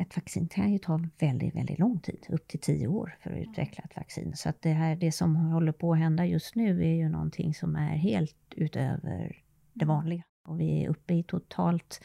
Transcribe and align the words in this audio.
ett 0.00 0.16
vaccin 0.16 0.48
kan 0.48 0.72
ju 0.72 0.78
ta 0.78 1.00
väldigt, 1.18 1.54
väldigt 1.54 1.78
lång 1.78 2.00
tid, 2.00 2.26
upp 2.28 2.48
till 2.48 2.60
tio 2.60 2.86
år 2.86 3.16
för 3.20 3.30
att 3.30 3.38
utveckla 3.38 3.84
ett 3.84 3.96
vaccin. 3.96 4.32
Så 4.36 4.48
att 4.48 4.62
det, 4.62 4.72
här, 4.72 4.96
det 4.96 5.12
som 5.12 5.36
håller 5.36 5.72
på 5.72 5.92
att 5.92 5.98
hända 5.98 6.26
just 6.26 6.54
nu 6.54 6.84
är 6.84 6.94
ju 6.94 7.08
någonting 7.08 7.54
som 7.54 7.76
är 7.76 7.96
helt 7.96 8.36
utöver 8.50 9.42
det 9.72 9.84
vanliga. 9.84 10.22
Och 10.48 10.60
vi 10.60 10.84
är 10.84 10.88
uppe 10.88 11.14
i 11.14 11.22
totalt 11.22 12.00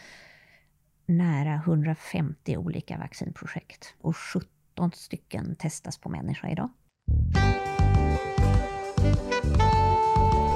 nära 1.05 1.55
150 1.55 2.58
olika 2.58 2.97
vaccinprojekt 2.97 3.96
och 4.01 4.17
17 4.17 4.91
stycken 4.91 5.55
testas 5.55 5.97
på 5.97 6.09
människa 6.09 6.49
idag. 6.49 6.69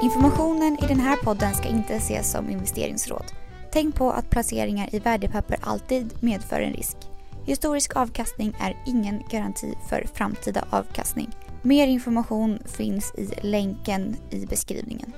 Informationen 0.03 0.77
i 0.83 0.87
den 0.87 0.99
här 0.99 1.17
podden 1.23 1.53
ska 1.53 1.69
inte 1.69 1.95
ses 1.95 2.31
som 2.31 2.49
investeringsråd. 2.49 3.25
Tänk 3.71 3.95
på 3.95 4.11
att 4.11 4.29
placeringar 4.29 4.95
i 4.95 4.99
värdepapper 4.99 5.57
alltid 5.61 6.13
medför 6.21 6.61
en 6.61 6.73
risk. 6.73 7.09
Historisk 7.50 7.95
avkastning 7.95 8.54
är 8.59 8.77
ingen 8.86 9.23
garanti 9.30 9.73
för 9.89 10.08
framtida 10.13 10.66
avkastning. 10.70 11.30
Mer 11.62 11.88
information 11.88 12.59
finns 12.66 13.13
i 13.16 13.48
länken 13.48 14.16
i 14.31 14.45
beskrivningen. 14.45 15.13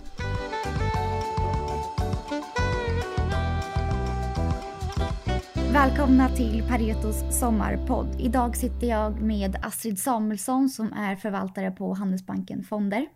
Välkomna 5.74 6.30
till 6.30 6.64
Paretos 6.70 7.40
sommarpodd. 7.40 8.16
Idag 8.20 8.58
sitter 8.58 8.88
jag 8.88 9.22
med 9.22 9.56
Astrid 9.64 10.00
Samuelsson 10.00 10.70
som 10.70 10.94
är 10.94 11.16
förvaltare 11.16 11.72
på 11.72 11.94
Handelsbanken 11.94 12.64
Fonder. 12.64 13.08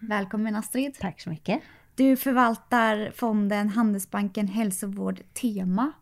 Välkommen 0.00 0.56
Astrid. 0.56 0.94
Tack 1.00 1.20
så 1.20 1.30
mycket. 1.30 1.60
Du 1.94 2.16
förvaltar 2.16 3.12
fonden 3.14 3.68
Handelsbanken 3.68 4.48
Hälsovård 4.48 5.20
Tema 5.34 5.92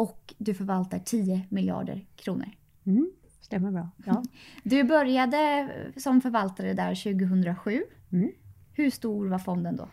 och 0.00 0.34
du 0.38 0.54
förvaltar 0.54 0.98
10 0.98 1.46
miljarder 1.48 2.06
kronor. 2.16 2.48
Mm, 2.86 3.10
stämmer 3.40 3.70
bra. 3.70 3.88
Ja. 4.06 4.22
Du 4.62 4.84
började 4.84 5.68
som 5.96 6.20
förvaltare 6.20 6.74
där 6.74 6.94
2007. 6.94 7.82
Mm. 8.12 8.30
Hur 8.72 8.90
stor 8.90 9.28
var 9.28 9.38
fonden 9.38 9.76
då? 9.76 9.88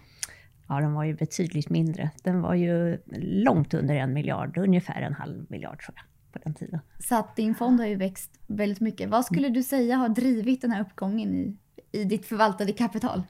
Ja, 0.67 0.79
den 0.81 0.93
var 0.93 1.03
ju 1.03 1.15
betydligt 1.15 1.69
mindre. 1.69 2.11
Den 2.23 2.41
var 2.41 2.53
ju 2.53 2.97
långt 3.21 3.73
under 3.73 3.95
en 3.95 4.13
miljard, 4.13 4.57
ungefär 4.57 5.01
en 5.01 5.13
halv 5.13 5.45
miljard 5.49 5.83
tror 5.83 5.95
jag, 5.95 6.33
på 6.33 6.39
den 6.43 6.53
tiden. 6.53 6.79
Så 6.99 7.15
att 7.15 7.35
din 7.35 7.55
fond 7.55 7.79
har 7.79 7.87
ju 7.87 7.95
växt 7.95 8.39
väldigt 8.47 8.81
mycket. 8.81 9.09
Vad 9.09 9.25
skulle 9.25 9.49
du 9.49 9.63
säga 9.63 9.95
har 9.95 10.09
drivit 10.09 10.61
den 10.61 10.71
här 10.71 10.81
uppgången 10.81 11.35
i, 11.35 11.57
i 11.91 12.03
ditt 12.03 12.25
förvaltade 12.25 12.71
kapital? 12.71 13.23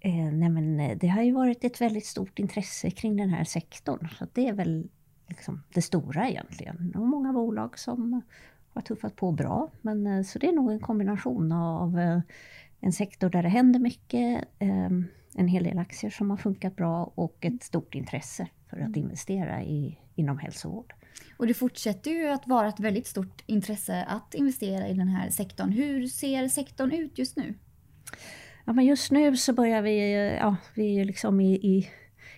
Eh, 0.00 0.32
nej 0.32 0.48
men, 0.48 0.80
eh, 0.80 0.96
det 0.98 1.08
har 1.08 1.22
ju 1.22 1.32
varit 1.32 1.64
ett 1.64 1.80
väldigt 1.80 2.06
stort 2.06 2.38
intresse 2.38 2.90
kring 2.90 3.16
den 3.16 3.30
här 3.30 3.44
sektorn. 3.44 4.08
Så 4.18 4.26
det 4.32 4.48
är 4.48 4.52
väl 4.52 4.88
liksom 5.26 5.62
det 5.74 5.82
stora 5.82 6.28
egentligen. 6.28 6.92
Och 6.96 7.06
många 7.06 7.32
bolag 7.32 7.78
som 7.78 8.22
har 8.74 8.82
tuffat 8.82 9.16
på 9.16 9.32
bra. 9.32 9.70
Men, 9.82 10.06
eh, 10.06 10.22
så 10.22 10.38
det 10.38 10.48
är 10.48 10.52
nog 10.52 10.72
en 10.72 10.80
kombination 10.80 11.52
av 11.52 11.98
eh, 11.98 12.20
en 12.80 12.92
sektor 12.92 13.30
där 13.30 13.42
det 13.42 13.48
händer 13.48 13.80
mycket, 13.80 14.44
eh, 14.58 14.90
en 15.34 15.48
hel 15.48 15.64
del 15.64 15.78
aktier 15.78 16.10
som 16.10 16.30
har 16.30 16.36
funkat 16.36 16.76
bra 16.76 17.12
och 17.14 17.36
ett 17.40 17.62
stort 17.62 17.94
intresse 17.94 18.48
för 18.70 18.80
att 18.80 18.96
investera 18.96 19.62
i, 19.62 19.98
inom 20.14 20.38
hälsovård. 20.38 20.94
Och 21.36 21.46
det 21.46 21.54
fortsätter 21.54 22.10
ju 22.10 22.28
att 22.28 22.46
vara 22.46 22.68
ett 22.68 22.80
väldigt 22.80 23.06
stort 23.06 23.42
intresse 23.46 24.04
att 24.04 24.34
investera 24.34 24.88
i 24.88 24.94
den 24.94 25.08
här 25.08 25.30
sektorn. 25.30 25.72
Hur 25.72 26.06
ser 26.06 26.48
sektorn 26.48 26.92
ut 26.92 27.18
just 27.18 27.36
nu? 27.36 27.54
Ja, 28.64 28.72
men 28.72 28.84
just 28.84 29.10
nu 29.10 29.36
så 29.36 29.52
börjar 29.52 29.82
vi, 29.82 30.14
ja, 30.40 30.56
vi 30.74 31.00
är 31.00 31.04
liksom 31.04 31.40
i, 31.40 31.54
i, 31.54 31.88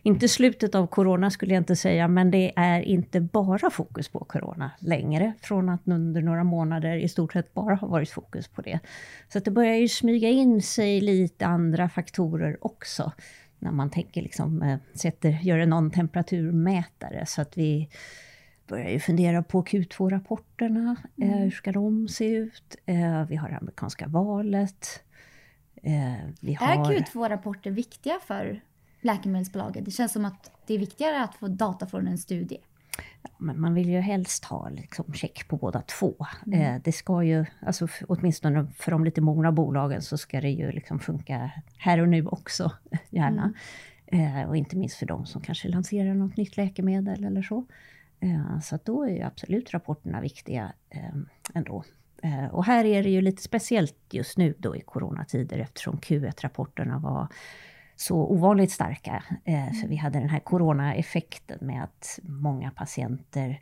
inte 0.07 0.29
slutet 0.29 0.75
av 0.75 0.87
corona 0.87 1.31
skulle 1.31 1.55
jag 1.55 1.61
inte 1.61 1.77
säga, 1.77 2.09
men 2.09 2.31
det 2.31 2.53
är 2.57 2.81
inte 2.81 3.21
bara 3.21 3.71
fokus 3.71 4.09
på 4.09 4.19
corona 4.19 4.71
längre. 4.79 5.33
Från 5.43 5.69
att 5.69 5.81
under 5.85 6.23
några 6.23 6.45
månader 6.45 6.97
i 6.97 7.09
stort 7.09 7.33
sett 7.33 7.55
bara 7.55 7.75
har 7.75 7.89
varit 7.89 8.11
fokus 8.11 8.49
på 8.49 8.63
det. 8.63 8.81
Så 9.29 9.39
att 9.39 9.45
det 9.45 9.51
börjar 9.51 9.75
ju 9.75 9.89
smyga 9.89 10.29
in 10.29 10.63
sig 10.63 11.01
lite 11.01 11.47
andra 11.47 11.89
faktorer 11.89 12.57
också. 12.61 13.13
När 13.59 13.71
man 13.71 13.91
tänker 13.91 14.23
liksom, 14.23 14.63
eh, 14.63 14.79
sätter, 14.95 15.31
gör 15.31 15.59
en 15.59 15.71
någon 15.71 15.91
temperaturmätare 15.91 17.27
så 17.27 17.43
att 17.43 17.59
vi 17.59 17.89
börjar 18.67 18.91
ju 18.91 19.01
fundera 19.01 19.43
på 19.43 19.63
Q2-rapporterna. 19.63 20.97
Eh, 21.23 21.29
hur 21.29 21.51
ska 21.51 21.73
de 21.73 22.09
se 22.09 22.29
ut? 22.29 22.77
Eh, 22.87 23.25
vi 23.29 23.37
har 23.37 23.59
amerikanska 23.61 24.07
valet. 24.07 25.03
Eh, 25.83 26.57
har... 26.59 26.93
Är 26.93 27.01
Q2-rapporter 27.01 27.71
viktiga 27.71 28.19
för 28.27 28.61
läkemedelsbolaget? 29.07 29.85
Det 29.85 29.91
känns 29.91 30.13
som 30.13 30.25
att 30.25 30.51
det 30.67 30.75
är 30.75 30.79
viktigare 30.79 31.23
att 31.23 31.35
få 31.35 31.49
data 31.49 31.87
från 31.87 32.07
en 32.09 32.19
studie. 32.19 32.59
Men 33.39 33.61
man 33.61 33.75
vill 33.75 33.89
ju 33.89 34.01
helst 34.01 34.45
ha 34.45 34.69
liksom 34.69 35.13
check 35.13 35.49
på 35.49 35.57
båda 35.57 35.81
två. 35.81 36.15
Eh, 36.53 36.77
det 36.85 36.93
ska 36.93 37.23
ju, 37.23 37.45
alltså, 37.61 37.89
åtminstone 38.09 38.67
för 38.77 38.91
de 38.91 39.05
lite 39.05 39.21
mogna 39.21 39.53
bolagen 39.53 40.03
så 40.03 40.19
ska 40.19 40.41
det 40.41 40.51
ju 40.51 40.73
liksom 40.73 40.99
funka 40.99 41.51
här 41.77 42.01
och 42.01 42.09
nu 42.09 42.27
också, 42.27 42.73
gärna. 43.11 43.53
Eh, 44.07 44.49
och 44.49 44.57
inte 44.57 44.77
minst 44.77 44.97
för 44.97 45.07
de 45.07 45.27
som 45.27 45.41
kanske 45.41 45.69
lanserar 45.69 46.15
något 46.15 46.37
nytt 46.37 46.57
läkemedel 46.57 47.25
eller 47.25 47.43
så. 47.43 47.67
Eh, 48.21 48.61
så 48.61 48.75
att 48.75 48.85
då 48.85 49.03
är 49.03 49.11
ju 49.11 49.23
absolut 49.23 49.75
rapporterna 49.75 50.21
viktiga 50.21 50.73
eh, 50.91 51.17
ändå. 51.55 51.85
Och 52.51 52.65
här 52.65 52.85
är 52.85 53.03
det 53.03 53.11
ju 53.11 53.21
lite 53.21 53.43
speciellt 53.43 53.97
just 54.11 54.39
nu 54.39 54.55
då 54.59 54.77
i 54.77 54.81
coronatider 54.81 55.59
eftersom 55.59 55.97
Q1-rapporterna 55.97 56.99
var 56.99 57.29
så 57.97 58.17
ovanligt 58.17 58.71
starka. 58.71 59.25
Eh, 59.45 59.73
för 59.73 59.89
vi 59.89 59.97
hade 59.97 60.19
den 60.19 60.29
här 60.29 60.41
coronaeffekten 60.41 61.59
med 61.61 61.85
att 61.85 62.19
många 62.23 62.71
patienter 62.71 63.61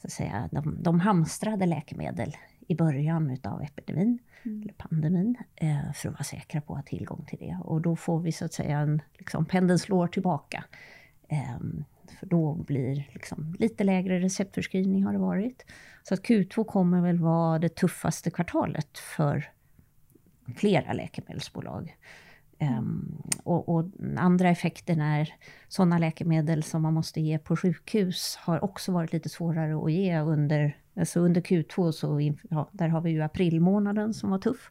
så 0.00 0.06
att 0.06 0.12
säga, 0.12 0.48
de, 0.52 0.82
de 0.82 1.00
hamstrade 1.00 1.66
läkemedel 1.66 2.36
i 2.68 2.74
början 2.74 3.30
utav 3.30 3.62
epidemin, 3.62 4.18
eller 4.44 4.72
pandemin, 4.72 5.36
eh, 5.56 5.92
för 5.94 6.08
att 6.08 6.14
vara 6.14 6.24
säkra 6.24 6.60
på 6.60 6.72
att 6.74 6.78
ha 6.78 6.82
tillgång 6.98 7.24
till 7.28 7.38
det. 7.38 7.58
Och 7.64 7.80
då 7.80 7.96
får 7.96 8.20
vi 8.20 8.32
så 8.32 8.44
att 8.44 8.52
säga 8.52 8.78
en, 8.78 9.02
liksom, 9.18 9.44
pendeln 9.46 9.78
slår 9.78 10.06
tillbaka. 10.06 10.64
Ehm, 11.28 11.84
för 12.18 12.26
då 12.26 12.54
blir 12.54 13.08
liksom 13.12 13.56
lite 13.58 13.84
lägre 13.84 14.20
receptförskrivning 14.20 15.04
har 15.04 15.12
det 15.12 15.18
varit. 15.18 15.66
Så 16.02 16.14
att 16.14 16.20
Q2 16.20 16.64
kommer 16.64 17.00
väl 17.00 17.18
vara 17.18 17.58
det 17.58 17.68
tuffaste 17.68 18.30
kvartalet 18.30 18.98
för 18.98 19.50
flera 20.56 20.92
läkemedelsbolag. 20.92 21.96
Ehm, 22.62 23.22
och, 23.42 23.68
och 23.68 23.84
andra 24.16 24.48
effekten 24.48 25.00
är 25.00 25.34
sådana 25.68 25.98
läkemedel 25.98 26.62
som 26.62 26.82
man 26.82 26.94
måste 26.94 27.20
ge 27.20 27.38
på 27.38 27.56
sjukhus 27.56 28.36
har 28.40 28.64
också 28.64 28.92
varit 28.92 29.12
lite 29.12 29.28
svårare 29.28 29.84
att 29.84 29.92
ge 29.92 30.20
under, 30.20 30.76
alltså 30.96 31.20
under 31.20 31.40
Q2. 31.40 31.92
Så 31.92 32.34
ja, 32.50 32.68
där 32.72 32.88
har 32.88 33.00
vi 33.00 33.10
ju 33.10 33.22
aprilmånaden 33.22 34.14
som 34.14 34.30
var 34.30 34.38
tuff. 34.38 34.70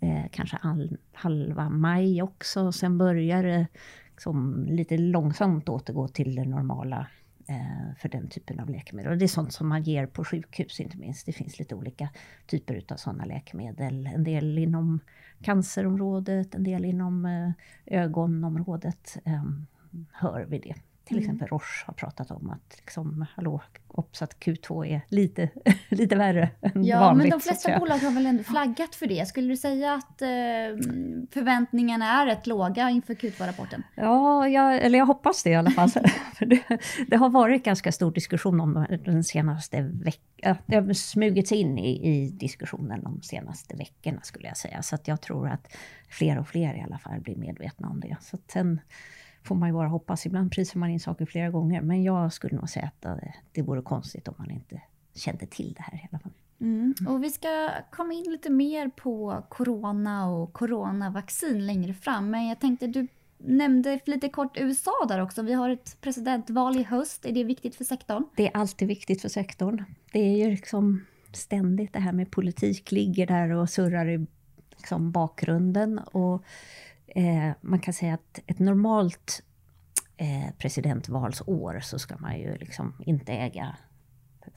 Eh, 0.00 0.24
kanske 0.30 0.56
all, 0.56 0.96
halva 1.12 1.68
maj 1.68 2.22
också. 2.22 2.72
Sen 2.72 2.98
börjar 2.98 3.42
det 3.42 3.66
liksom 4.10 4.66
lite 4.68 4.98
långsamt 4.98 5.68
återgå 5.68 6.08
till 6.08 6.34
det 6.34 6.44
normala 6.44 7.06
eh, 7.48 7.96
för 7.98 8.08
den 8.08 8.28
typen 8.28 8.60
av 8.60 8.70
läkemedel. 8.70 9.12
Och 9.12 9.18
det 9.18 9.24
är 9.24 9.28
sånt 9.28 9.52
som 9.52 9.68
man 9.68 9.82
ger 9.82 10.06
på 10.06 10.24
sjukhus 10.24 10.80
inte 10.80 10.96
minst. 10.96 11.26
Det 11.26 11.32
finns 11.32 11.58
lite 11.58 11.74
olika 11.74 12.08
typer 12.46 12.84
av 12.88 12.96
sådana 12.96 13.24
läkemedel. 13.24 14.06
En 14.06 14.24
del 14.24 14.58
inom 14.58 15.00
cancerområdet, 15.40 16.54
en 16.54 16.64
del 16.64 16.84
inom 16.84 17.26
eh, 17.26 17.50
ögonområdet 17.86 19.16
ehm, 19.24 19.66
hör 20.12 20.44
vi 20.44 20.58
det. 20.58 20.74
Till 21.06 21.18
exempel 21.18 21.48
Roche 21.48 21.84
har 21.86 21.94
pratat 21.94 22.30
om 22.30 22.50
att 22.50 22.76
liksom, 22.76 23.26
hallå, 23.34 23.62
obs 23.88 24.22
att 24.22 24.38
Q2 24.38 24.86
är 24.86 25.00
lite, 25.08 25.50
lite 25.88 26.16
värre 26.16 26.50
än 26.60 26.84
Ja, 26.84 27.00
vanligt. 27.00 27.22
men 27.22 27.30
de 27.30 27.40
flesta 27.40 27.78
bolag 27.78 27.98
har 27.98 28.10
väl 28.10 28.26
ändå 28.26 28.42
flaggat 28.42 28.94
för 28.94 29.06
det. 29.06 29.28
Skulle 29.28 29.48
du 29.48 29.56
säga 29.56 29.94
att 29.94 30.22
eh, 30.22 30.28
förväntningarna 31.30 32.22
är 32.22 32.26
rätt 32.26 32.46
låga 32.46 32.90
inför 32.90 33.14
Q2-rapporten? 33.14 33.82
Ja, 33.94 34.48
jag, 34.48 34.76
eller 34.76 34.98
jag 34.98 35.06
hoppas 35.06 35.42
det 35.42 35.50
i 35.50 35.54
alla 35.54 35.70
fall. 35.70 35.90
Det, 36.40 36.62
det 37.08 37.16
har 37.16 37.28
varit 37.30 37.64
ganska 37.64 37.92
stor 37.92 38.12
diskussion 38.12 38.60
om 38.60 38.86
det 38.90 38.96
den 38.96 39.24
senaste 39.24 39.82
veckan. 39.82 40.56
Det 40.66 40.76
har 40.76 40.92
smugits 40.92 41.52
in 41.52 41.78
i, 41.78 42.08
i 42.08 42.30
diskussionen 42.30 43.02
de 43.02 43.22
senaste 43.22 43.76
veckorna 43.76 44.20
skulle 44.22 44.48
jag 44.48 44.56
säga. 44.56 44.82
Så 44.82 44.94
att 44.94 45.08
jag 45.08 45.20
tror 45.20 45.48
att 45.48 45.76
fler 46.08 46.38
och 46.38 46.48
fler 46.48 46.74
i 46.74 46.80
alla 46.80 46.98
fall 46.98 47.20
blir 47.20 47.36
medvetna 47.36 47.88
om 47.88 48.00
det. 48.00 48.16
Så 48.20 48.36
att 48.36 48.50
sen 48.50 48.80
får 49.46 49.54
man 49.54 49.68
ju 49.68 49.72
bara 49.72 49.88
hoppas. 49.88 50.26
Ibland 50.26 50.52
prisar 50.52 50.80
man 50.80 50.90
in 50.90 51.00
saker 51.00 51.26
flera 51.26 51.50
gånger. 51.50 51.80
Men 51.80 52.02
jag 52.02 52.32
skulle 52.32 52.56
nog 52.56 52.68
säga 52.68 52.86
att 52.86 53.02
det, 53.02 53.34
det 53.52 53.62
vore 53.62 53.82
konstigt 53.82 54.28
om 54.28 54.34
man 54.38 54.50
inte 54.50 54.82
kände 55.14 55.46
till 55.46 55.74
det 55.76 55.82
här 55.82 55.94
i 55.94 56.08
alla 56.10 56.18
fall. 56.18 56.32
Mm. 56.60 56.94
Och 57.08 57.24
vi 57.24 57.30
ska 57.30 57.70
komma 57.90 58.12
in 58.12 58.32
lite 58.32 58.50
mer 58.50 58.88
på 58.88 59.42
corona 59.48 60.28
och 60.28 60.52
coronavaccin 60.52 61.66
längre 61.66 61.94
fram. 61.94 62.30
Men 62.30 62.46
jag 62.46 62.60
tänkte, 62.60 62.86
du 62.86 63.08
nämnde 63.38 64.00
lite 64.04 64.28
kort 64.28 64.56
USA 64.60 65.06
där 65.08 65.22
också. 65.22 65.42
Vi 65.42 65.52
har 65.52 65.70
ett 65.70 66.00
presidentval 66.00 66.76
i 66.76 66.82
höst. 66.82 67.26
Är 67.26 67.32
det 67.32 67.44
viktigt 67.44 67.76
för 67.76 67.84
sektorn? 67.84 68.24
Det 68.36 68.46
är 68.46 68.56
alltid 68.56 68.88
viktigt 68.88 69.22
för 69.22 69.28
sektorn. 69.28 69.84
Det 70.12 70.20
är 70.20 70.36
ju 70.36 70.50
liksom 70.50 71.04
ständigt 71.32 71.92
det 71.92 72.00
här 72.00 72.12
med 72.12 72.30
politik 72.30 72.92
ligger 72.92 73.26
där 73.26 73.50
och 73.50 73.70
surrar 73.70 74.08
i 74.08 74.26
liksom 74.76 75.10
bakgrunden. 75.10 75.98
Och 75.98 76.44
eh, 77.06 77.50
man 77.60 77.80
kan 77.80 77.94
säga 77.94 78.14
att 78.14 78.40
ett 78.46 78.58
normalt 78.58 79.42
eh, 80.16 80.54
presidentvalsår 80.58 81.80
så 81.80 81.98
ska 81.98 82.16
man 82.16 82.38
ju 82.38 82.56
liksom 82.56 82.94
inte 83.06 83.32
äga 83.32 83.76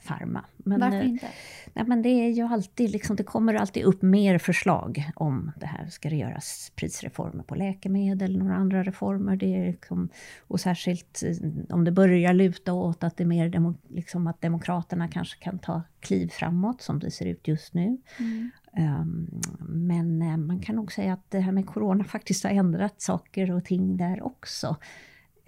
Pharma. 0.06 0.44
Men, 0.56 0.80
Varför 0.80 1.02
inte? 1.02 1.26
Nej, 1.74 1.84
men 1.86 2.02
det 2.02 2.08
är 2.08 2.28
ju 2.28 2.42
alltid, 2.42 2.90
liksom, 2.90 3.16
det 3.16 3.24
kommer 3.24 3.54
alltid 3.54 3.84
upp 3.84 4.02
mer 4.02 4.38
förslag 4.38 5.10
om 5.16 5.52
det 5.56 5.66
här. 5.66 5.86
Ska 5.86 6.10
det 6.10 6.16
göras 6.16 6.72
prisreformer 6.76 7.42
på 7.42 7.54
läkemedel, 7.54 8.38
några 8.38 8.54
andra 8.54 8.82
reformer? 8.82 9.36
Det 9.36 9.56
är 9.56 9.66
liksom, 9.66 10.08
och 10.40 10.60
särskilt 10.60 11.22
om 11.68 11.84
det 11.84 11.92
börjar 11.92 12.32
luta 12.32 12.72
åt 12.72 13.04
att 13.04 13.16
det 13.16 13.24
är 13.24 13.26
mer 13.26 13.48
demo, 13.48 13.74
liksom 13.88 14.26
att 14.26 14.40
Demokraterna 14.40 15.08
kanske 15.08 15.44
kan 15.44 15.58
ta 15.58 15.82
kliv 16.00 16.28
framåt, 16.28 16.82
som 16.82 16.98
det 16.98 17.10
ser 17.10 17.26
ut 17.26 17.48
just 17.48 17.74
nu. 17.74 17.98
Mm. 18.18 18.50
Um, 18.76 19.40
men 19.68 20.22
uh, 20.22 20.36
man 20.36 20.60
kan 20.60 20.76
nog 20.76 20.92
säga 20.92 21.12
att 21.12 21.30
det 21.30 21.40
här 21.40 21.52
med 21.52 21.66
Corona 21.66 22.04
faktiskt 22.04 22.44
har 22.44 22.50
ändrat 22.50 23.02
saker 23.02 23.50
och 23.50 23.64
ting 23.64 23.96
där 23.96 24.22
också. 24.22 24.76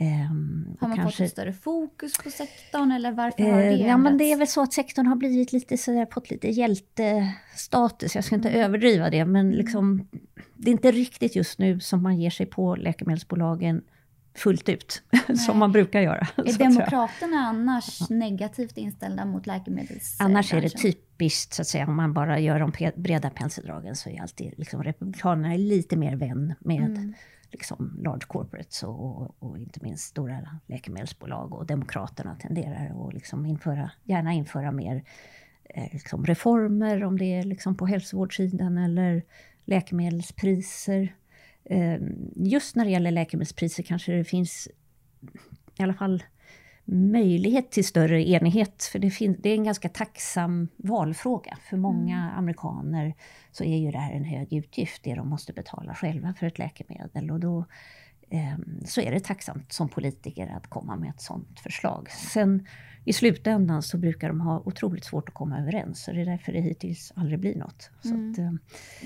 Um, 0.00 0.76
har 0.80 0.88
man 0.88 0.96
kanske, 0.96 1.16
fått 1.16 1.26
ett 1.26 1.32
större 1.32 1.52
fokus 1.52 2.18
på 2.18 2.30
sektorn 2.30 2.92
eller 2.92 3.12
varför 3.12 3.42
har 3.42 3.62
det 3.62 3.70
uh, 3.70 3.86
Ja 3.86 3.96
men 3.96 4.18
det 4.18 4.32
är 4.32 4.36
väl 4.36 4.46
så 4.46 4.62
att 4.62 4.72
sektorn 4.72 5.06
har 5.06 5.16
blivit 5.16 5.52
lite 5.52 5.78
sådär, 5.78 6.06
fått 6.12 6.30
lite 6.30 6.48
hjältestatus. 6.48 8.14
Jag 8.14 8.24
ska 8.24 8.34
inte 8.34 8.50
mm. 8.50 8.60
överdriva 8.60 9.10
det 9.10 9.24
men 9.24 9.46
mm. 9.46 9.58
liksom, 9.58 10.08
det 10.54 10.70
är 10.70 10.72
inte 10.72 10.92
riktigt 10.92 11.36
just 11.36 11.58
nu 11.58 11.80
som 11.80 12.02
man 12.02 12.20
ger 12.20 12.30
sig 12.30 12.46
på 12.46 12.76
läkemedelsbolagen 12.76 13.82
fullt 14.34 14.68
ut, 14.68 15.02
som 15.46 15.58
man 15.58 15.72
brukar 15.72 16.00
göra. 16.00 16.26
Är 16.36 16.58
Demokraterna 16.58 17.36
annars 17.36 18.00
ja. 18.00 18.06
negativt 18.16 18.78
inställda 18.78 19.24
mot 19.24 19.46
läkemedelsbranschen? 19.46 20.36
Annars 20.36 20.54
är 20.54 20.60
det 20.60 20.68
typiskt, 20.68 21.54
så 21.54 21.62
att 21.62 21.68
säga, 21.68 21.86
om 21.86 21.96
man 21.96 22.12
bara 22.12 22.38
gör 22.38 22.60
de 22.60 22.92
breda 22.96 23.30
penseldragen, 23.30 23.96
så 23.96 24.10
är 24.10 24.22
alltid 24.22 24.54
liksom, 24.56 24.82
Republikanerna 24.82 25.54
är 25.54 25.58
lite 25.58 25.96
mer 25.96 26.16
vän 26.16 26.54
med 26.60 26.90
mm. 26.90 27.14
liksom, 27.50 28.00
large 28.02 28.26
corporates 28.26 28.82
och, 28.82 29.42
och, 29.42 29.58
inte 29.58 29.80
minst 29.82 30.04
stora 30.04 30.60
läkemedelsbolag. 30.66 31.54
Och 31.54 31.66
Demokraterna 31.66 32.34
tenderar 32.34 33.06
att 33.06 33.14
liksom 33.14 33.46
införa, 33.46 33.90
gärna 34.04 34.32
införa 34.32 34.72
mer 34.72 35.04
eh, 35.64 35.88
liksom 35.92 36.26
reformer, 36.26 37.04
om 37.04 37.18
det 37.18 37.34
är 37.34 37.42
liksom 37.42 37.76
på 37.76 37.86
hälsovårdssidan 37.86 38.78
eller 38.78 39.22
läkemedelspriser. 39.64 41.14
Ehm, 41.64 42.30
just 42.36 42.76
när 42.76 42.84
det 42.84 42.90
gäller 42.90 43.10
läkemedelspriser 43.10 43.82
kanske 43.82 44.12
det 44.12 44.24
finns 44.24 44.68
i 45.78 45.82
alla 45.82 45.94
fall 45.94 46.22
möjlighet 46.84 47.70
till 47.70 47.84
större 47.84 48.28
enighet. 48.28 48.84
För 48.92 48.98
det, 48.98 49.10
finns, 49.10 49.36
det 49.40 49.48
är 49.48 49.54
en 49.54 49.64
ganska 49.64 49.88
tacksam 49.88 50.68
valfråga. 50.76 51.58
För 51.68 51.76
många 51.76 52.16
mm. 52.16 52.38
amerikaner 52.38 53.14
så 53.52 53.64
är 53.64 53.76
ju 53.76 53.90
det 53.90 53.98
här 53.98 54.12
en 54.12 54.24
hög 54.24 54.52
utgift, 54.52 55.02
det 55.04 55.14
de 55.14 55.28
måste 55.28 55.52
betala 55.52 55.94
själva 55.94 56.34
för 56.34 56.46
ett 56.46 56.58
läkemedel. 56.58 57.30
Och 57.30 57.40
då 57.40 57.64
eh, 58.30 58.58
så 58.84 59.00
är 59.00 59.12
det 59.12 59.20
tacksamt 59.20 59.72
som 59.72 59.88
politiker 59.88 60.54
att 60.56 60.66
komma 60.66 60.96
med 60.96 61.10
ett 61.10 61.20
sådant 61.20 61.60
förslag. 61.60 62.10
Sen 62.10 62.66
i 63.04 63.12
slutändan 63.12 63.82
så 63.82 63.98
brukar 63.98 64.28
de 64.28 64.40
ha 64.40 64.62
otroligt 64.64 65.04
svårt 65.04 65.28
att 65.28 65.34
komma 65.34 65.60
överens. 65.60 66.04
Så 66.04 66.12
det 66.12 66.20
är 66.20 66.26
därför 66.26 66.52
det 66.52 66.60
hittills 66.60 67.12
aldrig 67.16 67.38
blir 67.38 67.56
något. 67.56 67.90
Mm. 68.04 68.30
Att, 68.30 68.38
eh, 68.38 68.52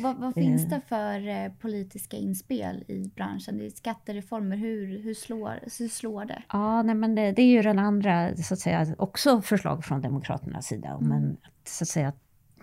vad, 0.03 0.17
vad 0.17 0.35
finns 0.35 0.65
det 0.69 0.81
för 0.89 1.29
eh, 1.29 1.53
politiska 1.53 2.17
inspel 2.17 2.85
i 2.89 3.11
branschen? 3.15 3.59
Det 3.59 3.67
är 3.67 3.71
skattereformer, 3.71 4.57
hur, 4.57 5.03
hur, 5.03 5.15
slår, 5.15 5.61
hur 5.79 5.89
slår 5.89 6.25
det? 6.25 6.43
Ja, 6.53 6.83
nej, 6.83 6.95
men 6.95 7.15
det, 7.15 7.33
det, 7.33 7.43
är 7.43 7.47
ju 7.47 7.63
den 7.63 7.79
andra, 7.79 8.37
så 8.37 8.55
att 8.55 8.61
säga, 8.61 8.95
också 8.99 9.43
förslag 9.43 9.85
från 9.85 10.01
Demokraternas 10.01 10.67
sida. 10.67 10.89
Mm. 10.89 11.09
Men 11.09 11.37
att, 11.43 11.69
så 11.69 11.85
att 11.85 11.89
säga, 11.89 12.13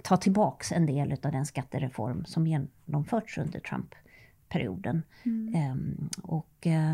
ta 0.02 0.18
tillbaks 0.18 0.72
en 0.72 0.86
del 0.86 1.12
av 1.24 1.32
den 1.32 1.46
skattereform 1.46 2.26
som 2.26 2.48
genomförts 2.48 3.38
under 3.38 3.60
Trump-perioden. 3.60 5.04
Mm. 5.26 5.72
Um, 5.72 6.10
och 6.24 6.66
uh, 6.66 6.94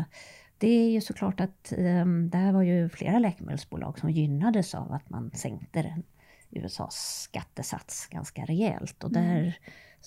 det 0.60 0.68
är 0.68 0.90
ju 0.90 1.00
såklart 1.00 1.40
att 1.40 1.72
um, 1.78 2.30
det 2.30 2.38
här 2.38 2.52
var 2.52 2.62
ju 2.62 2.88
flera 2.88 3.18
läkemedelsbolag 3.18 3.98
som 3.98 4.10
gynnades 4.10 4.74
av 4.74 4.92
att 4.92 5.10
man 5.10 5.30
sänkte 5.34 5.82
den, 5.82 6.02
USAs 6.50 7.22
skattesats 7.22 8.06
ganska 8.06 8.44
rejält. 8.44 9.04
Och 9.04 9.16
mm. 9.16 9.24
där 9.24 9.58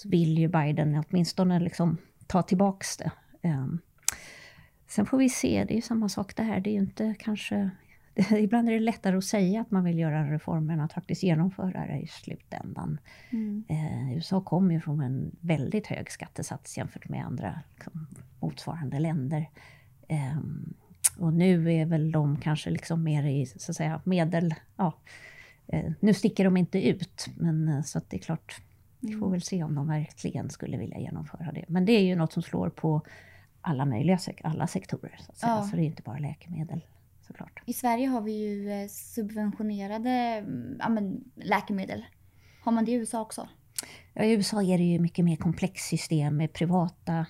vill 0.06 0.38
ju 0.38 0.48
Biden 0.48 1.04
åtminstone 1.08 1.60
liksom 1.60 1.98
ta 2.28 2.42
tillbaks 2.42 2.98
det. 2.98 3.12
Um, 3.44 3.80
sen 4.88 5.06
får 5.06 5.18
vi 5.18 5.30
se, 5.30 5.64
det 5.68 5.74
är 5.74 5.76
ju 5.76 5.82
samma 5.82 6.10
sak 6.10 6.36
det 6.36 6.44
här. 6.44 6.60
Det 6.60 6.70
är 6.70 6.74
ju 6.74 6.80
inte 6.80 7.16
kanske... 7.20 7.70
ibland 8.38 8.70
är 8.70 8.74
det 8.74 8.80
lättare 8.80 9.18
att 9.18 9.24
säga 9.24 9.62
att 9.62 9.72
man 9.72 9.84
vill 9.84 10.00
göra 10.00 10.20
en 10.20 10.30
reform 10.30 10.70
än 10.70 10.80
att 10.80 10.94
faktiskt 10.94 11.24
genomföra 11.24 11.86
det 11.86 12.00
i 12.00 12.08
slutändan. 12.08 13.00
Mm. 13.30 13.64
Eh, 13.70 14.16
USA 14.16 14.42
kommer 14.42 14.74
ju 14.74 14.82
från 14.82 15.02
en 15.02 15.36
väldigt 15.40 15.88
hög 15.88 16.12
skattesats 16.12 16.78
jämfört 16.78 17.10
med 17.10 17.26
andra 17.26 17.60
liksom, 17.76 18.08
motsvarande 18.40 19.00
länder. 19.00 19.50
Um, 20.14 20.74
och 21.18 21.34
nu 21.34 21.74
är 21.74 21.86
väl 21.86 22.12
de 22.12 22.38
kanske 22.38 22.70
liksom 22.70 23.04
mer 23.04 23.24
i 23.24 23.46
så 23.46 23.72
att 23.72 23.76
säga 23.76 24.02
medel... 24.04 24.56
Ja, 24.78 24.94
uh, 25.74 25.92
nu 26.00 26.14
sticker 26.14 26.44
de 26.44 26.58
inte 26.58 26.88
ut, 26.88 27.30
men 27.38 27.70
uh, 27.70 27.82
så 27.82 27.98
att 27.98 28.10
det 28.10 28.18
är 28.18 28.22
klart, 28.22 28.62
vi 29.00 29.12
får 29.12 29.18
mm. 29.18 29.32
väl 29.32 29.42
se 29.42 29.64
om 29.64 29.76
de 29.76 29.88
verkligen 29.88 30.50
skulle 30.50 30.78
vilja 30.78 31.00
genomföra 31.00 31.52
det. 31.52 31.66
Men 31.68 31.86
det 31.86 31.92
är 31.92 32.04
ju 32.04 32.16
något 32.16 32.34
som 32.34 32.44
slår 32.44 32.70
på 32.70 33.02
alla 33.62 33.86
möjliga 33.86 34.20
alla 34.44 34.68
sektorer, 34.68 35.20
så 35.26 35.32
att 35.32 35.38
säga. 35.38 35.52
Ja. 35.52 35.64
Så 35.64 35.76
det 35.76 35.82
är 35.82 35.86
inte 35.86 36.02
bara 36.02 36.18
läkemedel. 36.18 36.82
Såklart. 37.28 37.62
I 37.66 37.74
Sverige 37.74 38.08
har 38.08 38.22
vi 38.22 38.32
ju 38.32 38.72
eh, 38.72 38.88
subventionerade 38.88 40.10
mm, 40.10 40.78
ja, 40.80 40.90
men, 40.90 41.24
läkemedel. 41.36 42.06
Har 42.64 42.72
man 42.72 42.86
det 42.86 42.92
i 42.92 42.96
USA 42.96 43.22
också? 43.22 43.48
Ja, 44.14 44.24
I 44.24 44.32
USA 44.32 44.64
är 44.64 44.78
det 44.78 44.84
ju 44.84 45.00
mycket 45.00 45.26
mer 45.26 45.36
komplext 45.36 45.88
system 45.88 46.38
med 46.38 46.54
privata 46.54 47.26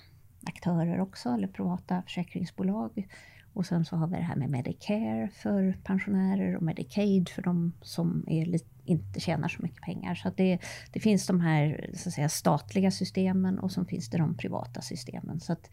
aktörer 0.46 1.00
också, 1.00 1.28
eller 1.28 1.48
privata 1.48 2.02
försäkringsbolag. 2.02 3.08
Och 3.52 3.66
sen 3.66 3.84
så 3.84 3.96
har 3.96 4.06
vi 4.06 4.16
det 4.16 4.22
här 4.22 4.36
med 4.36 4.50
Medicare 4.50 5.28
för 5.32 5.78
pensionärer 5.84 6.56
och 6.56 6.62
Medicaid 6.62 7.28
för 7.28 7.42
de 7.42 7.72
som 7.82 8.24
lite, 8.26 8.68
inte 8.84 9.20
tjänar 9.20 9.48
så 9.48 9.62
mycket 9.62 9.82
pengar. 9.82 10.14
Så 10.14 10.30
det, 10.36 10.58
det 10.92 11.00
finns 11.00 11.26
de 11.26 11.40
här 11.40 11.90
så 11.94 12.08
att 12.08 12.14
säga, 12.14 12.28
statliga 12.28 12.90
systemen 12.90 13.58
och 13.58 13.72
så 13.72 13.84
finns 13.84 14.08
det 14.08 14.18
de 14.18 14.36
privata 14.36 14.80
systemen. 14.80 15.40
Så 15.40 15.52
att, 15.52 15.70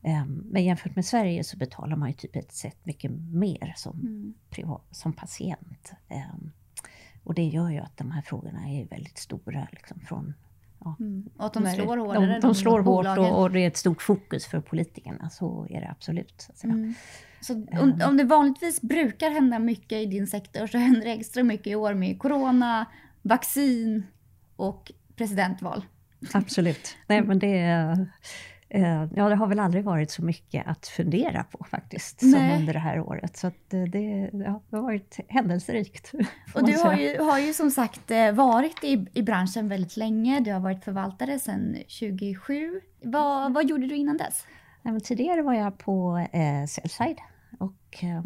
um, 0.00 0.46
men 0.50 0.64
jämfört 0.64 0.96
med 0.96 1.04
Sverige 1.04 1.44
så 1.44 1.56
betalar 1.56 1.96
man 1.96 2.08
ju 2.08 2.14
typ 2.14 2.36
ett 2.36 2.52
sätt 2.52 2.78
mycket 2.82 3.10
mer 3.10 3.72
som, 3.76 4.00
mm. 4.00 4.34
privat, 4.50 4.82
som 4.90 5.12
patient. 5.12 5.92
Um, 6.10 6.52
och 7.24 7.34
det 7.34 7.44
gör 7.44 7.70
ju 7.70 7.78
att 7.78 7.96
de 7.96 8.10
här 8.10 8.22
frågorna 8.22 8.70
är 8.70 8.84
väldigt 8.84 9.18
stora 9.18 9.68
liksom, 9.72 10.00
från 10.00 10.34
Ja. 10.84 10.96
Mm. 11.00 11.30
Och 11.36 11.46
att 11.46 11.52
de 11.52 11.66
slår 11.66 11.96
hårdare? 11.96 12.26
De, 12.26 12.40
de 12.40 12.54
slår 12.54 12.80
hårt 12.80 13.18
och, 13.18 13.42
och, 13.42 13.50
det 13.50 13.60
är 13.60 13.66
ett 13.66 13.76
stort 13.76 14.02
fokus 14.02 14.46
för 14.46 14.60
politikerna, 14.60 15.30
så 15.30 15.66
är 15.70 15.80
det 15.80 15.90
absolut. 15.90 16.48
Så, 16.54 16.66
mm. 16.66 16.94
så 17.40 17.54
om, 17.54 18.00
om, 18.06 18.16
det 18.16 18.24
vanligtvis 18.24 18.80
brukar 18.80 19.30
hända 19.30 19.58
mycket 19.58 19.98
i 19.98 20.06
din 20.06 20.26
sektor 20.26 20.66
så 20.66 20.78
händer 20.78 21.00
det 21.00 21.12
extra 21.12 21.42
mycket 21.42 21.66
i 21.66 21.74
år 21.74 21.94
med 21.94 22.18
corona, 22.18 22.86
vaccin 23.22 24.06
och 24.56 24.92
presidentval. 25.16 25.84
Absolut. 26.32 26.96
Nej, 27.06 27.22
men 27.22 27.38
det 27.38 27.58
är, 27.58 28.06
ja, 29.14 29.28
det 29.28 29.34
har 29.34 29.46
väl 29.46 29.58
aldrig 29.58 29.84
varit 29.84 30.10
så 30.10 30.24
mycket 30.24 30.66
att 30.66 30.86
fundera 30.86 31.44
på 31.44 31.64
faktiskt, 31.70 32.20
som 32.20 32.50
under 32.58 32.72
det 32.72 32.78
här 32.78 33.00
året. 33.00 33.36
Så 33.36 33.50
det, 33.68 33.84
det, 33.84 34.30
ja, 34.32 34.62
det 34.70 34.76
har 34.76 34.82
varit 34.82 35.20
händelserikt. 35.28 36.12
Och 36.54 36.66
du 36.66 36.78
har 36.78 36.94
ju, 36.94 37.18
har 37.18 37.38
ju 37.38 37.54
som 37.54 37.70
sagt 37.70 38.10
eh, 38.10 38.32
varit 38.32 38.84
i, 38.84 39.06
i 39.14 39.22
branschen 39.22 39.68
väldigt 39.68 39.96
länge. 39.96 40.40
Du 40.40 40.52
har 40.52 40.60
varit 40.60 40.84
förvaltare 40.84 41.38
sedan 41.38 41.76
2007. 42.00 42.80
Vad, 43.02 43.54
vad 43.54 43.68
gjorde 43.68 43.86
du 43.86 43.96
innan 43.96 44.16
dess? 44.16 44.46
Ja, 44.82 45.00
tidigare 45.00 45.42
var 45.42 45.54
jag 45.54 45.78
på 45.78 46.26
eh, 46.32 46.66
Sellside 46.66 47.18
och 47.58 48.04
eh, 48.04 48.22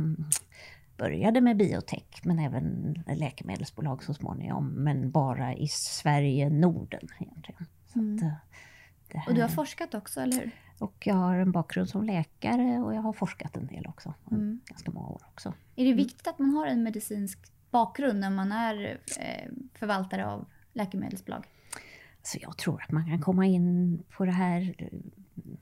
började 0.96 1.40
med 1.40 1.56
biotech, 1.56 2.20
men 2.22 2.38
även 2.38 2.94
läkemedelsbolag 3.06 4.02
så 4.02 4.14
småningom. 4.14 4.68
Men 4.68 5.10
bara 5.10 5.54
i 5.54 5.68
Sverige, 5.68 6.50
Norden 6.50 7.08
egentligen. 7.18 7.66
Så 7.92 7.98
mm. 7.98 8.16
att, 8.16 8.22
eh, 9.16 9.28
och 9.28 9.34
du 9.34 9.42
har 9.42 9.48
forskat 9.48 9.94
också, 9.94 10.20
eller 10.20 10.36
hur? 10.36 10.50
Och 10.78 11.06
jag 11.06 11.14
har 11.14 11.36
en 11.36 11.52
bakgrund 11.52 11.88
som 11.88 12.04
läkare 12.04 12.78
och 12.78 12.94
jag 12.94 13.02
har 13.02 13.12
forskat 13.12 13.56
en 13.56 13.66
del 13.66 13.86
också. 13.86 14.14
Mm. 14.30 14.60
Ganska 14.66 14.90
många 14.90 15.08
år 15.08 15.22
också. 15.32 15.48
Är 15.48 15.84
det 15.84 15.90
mm. 15.90 15.96
viktigt 15.96 16.26
att 16.26 16.38
man 16.38 16.50
har 16.50 16.66
en 16.66 16.82
medicinsk 16.82 17.38
bakgrund 17.70 18.20
när 18.20 18.30
man 18.30 18.52
är 18.52 18.98
eh, 19.20 19.52
förvaltare 19.74 20.26
av 20.26 20.46
läkemedelsbolag? 20.72 21.44
Så 22.22 22.38
jag 22.40 22.58
tror 22.58 22.82
att 22.82 22.90
man 22.90 23.06
kan 23.06 23.20
komma 23.20 23.46
in 23.46 24.02
på 24.16 24.24
det 24.24 24.32
här 24.32 24.74
eh, 24.78 24.88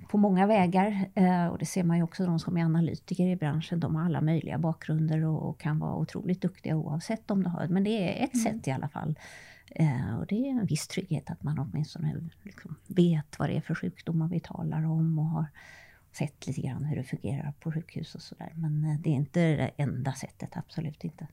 på 0.09 0.19
många 0.19 0.47
vägar. 0.47 1.11
Eh, 1.15 1.47
och 1.47 1.59
det 1.59 1.67
ser 1.67 1.85
man 1.85 1.97
ju 1.97 2.03
också 2.03 2.27
de 2.27 2.39
som 2.39 2.57
är 2.57 2.65
analytiker 2.65 3.27
i 3.27 3.37
branschen. 3.37 3.81
De 3.81 3.97
har 3.97 4.05
alla 4.05 4.21
möjliga 4.21 4.59
bakgrunder 4.59 5.25
och 5.25 5.61
kan 5.61 5.79
vara 5.79 5.95
otroligt 5.95 6.43
duktiga 6.43 6.77
oavsett 6.77 7.31
om 7.31 7.43
de 7.43 7.51
har 7.51 7.69
Men 7.69 7.85
det 7.85 7.91
är 7.91 8.25
ett 8.25 8.35
mm. 8.35 8.45
sätt 8.45 8.69
i 8.69 8.71
alla 8.71 8.89
fall 8.89 9.19
Eh, 9.71 10.19
och 10.19 10.27
det 10.27 10.35
är 10.35 10.51
en 10.51 10.67
viss 10.67 10.89
trygghet 10.89 11.31
att 11.31 11.43
man 11.43 11.59
åtminstone 11.59 12.21
liksom 12.43 12.77
vet 12.87 13.39
vad 13.39 13.49
det 13.49 13.57
är 13.57 13.61
för 13.61 13.75
sjukdomar 13.75 14.29
vi 14.29 14.41
talar 14.41 14.85
om 14.85 15.19
och 15.19 15.25
har 15.25 15.47
sett 16.13 16.47
lite 16.47 16.61
grann 16.61 16.85
hur 16.85 16.97
det 16.97 17.05
fungerar 17.05 17.53
på 17.61 17.73
sjukhus 17.73 18.15
och 18.15 18.23
sådär. 18.23 18.53
Men 18.55 18.85
eh, 18.85 19.01
det 19.01 19.09
är 19.11 19.15
inte 19.15 19.41
det 19.41 19.71
enda 19.77 20.13
sättet, 20.13 20.57
absolut 20.57 21.05
inte. 21.05 21.27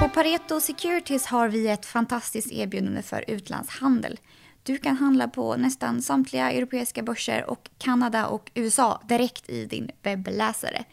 På 0.00 0.08
Pareto 0.08 0.60
Securities 0.60 1.26
har 1.26 1.48
vi 1.48 1.68
ett 1.68 1.86
fantastiskt 1.86 2.52
erbjudande 2.52 3.02
för 3.02 3.24
utlandshandel. 3.28 4.20
Du 4.62 4.78
kan 4.78 4.96
handla 4.96 5.28
på 5.28 5.56
nästan 5.56 6.02
samtliga 6.02 6.52
europeiska 6.52 7.02
börser 7.02 7.50
och 7.50 7.70
Kanada 7.78 8.26
och 8.26 8.50
USA 8.54 9.02
direkt 9.08 9.50
i 9.50 9.64
din 9.64 9.90
webbläsare. 10.02 10.84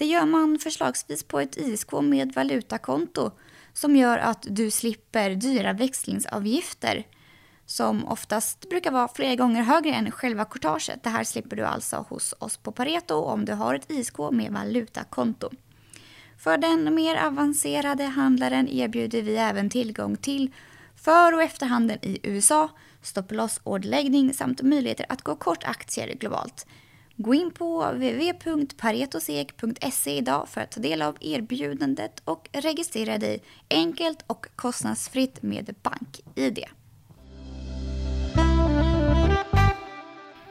Det 0.00 0.06
gör 0.06 0.26
man 0.26 0.58
förslagsvis 0.58 1.24
på 1.24 1.40
ett 1.40 1.56
ISK 1.56 1.92
med 1.92 2.32
valutakonto 2.34 3.30
som 3.72 3.96
gör 3.96 4.18
att 4.18 4.46
du 4.50 4.70
slipper 4.70 5.30
dyra 5.30 5.72
växlingsavgifter 5.72 7.06
som 7.66 8.08
oftast 8.08 8.68
brukar 8.68 8.90
vara 8.90 9.08
flera 9.08 9.34
gånger 9.34 9.62
högre 9.62 9.90
än 9.90 10.10
själva 10.10 10.44
courtaget. 10.44 11.02
Det 11.02 11.10
här 11.10 11.24
slipper 11.24 11.56
du 11.56 11.64
alltså 11.64 12.06
hos 12.08 12.34
oss 12.38 12.56
på 12.56 12.72
Pareto 12.72 13.14
om 13.14 13.44
du 13.44 13.52
har 13.52 13.74
ett 13.74 13.90
ISK 13.90 14.18
med 14.32 14.52
valutakonto. 14.52 15.50
För 16.38 16.58
den 16.58 16.94
mer 16.94 17.16
avancerade 17.16 18.04
handlaren 18.04 18.68
erbjuder 18.68 19.22
vi 19.22 19.36
även 19.36 19.70
tillgång 19.70 20.16
till 20.16 20.54
för 20.96 21.34
och 21.34 21.42
efterhandeln 21.42 22.00
i 22.02 22.18
USA, 22.22 22.68
stopp 23.02 23.32
loss 23.32 23.60
orderläggning 23.64 24.34
samt 24.34 24.62
möjligheter 24.62 25.06
att 25.08 25.22
gå 25.22 25.36
kort 25.36 25.64
aktier 25.64 26.14
globalt. 26.14 26.66
Gå 27.22 27.34
in 27.34 27.50
på 27.50 27.92
www.paretosek.se 27.92 30.16
idag 30.16 30.48
för 30.48 30.60
att 30.60 30.70
ta 30.70 30.80
del 30.80 31.02
av 31.02 31.16
erbjudandet 31.20 32.22
och 32.24 32.48
registrera 32.52 33.18
dig 33.18 33.42
enkelt 33.70 34.24
och 34.26 34.46
kostnadsfritt 34.56 35.42
med 35.42 35.74
BankID. 35.82 36.58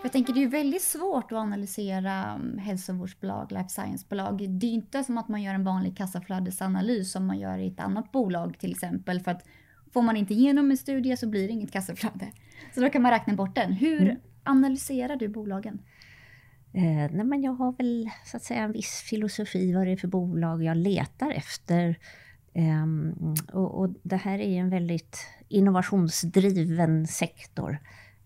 Jag 0.03 0.11
tänker 0.11 0.33
det 0.33 0.43
är 0.43 0.47
väldigt 0.47 0.81
svårt 0.81 1.31
att 1.31 1.37
analysera 1.37 2.25
mm, 2.25 2.57
hälsovårdsbolag, 2.57 3.51
life 3.51 3.69
science-bolag. 3.69 4.49
Det 4.49 4.67
är 4.67 4.71
inte 4.71 5.03
som 5.03 5.17
att 5.17 5.27
man 5.27 5.43
gör 5.43 5.53
en 5.53 5.63
vanlig 5.63 5.97
kassaflödesanalys 5.97 7.11
som 7.11 7.27
man 7.27 7.39
gör 7.39 7.57
i 7.57 7.67
ett 7.67 7.79
annat 7.79 8.11
bolag 8.11 8.59
till 8.59 8.71
exempel. 8.71 9.19
För 9.19 9.31
att 9.31 9.45
får 9.93 10.01
man 10.01 10.17
inte 10.17 10.33
igenom 10.33 10.71
en 10.71 10.77
studie 10.77 11.17
så 11.17 11.27
blir 11.27 11.47
det 11.47 11.53
inget 11.53 11.71
kassaflöde. 11.71 12.31
Så 12.75 12.81
då 12.81 12.89
kan 12.89 13.01
man 13.01 13.11
räkna 13.11 13.33
bort 13.33 13.55
den. 13.55 13.73
Hur 13.73 14.01
mm. 14.01 14.17
analyserar 14.43 15.15
du 15.15 15.27
bolagen? 15.27 15.81
Eh, 16.73 17.11
nej 17.11 17.25
men 17.25 17.41
jag 17.41 17.51
har 17.51 17.71
väl 17.71 18.09
så 18.25 18.37
att 18.37 18.43
säga 18.43 18.63
en 18.63 18.71
viss 18.71 19.03
filosofi 19.09 19.73
vad 19.73 19.87
det 19.87 19.91
är 19.91 19.97
för 19.97 20.07
bolag 20.07 20.63
jag 20.63 20.77
letar 20.77 21.31
efter. 21.31 21.99
Eh, 22.53 22.85
och, 23.53 23.79
och, 23.79 23.89
det 24.03 24.15
här 24.15 24.39
är 24.39 24.59
en 24.59 24.69
väldigt 24.69 25.17
innovationsdriven 25.47 27.07
sektor. 27.07 27.77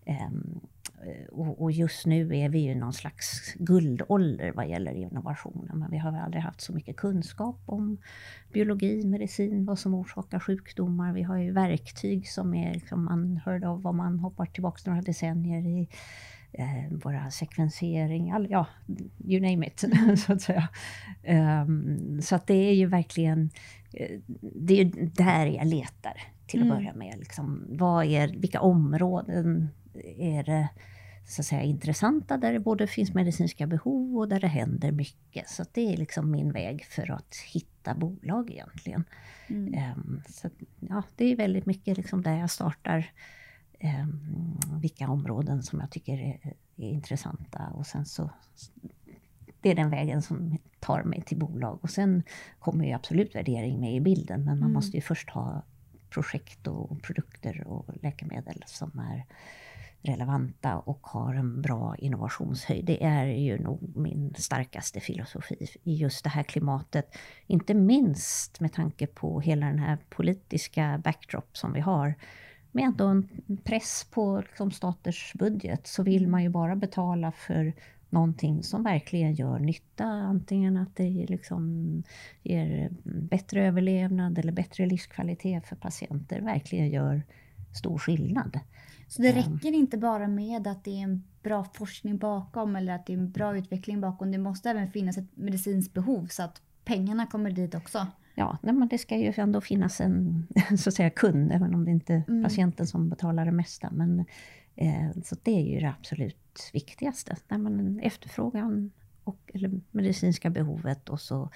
Eh, 0.04 0.28
och, 1.32 1.62
och, 1.62 1.72
just 1.72 2.06
nu 2.06 2.36
är 2.36 2.48
vi 2.48 2.58
i 2.58 2.74
någon 2.74 2.92
slags 2.92 3.54
guldålder 3.54 4.52
vad 4.52 4.68
gäller 4.68 4.92
innovationen. 4.92 5.78
Men 5.78 5.90
vi 5.90 5.98
har 5.98 6.18
aldrig 6.18 6.42
haft 6.42 6.60
så 6.60 6.72
mycket 6.72 6.96
kunskap 6.96 7.58
om 7.66 7.98
biologi, 8.52 9.06
medicin, 9.06 9.64
vad 9.64 9.78
som 9.78 9.94
orsakar 9.94 10.40
sjukdomar. 10.40 11.12
Vi 11.12 11.22
har 11.22 11.36
ju 11.36 11.52
verktyg 11.52 12.28
som 12.28 12.54
är 12.54 12.74
liksom 12.74 13.08
unheard 13.08 13.64
of 13.64 13.86
om 13.86 13.96
man 13.96 14.18
hoppar 14.18 14.46
tillbaka 14.46 14.90
några 14.90 15.02
decennier 15.02 15.66
i 15.66 15.88
eh, 16.58 16.90
våra 16.90 17.30
sekvensering, 17.30 18.30
all, 18.30 18.46
ja, 18.50 18.66
you 19.24 19.40
name 19.40 19.66
it, 19.66 19.84
så 20.26 20.32
att 20.32 20.42
säga. 20.42 20.68
Um, 21.66 22.22
så 22.22 22.36
att 22.36 22.46
det 22.46 22.54
är 22.54 22.74
ju 22.74 22.86
verkligen, 22.86 23.50
eh, 23.92 24.20
det 24.40 24.80
är 24.80 24.84
där 25.16 25.46
jag 25.46 25.66
letar 25.66 26.22
till 26.46 26.60
att 26.60 26.66
mm. 26.66 26.76
börja 26.76 26.94
med. 26.94 27.18
Liksom, 27.18 27.64
vad 27.68 28.04
är, 28.04 28.28
vilka 28.28 28.60
områden 28.60 29.68
är 30.18 30.44
det 30.44 30.68
så 31.26 31.42
att 31.42 31.46
säga, 31.46 31.62
intressanta 31.62 32.36
där 32.36 32.52
det 32.52 32.60
både 32.60 32.86
finns 32.86 33.14
medicinska 33.14 33.66
behov 33.66 34.18
och 34.18 34.28
där 34.28 34.40
det 34.40 34.48
händer 34.48 34.92
mycket. 34.92 35.48
Så 35.48 35.64
det 35.72 35.92
är 35.92 35.96
liksom 35.96 36.30
min 36.30 36.52
väg 36.52 36.84
för 36.84 37.10
att 37.10 37.36
hitta 37.52 37.94
bolag 37.94 38.50
egentligen. 38.50 39.04
Mm. 39.46 39.74
Um, 39.96 40.22
så 40.28 40.50
ja, 40.80 41.02
det 41.16 41.32
är 41.32 41.36
väldigt 41.36 41.66
mycket 41.66 41.96
liksom 41.96 42.22
där 42.22 42.38
jag 42.38 42.50
startar 42.50 43.10
um, 43.84 44.58
vilka 44.80 45.08
områden 45.08 45.62
som 45.62 45.80
jag 45.80 45.90
tycker 45.90 46.12
är, 46.12 46.54
är, 46.76 46.88
intressanta 46.88 47.66
och 47.74 47.86
sen 47.86 48.06
så 48.06 48.30
det 49.60 49.70
är 49.70 49.74
den 49.74 49.90
vägen 49.90 50.22
som 50.22 50.58
tar 50.80 51.02
mig 51.02 51.22
till 51.22 51.38
bolag. 51.38 51.78
Och 51.82 51.90
sen 51.90 52.22
kommer 52.58 52.84
ju 52.84 52.92
absolut 52.92 53.34
värdering 53.34 53.80
med 53.80 53.94
i 53.94 54.00
bilden, 54.00 54.44
men 54.44 54.58
man 54.58 54.58
mm. 54.58 54.72
måste 54.72 54.96
ju 54.96 55.00
först 55.00 55.30
ha 55.30 55.62
projekt 56.10 56.66
och 56.66 57.02
produkter 57.02 57.66
och 57.66 57.86
läkemedel 58.02 58.62
som 58.66 58.98
är 58.98 59.24
relevanta 60.04 60.78
och 60.78 61.06
har 61.06 61.34
en 61.34 61.62
bra 61.62 61.96
innovationshöjd. 61.98 62.84
Det 62.84 63.04
är 63.04 63.26
ju 63.26 63.58
nog 63.58 63.96
min 63.96 64.34
starkaste 64.38 65.00
filosofi 65.00 65.66
i 65.82 65.94
just 65.94 66.24
det 66.24 66.30
här 66.30 66.42
klimatet. 66.42 67.16
Inte 67.46 67.74
minst 67.74 68.60
med 68.60 68.72
tanke 68.72 69.06
på 69.06 69.40
hela 69.40 69.66
den 69.66 69.78
här 69.78 69.98
politiska 70.08 71.00
backdrop 71.04 71.56
som 71.56 71.72
vi 71.72 71.80
har. 71.80 72.14
Med 72.74 72.84
ändå 72.84 73.06
en 73.06 73.28
press 73.64 74.06
på 74.10 74.40
liksom, 74.40 74.70
staters 74.70 75.32
budget 75.34 75.86
så 75.86 76.02
vill 76.02 76.28
man 76.28 76.42
ju 76.42 76.48
bara 76.48 76.76
betala 76.76 77.32
för 77.32 77.72
någonting 78.10 78.62
som 78.62 78.82
verkligen 78.82 79.34
gör 79.34 79.58
nytta. 79.58 80.04
Antingen 80.04 80.76
att 80.76 80.96
det 80.96 81.26
liksom 81.28 82.02
ger 82.42 82.90
bättre 83.04 83.66
överlevnad 83.66 84.38
eller 84.38 84.52
bättre 84.52 84.86
livskvalitet 84.86 85.66
för 85.66 85.76
patienter. 85.76 86.40
Verkligen 86.40 86.90
gör 86.90 87.22
stor 87.76 87.98
skillnad. 87.98 88.60
Så 89.08 89.22
det 89.22 89.32
räcker 89.32 89.72
inte 89.72 89.98
bara 89.98 90.28
med 90.28 90.66
att 90.66 90.84
det 90.84 90.90
är 90.90 91.02
en 91.02 91.24
bra 91.42 91.64
forskning 91.64 92.18
bakom 92.18 92.76
eller 92.76 92.94
att 92.94 93.06
det 93.06 93.12
är 93.12 93.18
en 93.18 93.30
bra 93.30 93.56
utveckling 93.56 94.00
bakom. 94.00 94.30
Det 94.30 94.38
måste 94.38 94.70
även 94.70 94.90
finnas 94.90 95.18
ett 95.18 95.36
medicinskt 95.36 95.94
behov 95.94 96.26
så 96.26 96.42
att 96.42 96.62
pengarna 96.84 97.26
kommer 97.26 97.50
dit 97.50 97.74
också. 97.74 98.06
Ja, 98.34 98.58
nej, 98.62 98.74
men 98.74 98.88
det 98.88 98.98
ska 98.98 99.16
ju 99.16 99.32
ändå 99.36 99.60
finnas 99.60 100.00
en 100.00 100.46
så 100.78 100.88
att 100.88 100.94
säga, 100.94 101.10
kund, 101.10 101.52
även 101.52 101.74
om 101.74 101.84
det 101.84 101.90
inte 101.90 102.14
är 102.14 102.22
mm. 102.28 102.42
patienten 102.42 102.86
som 102.86 103.08
betalar 103.08 103.44
det 103.44 103.52
mesta. 103.52 103.90
Men, 103.90 104.24
eh, 104.76 105.10
så 105.24 105.36
det 105.42 105.50
är 105.50 105.74
ju 105.74 105.80
det 105.80 105.94
absolut 105.98 106.70
viktigaste. 106.72 107.36
När 107.48 107.58
man 107.58 108.00
efterfrågan 108.00 108.90
och 109.24 109.50
eller 109.54 109.80
medicinska 109.90 110.50
behovet 110.50 111.08
och 111.08 111.20
så 111.20 111.50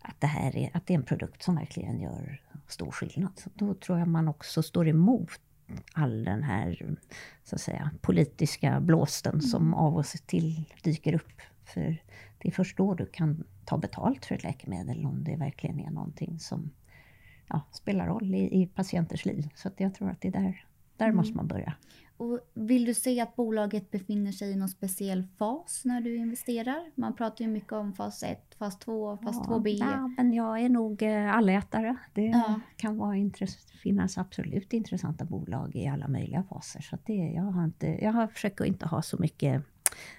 att 0.00 0.20
det, 0.20 0.26
här 0.26 0.56
är, 0.56 0.70
att 0.74 0.86
det 0.86 0.94
är 0.94 0.98
en 0.98 1.04
produkt 1.04 1.42
som 1.42 1.54
verkligen 1.54 2.00
gör 2.00 2.42
stor 2.68 2.90
skillnad. 2.90 3.32
Så 3.36 3.50
då 3.54 3.74
tror 3.74 3.98
jag 3.98 4.08
man 4.08 4.28
också 4.28 4.62
står 4.62 4.88
emot 4.88 5.40
all 5.92 6.24
den 6.24 6.42
här 6.42 6.96
så 7.44 7.54
att 7.54 7.60
säga, 7.60 7.90
politiska 8.00 8.80
blåsten 8.80 9.32
mm. 9.32 9.42
som 9.42 9.74
av 9.74 9.96
och 9.96 10.06
till 10.06 10.64
dyker 10.82 11.14
upp. 11.14 11.42
För 11.64 12.02
det 12.46 12.50
är 12.50 12.54
först 12.54 12.76
då 12.76 12.94
du 12.94 13.06
kan 13.06 13.44
ta 13.64 13.78
betalt 13.78 14.24
för 14.24 14.34
ett 14.34 14.42
läkemedel 14.42 15.06
om 15.06 15.24
det 15.24 15.36
verkligen 15.36 15.80
är 15.80 15.90
någonting 15.90 16.38
som 16.38 16.70
ja, 17.48 17.60
spelar 17.72 18.06
roll 18.06 18.34
i, 18.34 18.62
i 18.62 18.66
patienters 18.66 19.24
liv. 19.24 19.48
Så 19.54 19.70
jag 19.76 19.94
tror 19.94 20.10
att 20.10 20.20
det 20.20 20.28
är 20.28 20.32
där, 20.32 20.64
där 20.96 21.06
mm. 21.06 21.16
måste 21.16 21.36
man 21.36 21.46
börja. 21.46 21.74
Och 22.16 22.40
vill 22.54 22.84
du 22.84 22.94
se 22.94 23.20
att 23.20 23.36
bolaget 23.36 23.90
befinner 23.90 24.32
sig 24.32 24.50
i 24.50 24.56
någon 24.56 24.68
speciell 24.68 25.26
fas 25.38 25.82
när 25.84 26.00
du 26.00 26.16
investerar? 26.16 26.90
Man 26.94 27.16
pratar 27.16 27.44
ju 27.44 27.50
mycket 27.50 27.72
om 27.72 27.92
fas 27.92 28.22
1, 28.22 28.54
fas 28.58 28.78
2, 28.78 29.16
fas 29.16 29.36
ja, 29.36 29.54
2B. 29.54 29.68
Ja, 29.68 30.10
men 30.16 30.32
jag 30.32 30.60
är 30.60 30.68
nog 30.68 31.02
eh, 31.02 31.34
allätare. 31.34 31.96
Det 32.14 32.26
ja. 32.26 32.60
kan 32.76 32.96
vara 32.96 33.16
finnas 33.82 34.18
absolut 34.18 34.72
intressanta 34.72 35.24
bolag 35.24 35.76
i 35.76 35.86
alla 35.86 36.08
möjliga 36.08 36.42
faser. 36.42 36.80
Så 36.80 36.98
det, 37.04 37.32
jag, 37.34 37.42
har 37.42 37.64
inte, 37.64 37.86
jag 37.86 38.12
har 38.12 38.22
att 38.22 38.64
inte 38.64 38.86
ha 38.86 39.02
så 39.02 39.16
mycket 39.18 39.62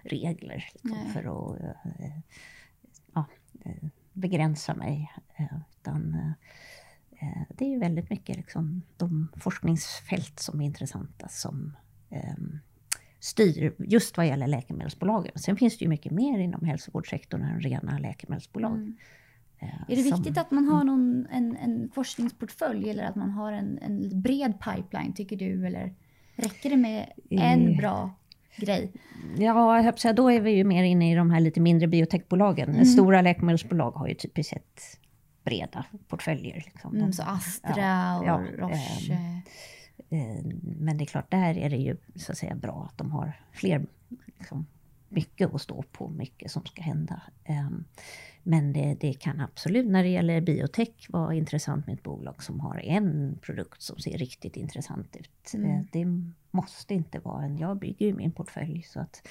regler 0.03 0.69
liksom, 0.73 1.13
för 1.13 1.19
att 1.19 1.61
äh, 1.61 2.09
ja, 3.13 3.25
eh, 3.65 3.87
begränsa 4.13 4.75
mig. 4.75 5.11
Utan, 5.79 6.33
det 7.49 7.65
är 7.65 7.69
ju 7.69 7.79
väldigt 7.79 8.09
mycket 8.09 8.37
liksom, 8.37 8.81
de 8.97 9.27
forskningsfält 9.35 10.39
som 10.39 10.61
är 10.61 10.65
intressanta 10.65 11.27
som 11.27 11.73
Ehm, 12.09 12.59
styr 13.19 13.75
just 13.79 14.17
vad 14.17 14.27
gäller 14.27 14.47
läkemedelsbolagen. 14.47 15.31
Sen 15.35 15.57
finns 15.57 15.77
det 15.77 15.85
ju 15.85 15.89
mycket 15.89 16.11
mer 16.11 16.39
inom 16.39 16.65
hälsovårdssektorn 16.65 17.43
än 17.43 17.61
rena 17.61 17.97
läkemedelsbolag. 17.97 18.73
Mm. 18.73 18.97
Eh, 19.59 19.81
är 19.87 19.95
det 19.95 20.03
som, 20.03 20.17
viktigt 20.17 20.37
att 20.37 20.51
man 20.51 20.67
har 20.67 20.83
någon, 20.83 21.27
en, 21.31 21.57
en 21.57 21.89
forskningsportfölj 21.89 22.89
eller 22.89 23.03
att 23.03 23.15
man 23.15 23.29
har 23.29 23.51
en, 23.51 23.77
en 23.77 24.21
bred 24.21 24.53
pipeline, 24.59 25.13
tycker 25.13 25.35
du? 25.35 25.67
Eller 25.67 25.93
räcker 26.35 26.69
det 26.69 26.77
med 26.77 27.11
en 27.29 27.67
eh, 27.67 27.77
bra 27.77 28.11
grej? 28.57 28.91
Ja, 29.37 29.83
jag 29.83 29.99
säga, 29.99 30.13
då 30.13 30.31
är 30.31 30.41
vi 30.41 30.51
ju 30.51 30.63
mer 30.63 30.83
inne 30.83 31.11
i 31.11 31.15
de 31.15 31.31
här 31.31 31.39
lite 31.39 31.59
mindre 31.59 31.87
biotechbolagen. 31.87 32.69
Mm. 32.69 32.85
Stora 32.85 33.21
läkemedelsbolag 33.21 33.91
har 33.91 34.07
ju 34.07 34.13
typiskt 34.13 34.53
sett 34.53 34.99
breda 35.43 35.85
portföljer. 36.07 36.63
Liksom. 36.65 36.95
Mm, 36.95 37.13
så 37.13 37.23
Astra 37.23 37.73
ja, 37.77 38.19
och 38.19 38.25
ja, 38.25 38.41
Roche. 38.57 39.13
Eh, 40.09 40.45
men 40.61 40.97
det 40.97 41.03
är 41.03 41.05
klart, 41.05 41.31
där 41.31 41.57
är 41.57 41.69
det 41.69 41.77
ju 41.77 41.97
så 42.15 42.31
att 42.31 42.37
säga 42.37 42.55
bra 42.55 42.87
att 42.91 42.97
de 42.97 43.11
har 43.11 43.41
fler, 43.51 43.85
liksom, 44.25 44.65
mycket 45.09 45.53
att 45.53 45.61
stå 45.61 45.81
på, 45.81 46.09
mycket 46.09 46.51
som 46.51 46.65
ska 46.65 46.81
hända. 46.81 47.21
Men 48.49 48.73
det, 48.73 48.97
det, 48.99 49.13
kan 49.13 49.39
absolut, 49.39 49.87
när 49.87 50.03
det 50.03 50.09
gäller 50.09 50.41
biotech, 50.41 51.09
vara 51.09 51.33
intressant 51.33 51.87
med 51.87 51.93
ett 51.93 52.03
bolag 52.03 52.43
som 52.43 52.59
har 52.59 52.79
en 52.79 53.39
produkt 53.41 53.81
som 53.81 53.97
ser 53.97 54.17
riktigt 54.17 54.55
intressant 54.57 55.15
ut. 55.15 55.53
Mm. 55.53 55.71
Eh, 55.71 55.81
det 55.91 56.05
måste 56.51 56.93
inte 56.93 57.19
vara 57.19 57.43
en, 57.43 57.57
jag 57.57 57.77
bygger 57.77 58.05
ju 58.05 58.13
min 58.13 58.31
portfölj 58.31 58.83
så 58.83 58.99
att, 58.99 59.27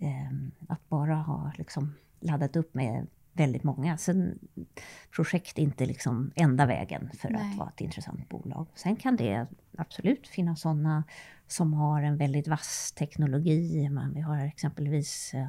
ehm, 0.00 0.50
att 0.68 0.88
bara 0.88 1.14
ha 1.14 1.52
liksom 1.58 1.94
laddat 2.20 2.56
upp 2.56 2.74
med 2.74 3.06
väldigt 3.32 3.64
många. 3.64 3.98
Sen 3.98 4.38
projekt 5.10 5.58
är 5.58 5.62
inte 5.62 5.86
liksom 5.86 6.32
enda 6.36 6.66
vägen 6.66 7.10
för 7.18 7.30
Nej. 7.30 7.50
att 7.50 7.58
vara 7.58 7.68
ett 7.68 7.80
intressant 7.80 8.28
bolag. 8.28 8.66
Sen 8.74 8.96
kan 8.96 9.16
det 9.16 9.46
absolut 9.78 10.28
finnas 10.28 10.60
sådana 10.60 11.04
som 11.46 11.74
har 11.74 12.02
en 12.02 12.16
väldigt 12.16 12.48
vass 12.48 12.92
teknologi. 12.92 13.88
Men 13.88 14.14
vi 14.14 14.20
har 14.20 14.44
exempelvis 14.44 15.34
eh, 15.34 15.48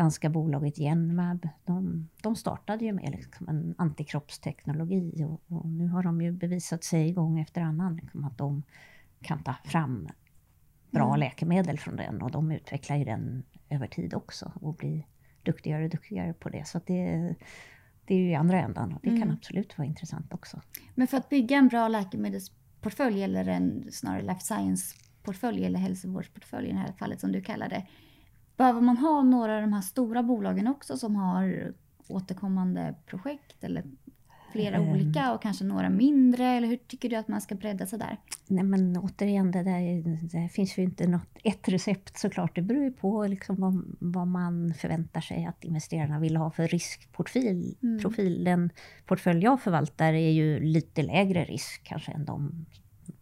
danska 0.00 0.30
bolaget 0.30 0.76
Genmab, 0.76 1.48
de, 1.64 2.08
de 2.22 2.36
startade 2.36 2.84
ju 2.84 2.92
med 2.92 3.10
liksom 3.10 3.48
en 3.48 3.74
antikroppsteknologi 3.78 5.24
och, 5.24 5.56
och, 5.56 5.68
nu 5.68 5.88
har 5.88 6.02
de 6.02 6.22
ju 6.22 6.32
bevisat 6.32 6.84
sig 6.84 7.12
gång 7.12 7.40
efter 7.40 7.60
annan 7.60 7.96
liksom 7.96 8.24
att 8.24 8.38
de 8.38 8.62
kan 9.22 9.42
ta 9.42 9.54
fram 9.64 10.08
bra 10.90 11.06
mm. 11.06 11.20
läkemedel 11.20 11.78
från 11.78 11.96
den 11.96 12.22
och 12.22 12.30
de 12.30 12.50
utvecklar 12.52 12.96
ju 12.96 13.04
den 13.04 13.42
över 13.68 13.86
tid 13.86 14.14
också 14.14 14.52
och 14.54 14.74
blir 14.74 15.06
duktigare 15.42 15.84
och 15.84 15.90
duktigare 15.90 16.32
på 16.32 16.48
det. 16.48 16.66
Så 16.66 16.80
det, 16.86 17.34
det 18.04 18.14
är 18.14 18.18
ju 18.18 18.30
i 18.30 18.34
andra 18.34 18.60
ändan 18.60 18.92
och 18.92 19.00
det 19.02 19.08
mm. 19.08 19.20
kan 19.20 19.30
absolut 19.30 19.78
vara 19.78 19.88
intressant 19.88 20.34
också. 20.34 20.60
Men 20.94 21.06
för 21.06 21.16
att 21.16 21.28
bygga 21.28 21.56
en 21.56 21.68
bra 21.68 21.88
läkemedelsportfölj 21.88 23.22
eller 23.22 23.48
en 23.48 23.92
snarare 23.92 24.22
life 24.22 24.40
science-portfölj 24.40 25.64
eller 25.64 25.78
hälsovårdsportfölj 25.78 26.68
i 26.68 26.72
det 26.72 26.78
här 26.78 26.92
fallet 26.92 27.20
som 27.20 27.32
du 27.32 27.42
kallar 27.42 27.68
det. 27.68 27.86
Behöver 28.60 28.80
man 28.80 28.96
ha 28.96 29.22
några 29.22 29.56
av 29.56 29.60
de 29.60 29.72
här 29.72 29.80
stora 29.80 30.22
bolagen 30.22 30.68
också 30.68 30.96
som 30.96 31.16
har 31.16 31.72
återkommande 32.08 32.94
projekt 33.06 33.64
eller 33.64 33.84
flera 34.52 34.76
mm. 34.76 34.88
olika 34.88 35.32
och 35.32 35.42
kanske 35.42 35.64
några 35.64 35.90
mindre? 35.90 36.44
Eller 36.44 36.68
hur 36.68 36.76
tycker 36.76 37.08
du 37.08 37.16
att 37.16 37.28
man 37.28 37.40
ska 37.40 37.54
bredda 37.54 37.86
sig 37.86 37.98
där? 37.98 38.16
Nej 38.46 38.64
men 38.64 38.96
återigen, 38.96 39.50
det, 39.50 39.62
där, 39.62 40.02
det 40.42 40.48
finns 40.48 40.78
ju 40.78 40.82
inte 40.82 41.06
något, 41.06 41.28
ett 41.44 41.68
recept 41.68 42.18
såklart. 42.18 42.54
Det 42.54 42.62
beror 42.62 42.84
ju 42.84 42.92
på 42.92 43.26
liksom 43.26 43.56
vad, 43.56 43.96
vad 44.00 44.26
man 44.26 44.74
förväntar 44.74 45.20
sig 45.20 45.44
att 45.44 45.64
investerarna 45.64 46.18
vill 46.18 46.36
ha 46.36 46.50
för 46.50 46.68
riskprofil. 46.68 47.76
Mm. 47.82 48.00
Profil. 48.00 48.44
Den 48.44 48.70
portfölj 49.06 49.44
jag 49.44 49.60
förvaltar 49.60 50.12
är 50.12 50.30
ju 50.30 50.60
lite 50.60 51.02
lägre 51.02 51.44
risk 51.44 51.80
kanske 51.84 52.12
än 52.12 52.24
de 52.24 52.66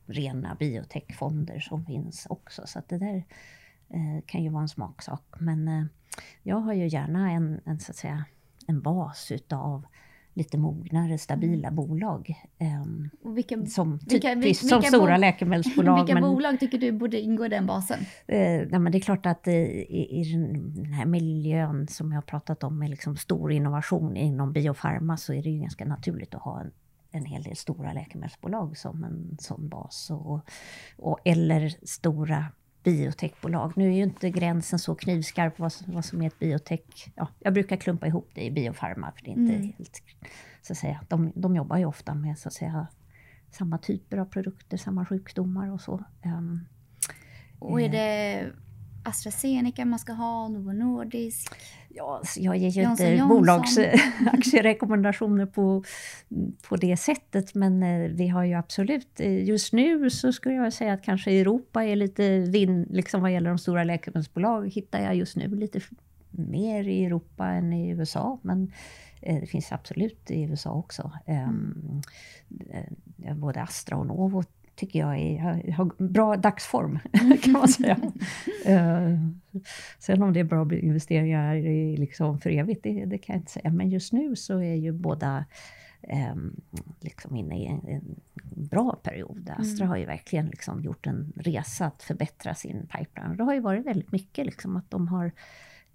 rena 0.06 0.54
biotechfonder 0.54 1.60
som 1.60 1.84
finns 1.86 2.26
också. 2.30 2.62
Så 2.66 2.82
det 2.88 2.98
där 2.98 3.24
eh, 3.90 4.24
kan 4.26 4.42
ju 4.42 4.50
vara 4.50 4.62
en 4.62 4.68
smaksak. 4.68 5.24
Men 5.38 5.68
eh, 5.68 5.84
jag 6.42 6.56
har 6.56 6.72
ju 6.72 6.88
gärna 6.88 7.30
en, 7.30 7.60
en, 7.64 7.80
så 7.80 7.92
att 7.92 7.96
säga, 7.96 8.24
en 8.66 8.82
bas 8.82 9.32
utav 9.32 9.86
lite 10.38 10.58
mognare, 10.58 11.18
stabila 11.18 11.68
mm. 11.68 11.74
bolag. 11.74 12.34
Um, 12.82 13.10
vilka, 13.34 13.66
som, 13.66 13.98
vilka, 14.06 14.34
typiskt, 14.34 14.68
som 14.68 14.82
stora 14.82 15.14
bo 15.14 15.20
läkemedelsbolag. 15.20 15.96
Vilka 15.96 16.14
men, 16.14 16.22
bolag 16.22 16.60
tycker 16.60 16.78
du 16.78 16.92
borde 16.92 17.20
ingå 17.20 17.46
i 17.46 17.48
den 17.48 17.66
basen? 17.66 17.98
Uh, 18.00 18.68
nej, 18.70 18.78
men 18.78 18.92
det 18.92 18.98
är 18.98 19.00
klart 19.00 19.26
att 19.26 19.48
uh, 19.48 19.54
i, 19.54 20.20
i, 20.20 20.32
den 20.74 20.92
här 20.92 21.06
miljön 21.06 21.88
som 21.88 22.12
jag 22.12 22.16
har 22.16 22.22
pratat 22.22 22.64
om 22.64 22.78
med 22.78 22.90
liksom 22.90 23.16
stor 23.16 23.52
innovation 23.52 24.16
inom 24.16 24.52
biofarma 24.52 25.16
så 25.16 25.32
är 25.32 25.42
det 25.42 25.50
ju 25.50 25.60
ganska 25.60 25.84
naturligt 25.84 26.34
att 26.34 26.42
ha 26.42 26.60
en, 26.60 26.70
en 27.10 27.24
hel 27.24 27.42
del 27.42 27.56
stora 27.56 27.92
läkemedelsbolag 27.92 28.76
som 28.76 29.04
en 29.04 29.36
sån 29.40 29.68
bas. 29.68 30.10
Och, 30.10 30.40
och, 30.96 31.18
eller 31.24 31.86
stora 31.86 32.46
biotechbolag. 32.82 33.72
Nu 33.76 33.88
är 33.88 33.96
ju 33.96 34.02
inte 34.02 34.30
gränsen 34.30 34.78
så 34.78 34.94
knivskarp 34.94 35.58
vad, 35.58 35.72
vad 35.86 36.04
som 36.04 36.22
är 36.22 36.26
ett 36.26 36.38
biotech. 36.38 37.10
Ja, 37.14 37.28
jag 37.38 37.54
brukar 37.54 37.76
klumpa 37.76 38.06
ihop 38.06 38.30
det 38.34 38.44
i 38.44 38.50
biofarma, 38.50 39.12
för 39.16 39.24
det 39.24 39.30
är 39.30 39.32
inte 39.32 39.54
mm. 39.54 39.72
helt... 39.78 40.02
Så 40.62 40.72
att 40.72 40.78
säga, 40.78 41.00
de, 41.08 41.32
de 41.34 41.56
jobbar 41.56 41.76
ju 41.76 41.84
ofta 41.84 42.14
med 42.14 42.38
så 42.38 42.48
att 42.48 42.54
säga, 42.54 42.86
samma 43.50 43.78
typer 43.78 44.18
av 44.18 44.24
produkter, 44.24 44.76
samma 44.76 45.06
sjukdomar 45.06 45.72
och 45.72 45.80
så. 45.80 46.04
Um, 46.24 46.66
och 47.58 47.80
är 47.80 47.84
eh, 47.84 47.90
det 47.90 48.52
AstraZeneca 49.04 49.84
man 49.84 49.98
ska 49.98 50.12
ha, 50.12 50.48
Novo 50.48 50.72
Nordisk? 50.72 51.54
Ja, 51.90 52.22
jag 52.36 52.56
ger 52.56 52.70
ju 52.70 52.82
inte 52.82 53.26
bolagsaktierekommendationer 53.28 55.46
på, 55.46 55.84
på 56.68 56.76
det 56.76 56.96
sättet, 56.96 57.54
men 57.54 57.82
eh, 57.82 58.10
vi 58.10 58.28
har 58.28 58.44
ju 58.44 58.54
absolut... 58.54 59.20
Eh, 59.20 59.44
just 59.44 59.72
nu 59.72 60.10
så 60.10 60.32
skulle 60.32 60.54
jag 60.54 60.72
säga 60.72 60.92
att 60.92 61.02
kanske 61.02 61.30
Europa 61.30 61.84
är 61.84 61.96
lite 61.96 62.38
vinn, 62.38 62.86
liksom 62.90 63.22
vad 63.22 63.32
gäller 63.32 63.48
de 63.48 63.58
stora 63.58 63.84
läkemedelsbolag, 63.84 64.68
hittar 64.68 65.00
jag 65.00 65.14
just 65.14 65.36
nu 65.36 65.48
lite 65.48 65.80
mer 66.30 66.88
i 66.88 67.04
Europa 67.04 67.46
än 67.46 67.72
i 67.72 67.88
USA, 67.88 68.38
men 68.42 68.72
eh, 69.20 69.40
det 69.40 69.46
finns 69.46 69.72
absolut 69.72 70.30
i 70.30 70.42
USA 70.42 70.72
också. 70.72 71.12
Mm. 71.26 72.02
Både 73.36 73.62
Astra 73.62 73.96
och 73.96 74.06
Novo 74.06 74.44
tycker 74.78 74.98
jag 74.98 75.18
är, 75.18 75.72
har 75.72 76.08
bra 76.08 76.36
dagsform, 76.36 76.98
kan 77.42 77.52
man 77.52 77.68
säga. 77.68 77.96
uh, 78.68 79.18
sen 79.98 80.22
om 80.22 80.32
det 80.32 80.40
är 80.40 80.44
bra 80.44 80.74
investeringar 80.74 81.56
i, 81.56 81.96
liksom 81.96 82.38
för 82.38 82.50
evigt, 82.50 82.82
det, 82.82 83.04
det, 83.04 83.18
kan 83.18 83.34
jag 83.34 83.40
inte 83.40 83.52
säga. 83.52 83.70
Men 83.70 83.90
just 83.90 84.12
nu 84.12 84.36
så 84.36 84.58
är 84.62 84.74
ju 84.74 84.92
båda 84.92 85.44
um, 86.32 86.60
liksom 87.00 87.36
inne 87.36 87.62
i 87.62 87.66
en, 87.66 87.88
en 87.88 88.20
bra 88.54 88.96
period. 89.02 89.50
Astra 89.58 89.84
mm. 89.84 89.88
har 89.88 89.96
ju 89.96 90.06
verkligen 90.06 90.46
liksom 90.46 90.82
gjort 90.82 91.06
en 91.06 91.32
resa 91.36 91.86
att 91.86 92.02
förbättra 92.02 92.54
sin 92.54 92.86
pipeline. 92.86 93.36
Det 93.36 93.44
har 93.44 93.54
ju 93.54 93.60
varit 93.60 93.86
väldigt 93.86 94.12
mycket 94.12 94.46
liksom 94.46 94.76
att 94.76 94.90
de 94.90 95.08
har 95.08 95.32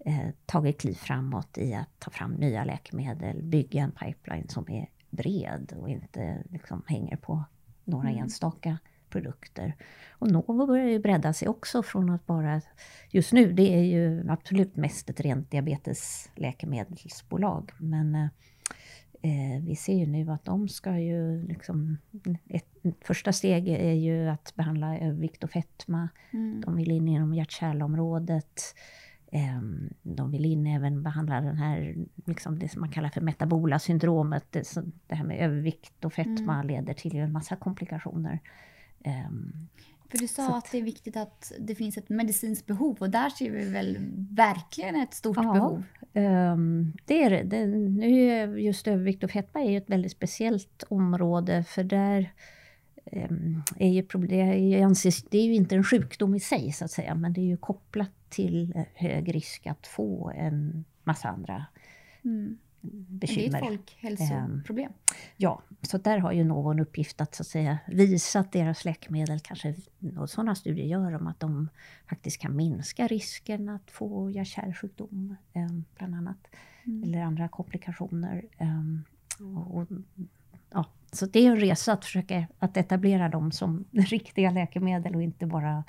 eh, 0.05 0.29
tagit 0.45 0.81
kliv 0.81 0.93
framåt 0.93 1.57
i 1.57 1.73
att 1.73 1.99
ta 1.99 2.11
fram 2.11 2.31
nya 2.31 2.63
läkemedel, 2.63 3.43
bygga 3.43 3.83
en 3.83 3.91
pipeline 3.91 4.47
som 4.47 4.69
är 4.69 4.89
bred 5.09 5.73
och 5.77 5.89
inte 5.89 6.43
liksom 6.49 6.83
hänger 6.87 7.15
på 7.15 7.43
några 7.85 8.09
mm. 8.09 8.23
enstaka 8.23 8.77
produkter. 9.09 9.75
Och 10.11 10.31
Novo 10.31 10.67
börjar 10.67 10.87
ju 10.87 10.99
bredda 10.99 11.33
sig 11.33 11.47
också 11.47 11.83
från 11.83 12.09
att 12.09 12.25
bara... 12.25 12.61
Just 13.09 13.33
nu, 13.33 13.53
det 13.53 13.75
är 13.75 13.83
ju 13.83 14.29
absolut 14.29 14.75
mest 14.75 15.09
ett 15.09 15.19
rent 15.19 15.51
diabetesläkemedelsbolag. 15.51 17.71
Men 17.77 18.15
eh, 18.15 18.27
vi 19.61 19.75
ser 19.75 19.97
ju 19.97 20.05
nu 20.05 20.31
att 20.31 20.45
de 20.45 20.69
ska 20.69 20.97
ju 20.97 21.47
liksom... 21.47 21.97
Ett, 22.49 22.65
första 23.01 23.33
steg 23.33 23.67
är 23.67 23.93
ju 23.93 24.29
att 24.29 24.53
behandla 24.55 24.99
övervikt 24.99 25.43
och 25.43 25.51
fetma. 25.51 26.09
Mm. 26.31 26.61
De 26.61 26.75
vill 26.75 26.91
in 26.91 27.07
inom 27.07 27.33
hjärt-kärlområdet. 27.33 28.35
Ehm, 28.41 28.43
de 30.03 30.31
vill 30.31 30.45
in 30.45 30.67
även 30.67 31.03
behandla 31.03 31.41
den 31.41 31.57
här, 31.57 31.95
liksom 32.25 32.59
det 32.59 32.69
som 32.69 32.81
man 32.81 32.91
kallar 32.91 33.09
för 33.09 33.21
metabola 33.21 33.79
syndromet. 33.79 34.45
Det, 34.49 34.73
det 35.07 35.15
här 35.15 35.25
med 35.25 35.39
övervikt 35.39 36.05
och 36.05 36.13
fetma 36.13 36.53
mm. 36.53 36.67
leder 36.67 36.93
till 36.93 37.15
en 37.15 37.31
massa 37.31 37.55
komplikationer. 37.55 38.39
Um, 39.05 39.67
för 40.09 40.17
du 40.17 40.27
sa 40.27 40.47
att, 40.47 40.65
att, 40.65 40.71
det 40.71 40.77
är 40.77 40.83
viktigt 40.83 41.17
att 41.17 41.51
det 41.59 41.75
finns 41.75 41.97
ett 41.97 42.09
medicinskt 42.09 42.65
behov 42.65 42.97
och 42.99 43.09
där 43.09 43.29
ser 43.29 43.51
vi 43.51 43.69
väl 43.69 43.97
verkligen 44.31 44.95
ett 44.95 45.13
stort 45.13 45.37
ja, 45.37 45.53
behov? 45.53 45.83
Um, 46.13 46.93
det 47.05 47.23
är 47.23 47.43
det. 47.43 47.65
Nu 47.67 48.29
är 48.29 48.47
just 48.47 48.87
övervikt 48.87 49.23
och 49.23 49.31
fetma 49.31 49.61
är 49.61 49.77
ett 49.77 49.89
väldigt 49.89 50.11
speciellt 50.11 50.83
område 50.89 51.63
för 51.63 51.83
där 51.83 52.33
um, 53.11 53.63
är 53.77 53.89
ju 53.89 54.03
problem, 54.03 54.47
det, 54.47 55.29
det 55.29 55.37
är 55.37 55.45
ju 55.45 55.53
inte 55.53 55.75
en 55.75 55.83
sjukdom 55.83 56.35
i 56.35 56.39
sig 56.39 56.71
så 56.71 56.85
att 56.85 56.91
säga 56.91 57.15
men 57.15 57.33
det 57.33 57.41
är 57.41 57.45
ju 57.45 57.57
kopplat 57.57 58.22
till 58.33 58.85
hög 58.93 59.35
risk 59.35 59.67
att 59.67 59.87
få 59.87 60.31
en 60.35 60.85
massa 61.03 61.29
andra 61.29 61.65
mm. 62.23 62.57
bekymmer. 62.81 63.49
Det 63.49 63.57
är 63.57 63.61
ett 63.61 63.67
folkhälsoproblem. 63.67 64.87
Um, 64.87 64.93
ja, 65.37 65.61
så 65.81 65.97
där 65.97 66.17
har 66.17 66.31
ju 66.31 66.43
någon 66.43 66.79
uppgift 66.79 67.21
att, 67.21 67.35
så 67.35 67.43
att 67.43 67.47
säga, 67.47 67.79
visa 67.87 68.39
att 68.39 68.51
deras 68.51 68.85
läkemedel, 68.85 69.39
kanske 69.39 69.75
och 70.17 70.29
sådana 70.29 70.55
studier 70.55 70.85
gör 70.85 71.11
de 71.11 71.27
att 71.27 71.39
de 71.39 71.69
faktiskt 72.09 72.41
kan 72.41 72.55
minska 72.55 73.07
risken 73.07 73.69
att 73.69 73.91
få 73.91 74.29
hjärt-kärlsjukdom, 74.31 75.35
um, 75.53 75.85
bland 75.97 76.15
annat. 76.15 76.47
Mm. 76.85 77.03
Eller 77.03 77.21
andra 77.21 77.47
komplikationer. 77.47 78.45
Um, 78.59 79.03
och, 79.69 79.87
ja, 80.69 80.85
så 81.11 81.25
det 81.25 81.39
är 81.39 81.51
en 81.51 81.59
resa 81.59 81.93
att 81.93 82.05
försöka 82.05 82.47
att 82.59 82.77
etablera 82.77 83.29
dem 83.29 83.51
som 83.51 83.85
riktiga 83.91 84.51
läkemedel 84.51 85.15
och 85.15 85.23
inte 85.23 85.45
bara 85.45 85.83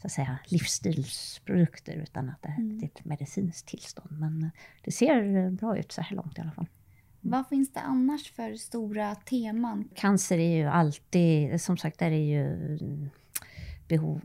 så 0.00 0.06
att 0.06 0.12
säga, 0.12 0.38
livsstilsprodukter 0.46 1.92
utan 1.92 2.28
att 2.28 2.42
det 2.42 2.48
är 2.48 2.58
mm. 2.58 2.84
ett 2.84 3.04
medicinskt 3.04 3.68
tillstånd. 3.68 4.20
Men 4.20 4.50
det 4.84 4.90
ser 4.90 5.50
bra 5.50 5.78
ut 5.78 5.92
så 5.92 6.00
här 6.02 6.16
långt 6.16 6.38
i 6.38 6.40
alla 6.40 6.52
fall. 6.52 6.66
Mm. 7.22 7.32
Vad 7.32 7.48
finns 7.48 7.72
det 7.72 7.80
annars 7.80 8.32
för 8.32 8.54
stora 8.54 9.14
teman? 9.14 9.88
Cancer 9.94 10.38
är 10.38 10.56
ju 10.56 10.64
alltid, 10.64 11.60
som 11.60 11.76
sagt, 11.76 11.98
där 11.98 12.10
är 12.10 12.40
ju 12.40 12.78
behov, 13.88 14.20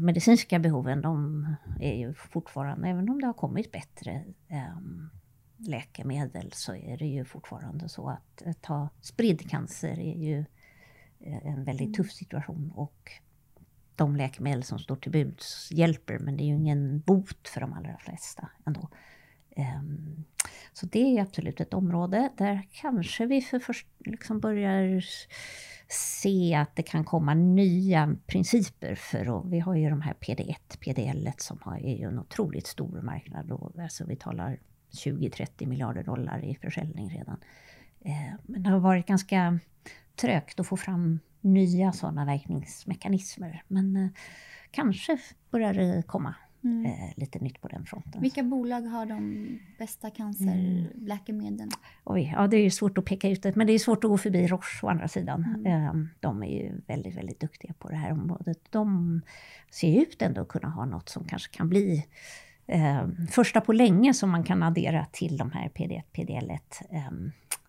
medicinska 0.00 0.58
behoven, 0.58 1.02
de 1.02 1.46
är 1.80 1.94
ju 1.94 2.14
fortfarande, 2.14 2.88
även 2.88 3.08
om 3.08 3.20
det 3.20 3.26
har 3.26 3.34
kommit 3.34 3.72
bättre 3.72 4.24
um, 4.76 5.10
läkemedel, 5.56 6.52
så 6.52 6.74
är 6.74 6.96
det 6.96 7.06
ju 7.06 7.24
fortfarande 7.24 7.88
så 7.88 8.08
att 8.08 8.42
ta 8.60 8.88
spridd 9.00 9.50
cancer 9.50 10.00
är 10.00 10.18
ju 10.18 10.44
eh, 11.20 11.46
en 11.46 11.64
väldigt 11.64 11.86
mm. 11.86 11.94
tuff 11.94 12.12
situation 12.12 12.72
och 12.74 13.12
de 13.98 14.16
läkemedel 14.16 14.62
som 14.62 14.78
står 14.78 14.96
till 14.96 15.12
buds 15.12 15.72
hjälper, 15.72 16.18
men 16.18 16.36
det 16.36 16.42
är 16.42 16.46
ju 16.46 16.54
ingen 16.54 17.00
bot 17.00 17.48
för 17.48 17.60
de 17.60 17.72
allra 17.72 17.96
flesta 17.98 18.48
ändå. 18.66 18.88
Ehm, 19.56 20.24
så 20.72 20.86
det 20.86 21.18
är 21.18 21.22
absolut 21.22 21.60
ett 21.60 21.74
område 21.74 22.28
där 22.36 22.68
kanske 22.72 23.26
vi 23.26 23.40
för 23.40 23.58
först 23.58 23.86
liksom 23.98 24.40
börjar 24.40 25.04
se 25.88 26.54
att 26.54 26.76
det 26.76 26.82
kan 26.82 27.04
komma 27.04 27.34
nya 27.34 28.16
principer 28.26 28.94
för 28.94 29.48
vi 29.50 29.60
har 29.60 29.74
ju 29.74 29.90
de 29.90 30.00
här 30.02 30.14
PD1, 30.14 30.78
PDL 30.80 31.28
som 31.36 31.58
har, 31.62 31.76
är 31.76 31.96
ju 31.96 32.08
en 32.08 32.18
otroligt 32.18 32.66
stor 32.66 33.00
marknad 33.02 33.52
och 33.52 33.78
alltså 33.78 34.04
vi 34.04 34.16
talar 34.16 34.58
20-30 34.90 35.66
miljarder 35.66 36.02
dollar 36.02 36.44
i 36.44 36.54
försäljning 36.54 37.10
redan. 37.10 37.40
Ehm, 38.04 38.38
men 38.42 38.62
det 38.62 38.70
har 38.70 38.78
varit 38.78 39.06
ganska 39.06 39.58
trögt 40.16 40.60
att 40.60 40.66
få 40.66 40.76
fram 40.76 41.20
nya 41.40 41.92
sådana 41.92 42.24
verkningsmekanismer. 42.24 43.62
Men 43.68 43.96
eh, 43.96 44.08
kanske 44.70 45.18
börjar 45.50 45.74
det 45.74 46.02
komma. 46.06 46.34
mm. 46.64 46.86
eh, 46.86 47.10
lite 47.16 47.38
nytt 47.38 47.60
på 47.60 47.68
den 47.68 47.86
fronten. 47.86 48.22
Vilka 48.22 48.42
bolag 48.42 48.80
har 48.80 49.06
de 49.06 49.46
bästa 49.78 50.10
cancerläkemedlen? 50.10 51.70
Oj, 52.04 52.32
ja 52.36 52.46
det 52.46 52.56
är 52.56 52.70
svårt 52.70 52.98
att 52.98 53.04
peka 53.04 53.28
ut 53.28 53.42
det, 53.42 53.56
men 53.56 53.66
det 53.66 53.72
är 53.72 53.78
svårt 53.78 54.04
att 54.04 54.10
gå 54.10 54.18
förbi 54.18 54.46
Roche 54.46 54.86
å 54.86 54.88
andra 54.88 55.08
sidan. 55.08 55.44
Mm. 55.44 55.66
Eh, 55.66 56.06
de 56.20 56.42
är 56.42 56.46
ju 56.46 56.80
väldigt, 56.86 57.16
väldigt 57.16 57.40
duktiga 57.40 57.72
på 57.78 57.88
det 57.88 57.96
här 57.96 58.12
området. 58.12 58.58
De 58.70 59.20
ser 59.70 60.02
ut 60.02 60.22
ändå 60.22 60.40
att 60.40 60.48
kunna 60.48 60.68
ha 60.68 60.84
något 60.84 61.08
som 61.08 61.24
kanske 61.24 61.56
kan 61.56 61.68
bli 61.68 62.06
eh, 62.66 63.08
första 63.30 63.60
på 63.60 63.72
länge 63.72 64.14
som 64.14 64.30
man 64.30 64.44
kan 64.44 64.62
addera 64.62 65.06
till 65.12 65.36
de 65.36 65.50
här 65.50 65.68
PD1, 65.68 66.02
PDL1. 66.12 66.60
Eh, 66.90 67.10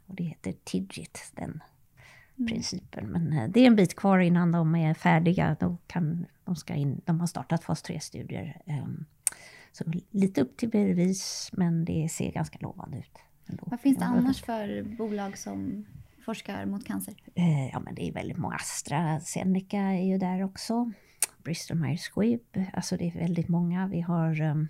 och 0.05 0.15
det 0.15 0.23
heter 0.23 0.53
TIGIT, 0.63 1.31
den 1.35 1.45
mm. 1.45 1.59
Principen. 2.47 3.07
Men 3.07 3.33
eh, 3.33 3.49
det 3.49 3.59
är 3.59 3.67
en 3.67 3.75
bit 3.75 3.95
kvar 3.95 4.19
innan 4.19 4.51
de 4.51 4.75
är 4.75 4.93
färdiga. 4.93 5.57
De, 5.59 5.77
kan, 5.87 6.25
de, 6.43 6.55
ska 6.55 6.73
in, 6.73 7.01
de 7.05 7.19
har 7.19 7.27
startat 7.27 7.63
fas 7.63 7.83
3-studier. 7.83 8.61
Eh, 8.65 8.87
så 9.71 9.83
lite 10.11 10.41
upp 10.41 10.57
till 10.57 10.69
bevis, 10.69 11.49
men 11.53 11.85
det 11.85 12.09
ser 12.11 12.31
ganska 12.31 12.57
lovande 12.61 12.97
ut. 12.97 13.19
Ändå. 13.49 13.63
Vad 13.67 13.81
finns 13.81 13.97
det 13.97 14.05
annars 14.05 14.41
för 14.41 14.83
bolag 14.97 15.37
som 15.37 15.85
forskar 16.25 16.65
mot 16.65 16.85
cancer? 16.85 17.13
Eh, 17.35 17.67
ja, 17.67 17.79
men 17.79 17.95
det 17.95 18.07
är 18.07 18.11
väldigt 18.11 18.37
många. 18.37 18.55
AstraZeneca 18.55 19.77
är 19.77 20.05
ju 20.05 20.17
där 20.17 20.43
också. 20.43 20.91
Bristol 21.43 21.77
Myers 21.77 22.09
Squibb, 22.09 22.41
alltså 22.73 22.97
det 22.97 23.07
är 23.07 23.19
väldigt 23.19 23.47
många. 23.47 23.87
Vi 23.87 24.01
har 24.01 24.41
um, 24.41 24.61
eh, 24.61 24.67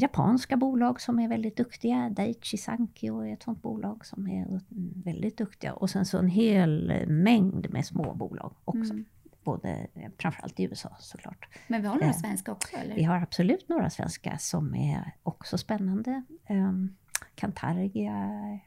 japanska 0.00 0.56
bolag 0.56 1.00
som 1.00 1.18
är 1.18 1.28
väldigt 1.28 1.56
duktiga. 1.56 2.10
Daiichi 2.10 2.56
Sankyo 2.56 3.20
är 3.20 3.32
ett 3.32 3.42
sånt 3.42 3.62
bolag 3.62 4.06
som 4.06 4.28
är 4.28 4.60
väldigt 5.04 5.38
duktiga. 5.38 5.72
Och 5.72 5.90
sen 5.90 6.06
så 6.06 6.18
en 6.18 6.28
hel 6.28 7.04
mängd 7.08 7.70
med 7.70 7.86
små 7.86 8.14
bolag 8.14 8.54
också. 8.64 8.92
Mm. 8.92 9.04
Både, 9.44 9.86
framförallt 10.18 10.60
i 10.60 10.64
USA 10.64 10.96
såklart. 11.00 11.48
Men 11.68 11.82
vi 11.82 11.88
har 11.88 11.94
några 11.94 12.06
eh, 12.06 12.16
svenska 12.16 12.52
också 12.52 12.76
eller? 12.76 12.94
Vi 12.94 13.02
har 13.02 13.16
absolut 13.16 13.68
några 13.68 13.90
svenska 13.90 14.38
som 14.38 14.74
är 14.74 15.12
också 15.22 15.58
spännande. 15.58 16.22
Um, 16.48 16.96
Cantargia 17.34 18.12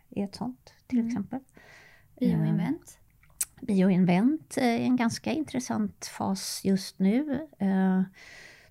är 0.10 0.24
ett 0.24 0.36
sånt 0.36 0.74
till 0.88 1.00
mm. 1.00 1.08
exempel. 1.08 1.40
Bioinvent? 2.20 3.00
Uh, 3.62 3.66
Bioinvent 3.66 4.58
är 4.58 4.80
en 4.80 4.96
ganska 4.96 5.32
intressant 5.32 6.06
fas 6.06 6.62
just 6.64 7.00
nu. 7.00 7.48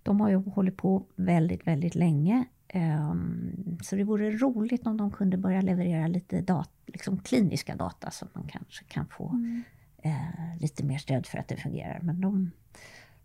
De 0.06 0.20
har 0.20 0.28
ju 0.28 0.36
hållit 0.36 0.76
på 0.76 1.06
väldigt, 1.16 1.66
väldigt 1.66 1.94
länge. 1.94 2.44
Um, 2.74 3.78
så 3.82 3.96
det 3.96 4.04
vore 4.04 4.30
roligt 4.30 4.86
om 4.86 4.96
de 4.96 5.10
kunde 5.10 5.36
börja 5.36 5.60
leverera 5.60 6.06
lite 6.06 6.40
dat 6.40 6.70
liksom 6.86 7.18
kliniska 7.18 7.76
data 7.76 8.10
så 8.10 8.26
man 8.32 8.46
kanske 8.48 8.84
kan 8.84 9.06
få 9.06 9.28
mm. 9.28 9.62
uh, 10.06 10.60
lite 10.60 10.84
mer 10.84 10.98
stöd 10.98 11.26
för 11.26 11.38
att 11.38 11.48
det 11.48 11.56
fungerar. 11.56 12.00
Men 12.02 12.20
de, 12.20 12.50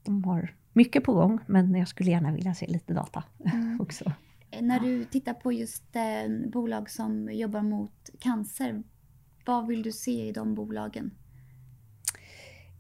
de 0.04 0.24
har 0.24 0.56
mycket 0.74 1.04
på 1.04 1.14
gång, 1.14 1.40
men 1.46 1.76
jag 1.76 1.88
skulle 1.88 2.12
gärna 2.12 2.32
vilja 2.32 2.54
se 2.54 2.68
lite 2.68 2.94
data 2.94 3.24
mm. 3.46 3.82
också. 3.82 4.12
När 4.62 4.80
du 4.80 5.06
tittar 5.06 5.34
på 5.34 5.52
just 5.52 5.96
eh, 5.96 6.50
bolag 6.52 6.90
som 6.90 7.30
jobbar 7.32 7.62
mot 7.62 8.10
cancer, 8.20 8.84
vad 9.46 9.68
vill 9.68 9.84
du 9.84 9.92
se 9.92 10.28
i 10.28 10.32
de 10.32 10.56
bolagen? 10.56 11.12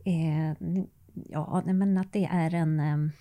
Eh, 0.05 0.53
ja, 1.29 1.63
men 1.65 1.97
att 1.97 2.13
det 2.13 2.25
är 2.25 2.53
en 2.53 2.79
eh, 2.79 3.11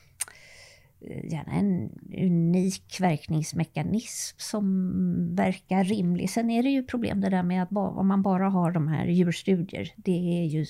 gärna 1.25 1.53
en 1.53 1.91
unik 2.17 3.01
verkningsmekanism 3.01 4.37
som 4.39 5.35
verkar 5.35 5.85
rimlig. 5.85 6.31
Sen 6.31 6.51
är 6.51 6.63
det 6.63 6.71
ju 6.71 6.83
problem 6.83 7.21
det 7.21 7.29
där 7.29 7.43
med 7.43 7.63
att 7.63 7.73
om 7.73 8.09
man 8.09 8.23
bara 8.23 8.49
har 8.49 8.71
de 8.71 8.89
här 8.89 9.07
djurstudier, 9.07 9.93
det 9.97 10.43
är 10.43 10.45
ju 10.45 10.67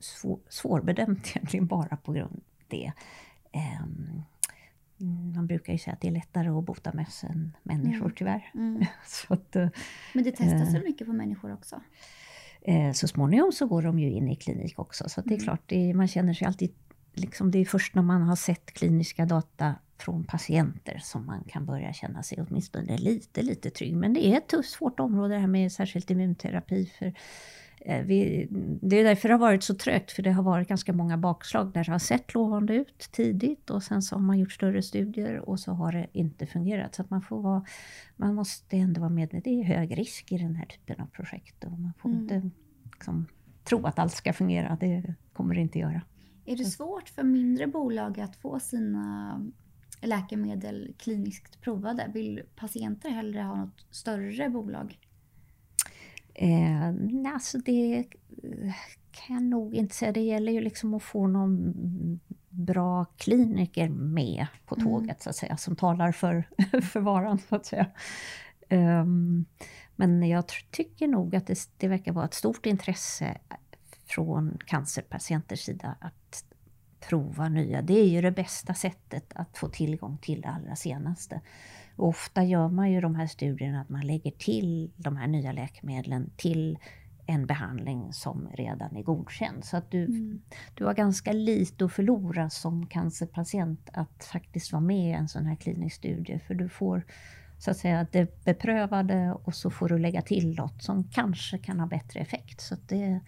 svår, 0.00 0.38
svårbedömt 0.48 1.26
egentligen 1.36 1.66
bara 1.66 1.96
på 1.96 2.12
grund 2.12 2.32
av 2.32 2.40
det. 2.68 2.92
Um, 3.82 4.22
man 5.34 5.46
brukar 5.46 5.72
ju 5.72 5.78
säga 5.78 5.94
att 5.94 6.00
det 6.00 6.08
är 6.08 6.12
lättare 6.12 6.48
att 6.48 6.64
bota 6.64 6.92
möss 6.94 7.24
än 7.24 7.56
människor 7.62 8.06
mm. 8.06 8.14
tyvärr. 8.16 8.50
Mm. 8.54 8.84
att, 9.28 9.56
eh, 9.56 9.68
Men 10.14 10.24
det 10.24 10.32
testas 10.32 10.68
väl 10.68 10.76
eh, 10.76 10.82
mycket 10.82 11.06
på 11.06 11.12
människor 11.12 11.52
också? 11.52 11.80
Eh, 12.60 12.92
så 12.92 13.08
småningom 13.08 13.52
så 13.52 13.66
går 13.66 13.82
de 13.82 13.98
ju 13.98 14.10
in 14.10 14.28
i 14.28 14.36
klinik 14.36 14.78
också. 14.78 15.08
Så 15.08 15.20
det 15.20 15.30
är 15.30 15.38
mm. 15.38 15.44
klart, 15.44 15.62
det, 15.66 15.94
man 15.94 16.08
känner 16.08 16.34
sig 16.34 16.46
alltid... 16.46 16.70
Liksom, 17.18 17.50
det 17.50 17.58
är 17.58 17.64
först 17.64 17.94
när 17.94 18.02
man 18.02 18.22
har 18.22 18.36
sett 18.36 18.72
kliniska 18.72 19.26
data 19.26 19.74
från 19.98 20.24
patienter 20.24 21.00
som 21.02 21.26
man 21.26 21.44
kan 21.48 21.66
börja 21.66 21.92
känna 21.92 22.22
sig 22.22 22.44
åtminstone 22.48 22.98
lite, 22.98 23.42
lite 23.42 23.70
trygg. 23.70 23.96
Men 23.96 24.14
det 24.14 24.26
är 24.26 24.36
ett 24.36 24.48
tufft, 24.48 24.70
svårt 24.70 25.00
område 25.00 25.34
det 25.34 25.40
här 25.40 25.46
med 25.46 25.72
särskilt 25.72 26.10
immunterapi. 26.10 26.92
För 26.98 27.14
Eh, 27.80 28.04
vi, 28.04 28.48
det 28.82 29.00
är 29.00 29.04
därför 29.04 29.28
det 29.28 29.34
har 29.34 29.38
varit 29.38 29.62
så 29.62 29.74
trögt, 29.74 30.12
för 30.12 30.22
det 30.22 30.32
har 30.32 30.42
varit 30.42 30.68
ganska 30.68 30.92
många 30.92 31.18
bakslag 31.18 31.72
där 31.72 31.84
det 31.84 31.92
har 31.92 31.98
sett 31.98 32.34
lovande 32.34 32.74
ut 32.74 33.08
tidigt 33.12 33.70
och 33.70 33.82
sen 33.82 34.02
så 34.02 34.16
har 34.16 34.22
man 34.22 34.38
gjort 34.38 34.52
större 34.52 34.82
studier 34.82 35.48
och 35.48 35.60
så 35.60 35.72
har 35.72 35.92
det 35.92 36.06
inte 36.12 36.46
fungerat. 36.46 36.94
Så 36.94 37.04
man, 37.08 37.22
får 37.22 37.42
vara, 37.42 37.64
man 38.16 38.34
måste 38.34 38.76
ändå 38.76 39.00
vara 39.00 39.10
medveten, 39.10 39.40
det 39.44 39.60
är 39.60 39.64
hög 39.64 39.98
risk 39.98 40.32
i 40.32 40.38
den 40.38 40.54
här 40.54 40.66
typen 40.66 41.00
av 41.00 41.06
projekt 41.06 41.64
och 41.64 41.72
man 41.72 41.92
får 41.98 42.08
mm. 42.08 42.22
inte 42.22 42.50
liksom, 42.92 43.26
tro 43.64 43.86
att 43.86 43.98
allt 43.98 44.12
ska 44.12 44.32
fungera, 44.32 44.76
det 44.80 45.14
kommer 45.32 45.54
det 45.54 45.60
inte 45.60 45.78
göra. 45.78 46.02
Är 46.48 46.56
det 46.56 46.64
svårt 46.64 47.08
för 47.08 47.22
mindre 47.22 47.66
bolag 47.66 48.20
att 48.20 48.36
få 48.36 48.60
sina 48.60 49.40
läkemedel 50.00 50.94
kliniskt 50.98 51.60
provade? 51.60 52.10
Vill 52.14 52.42
patienter 52.56 53.10
hellre 53.10 53.40
ha 53.40 53.56
något 53.56 53.86
större 53.90 54.50
bolag? 54.50 54.98
Eh, 56.34 56.88
alltså 57.34 57.58
det 57.58 58.04
kan 59.10 59.36
jag 59.36 59.42
nog 59.42 59.74
inte 59.74 59.94
säga. 59.94 60.12
Det 60.12 60.20
gäller 60.20 60.52
ju 60.52 60.60
liksom 60.60 60.94
att 60.94 61.02
få 61.02 61.26
någon 61.26 62.20
bra 62.48 63.04
kliniker 63.04 63.88
med 63.88 64.46
på 64.66 64.74
mm. 64.74 64.86
tåget, 64.86 65.08
mm. 65.08 65.16
så 65.18 65.30
att 65.30 65.36
säga, 65.36 65.56
som 65.56 65.76
talar 65.76 66.12
för, 66.12 66.48
för 66.82 67.00
varan, 67.00 67.38
så 67.38 67.56
att 67.56 67.66
säga. 67.66 67.86
Um, 68.70 69.44
men 69.96 70.28
jag 70.28 70.44
tycker 70.70 71.08
nog 71.08 71.36
att 71.36 71.46
det, 71.46 71.58
det 71.76 71.88
verkar 71.88 72.12
vara 72.12 72.24
ett 72.24 72.34
stort 72.34 72.66
intresse 72.66 73.38
från 74.08 74.58
cancerpatienters 74.66 75.60
sida 75.60 75.96
att 76.00 76.44
prova 77.00 77.48
nya. 77.48 77.82
Det 77.82 78.00
är 78.00 78.08
ju 78.08 78.20
det 78.20 78.30
bästa 78.30 78.74
sättet 78.74 79.32
att 79.34 79.58
få 79.58 79.68
tillgång 79.68 80.18
till 80.18 80.40
det 80.40 80.48
allra 80.48 80.76
senaste. 80.76 81.40
Ofta 81.96 82.44
gör 82.44 82.68
man 82.68 82.90
ju 82.90 83.00
de 83.00 83.14
här 83.14 83.26
studierna 83.26 83.80
att 83.80 83.88
man 83.88 84.06
lägger 84.06 84.30
till 84.30 84.90
de 84.96 85.16
här 85.16 85.26
nya 85.26 85.52
läkemedlen 85.52 86.30
till 86.36 86.78
en 87.26 87.46
behandling 87.46 88.12
som 88.12 88.48
redan 88.54 88.96
är 88.96 89.02
godkänd. 89.02 89.64
Så 89.64 89.76
att 89.76 89.90
du, 89.90 90.04
mm. 90.04 90.42
du 90.74 90.84
har 90.84 90.94
ganska 90.94 91.32
lite 91.32 91.84
att 91.84 91.92
förlora 91.92 92.50
som 92.50 92.86
cancerpatient 92.86 93.90
att 93.92 94.24
faktiskt 94.32 94.72
vara 94.72 94.80
med 94.80 95.10
i 95.10 95.12
en 95.12 95.28
sån 95.28 95.46
här 95.46 95.56
klinisk 95.56 95.96
studie. 95.96 96.40
För 96.46 96.54
du 96.54 96.68
får 96.68 97.04
så 97.58 97.70
att 97.70 97.76
säga 97.76 98.06
det 98.12 98.44
beprövade 98.44 99.32
och 99.44 99.54
så 99.54 99.70
får 99.70 99.88
du 99.88 99.98
lägga 99.98 100.22
till 100.22 100.54
något 100.54 100.82
som 100.82 101.04
kanske 101.04 101.58
kan 101.58 101.80
ha 101.80 101.86
bättre 101.86 102.20
effekt. 102.20 102.60
Så 102.60 102.76
det, 102.86 103.20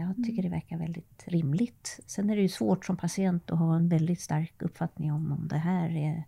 jag 0.00 0.24
tycker 0.24 0.42
det 0.42 0.48
verkar 0.48 0.78
väldigt 0.78 1.24
rimligt. 1.26 2.00
Sen 2.06 2.30
är 2.30 2.36
det 2.36 2.42
ju 2.42 2.48
svårt 2.48 2.84
som 2.84 2.96
patient 2.96 3.50
att 3.50 3.58
ha 3.58 3.76
en 3.76 3.88
väldigt 3.88 4.20
stark 4.20 4.62
uppfattning 4.62 5.12
om 5.12 5.32
om 5.32 5.48
det 5.48 5.58
här 5.58 5.96
är 5.96 6.24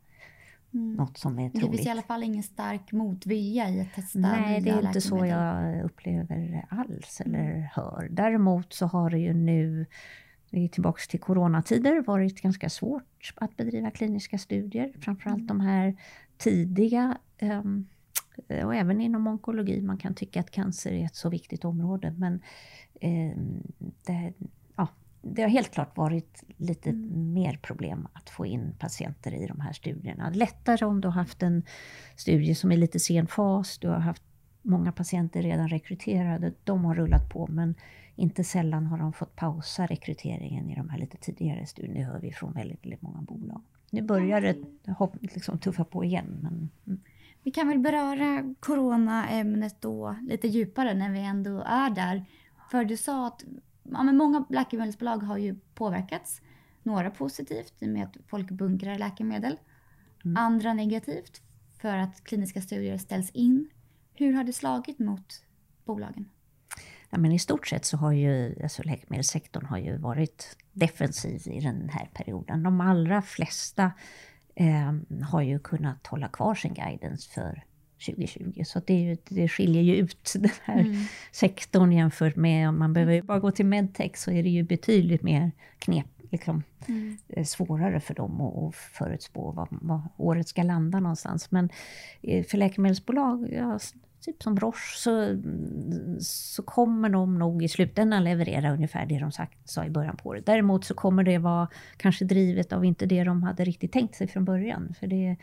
Mm. 0.76 0.94
Något 0.94 1.18
som 1.18 1.38
är 1.38 1.50
troligt. 1.50 1.70
Det 1.70 1.76
finns 1.76 1.86
i 1.86 1.90
alla 1.90 2.02
fall 2.02 2.22
ingen 2.22 2.42
stark 2.42 2.92
motvilja 2.92 3.70
i 3.70 3.80
att 3.80 3.94
testa 3.94 4.18
Nej, 4.18 4.60
det 4.60 4.70
är 4.70 4.86
inte 4.86 5.00
så 5.00 5.26
jag 5.26 5.84
upplever 5.84 6.66
alls 6.68 7.20
eller 7.20 7.50
mm. 7.50 7.62
hör. 7.72 8.08
Däremot 8.10 8.72
så 8.72 8.86
har 8.86 9.10
det 9.10 9.18
ju 9.18 9.34
nu, 9.34 9.86
vi 10.50 10.64
är 10.64 10.68
tillbaka 10.68 11.00
till 11.10 11.20
coronatider, 11.20 12.02
varit 12.02 12.42
ganska 12.42 12.70
svårt 12.70 13.34
att 13.36 13.56
bedriva 13.56 13.90
kliniska 13.90 14.38
studier. 14.38 14.92
Framförallt 15.00 15.36
mm. 15.36 15.46
de 15.46 15.60
här 15.60 15.96
tidiga 16.36 17.18
um, 17.42 17.88
och 18.64 18.74
även 18.74 19.00
inom 19.00 19.26
onkologi. 19.26 19.82
Man 19.82 19.98
kan 19.98 20.14
tycka 20.14 20.40
att 20.40 20.50
cancer 20.50 20.92
är 20.92 21.04
ett 21.04 21.16
så 21.16 21.28
viktigt 21.28 21.64
område 21.64 22.14
men 22.18 22.40
um, 23.02 23.62
det, 24.06 24.32
det 25.34 25.42
har 25.42 25.48
helt 25.48 25.70
klart 25.70 25.96
varit 25.96 26.44
lite 26.56 26.90
mm. 26.90 27.32
mer 27.32 27.58
problem 27.62 28.08
att 28.12 28.30
få 28.30 28.46
in 28.46 28.74
patienter 28.78 29.34
i 29.34 29.46
de 29.46 29.60
här 29.60 29.72
studierna. 29.72 30.30
Lättare 30.30 30.86
om 30.86 31.00
du 31.00 31.08
har 31.08 31.12
haft 31.12 31.42
en 31.42 31.62
studie 32.16 32.54
som 32.54 32.72
är 32.72 32.76
lite 32.76 32.98
sen 32.98 33.26
fas, 33.26 33.78
du 33.78 33.88
har 33.88 33.98
haft 33.98 34.22
många 34.62 34.92
patienter 34.92 35.42
redan 35.42 35.68
rekryterade, 35.68 36.52
de 36.64 36.84
har 36.84 36.94
rullat 36.94 37.28
på 37.32 37.46
men 37.46 37.74
inte 38.16 38.44
sällan 38.44 38.86
har 38.86 38.98
de 38.98 39.12
fått 39.12 39.36
pausa 39.36 39.86
rekryteringen 39.86 40.70
i 40.70 40.74
de 40.74 40.88
här 40.88 40.98
lite 40.98 41.16
tidigare 41.16 41.66
studierna. 41.66 41.98
Det 41.98 42.04
hör 42.04 42.20
vi 42.20 42.32
från 42.32 42.52
väldigt, 42.52 42.84
väldigt 42.84 43.02
många 43.02 43.20
bolag. 43.20 43.62
Nu 43.90 44.02
börjar 44.02 44.40
det 44.40 44.56
liksom 45.20 45.58
tuffa 45.58 45.84
på 45.84 46.04
igen. 46.04 46.38
Men, 46.42 46.70
mm. 46.86 47.00
Vi 47.42 47.50
kan 47.50 47.68
väl 47.68 47.78
beröra 47.78 48.54
coronaämnet 48.60 49.80
då 49.80 50.16
lite 50.22 50.48
djupare 50.48 50.94
när 50.94 51.10
vi 51.10 51.20
ändå 51.20 51.60
är 51.60 51.90
där. 51.90 52.24
För 52.70 52.84
du 52.84 52.96
sa 52.96 53.26
att 53.26 53.44
ja, 53.82 54.02
men 54.02 54.16
många 54.16 54.44
läkemedelsbolag 54.50 55.18
har 55.18 55.36
ju 55.36 55.56
påverkats. 55.74 56.40
Några 56.82 57.10
positivt 57.10 57.80
med 57.80 58.04
att 58.04 58.16
folk 58.26 58.50
bunkrar 58.50 58.98
läkemedel. 58.98 59.58
Mm. 60.24 60.36
Andra 60.36 60.74
negativt 60.74 61.42
för 61.78 61.96
att 61.96 62.24
kliniska 62.24 62.62
studier 62.62 62.98
ställs 62.98 63.30
in. 63.30 63.70
Hur 64.14 64.32
har 64.32 64.44
det 64.44 64.52
slagit 64.52 64.98
mot 64.98 65.44
bolagen? 65.84 66.28
Ja, 67.10 67.18
men 67.18 67.32
I 67.32 67.38
stort 67.38 67.66
sett 67.66 67.84
så 67.84 67.96
har 67.96 68.12
ju 68.12 68.62
alltså 68.62 68.82
läkemedelssektorn 68.82 69.66
har 69.66 69.78
ju 69.78 69.96
varit 69.96 70.56
defensiv 70.72 71.42
i 71.46 71.60
den 71.60 71.88
här 71.88 72.10
perioden. 72.14 72.62
De 72.62 72.80
allra 72.80 73.22
flesta 73.22 73.92
eh, 74.54 75.22
har 75.22 75.42
ju 75.42 75.58
kunnat 75.58 76.06
hålla 76.06 76.28
kvar 76.28 76.54
sin 76.54 76.74
guidance 76.74 77.30
för 77.30 77.64
2020. 77.98 78.64
Så 78.64 78.80
det, 78.86 79.16
det 79.28 79.48
skiljer 79.48 79.82
ju 79.82 79.96
ut 79.96 80.32
den 80.34 80.50
här 80.64 80.80
mm. 80.80 80.96
sektorn 81.32 81.92
jämfört 81.92 82.36
med 82.36 82.68
om 82.68 82.78
man 82.78 82.92
behöver 82.92 83.22
bara 83.22 83.38
gå 83.38 83.50
till 83.50 83.66
medtech 83.66 84.16
så 84.16 84.30
är 84.30 84.42
det 84.42 84.48
ju 84.48 84.62
betydligt 84.62 85.22
mer 85.22 85.52
knep, 85.78 86.06
liksom, 86.30 86.62
mm. 86.88 87.18
Eh, 87.28 87.44
svårare 87.44 88.00
för 88.00 88.14
dem 88.14 88.40
att, 88.40 88.64
att 88.64 88.74
förutspå 88.74 89.50
vad, 89.50 89.68
vad 89.70 90.00
året 90.16 90.48
ska 90.48 90.62
landa 90.62 91.00
någonstans. 91.00 91.50
Men 91.50 91.68
eh, 92.22 92.44
för 92.44 92.58
läkemedelsbolag, 92.58 93.52
ja, 93.52 93.78
typ 94.20 94.42
som 94.42 94.60
Roche, 94.60 94.96
så, 94.96 95.42
så 96.20 96.62
kommer 96.62 97.08
de 97.08 97.38
nog 97.38 97.62
i 97.62 97.68
slutändan 97.68 98.24
leverera 98.24 98.72
ungefär 98.72 99.06
det 99.06 99.18
de 99.18 99.32
sagt, 99.32 99.58
sa 99.64 99.84
i 99.84 99.90
början 99.90 100.16
på 100.16 100.28
året. 100.28 100.46
Däremot 100.46 100.84
så 100.84 100.94
kommer 100.94 101.22
det 101.22 101.38
vara 101.38 101.68
kanske 101.96 102.24
drivet 102.24 102.72
av 102.72 102.84
inte 102.84 103.06
det 103.06 103.24
de 103.24 103.42
hade 103.42 103.64
riktigt 103.64 103.92
tänkt 103.92 104.14
sig 104.14 104.28
från 104.28 104.44
början. 104.44 104.94
För 105.00 105.06
det 105.06 105.36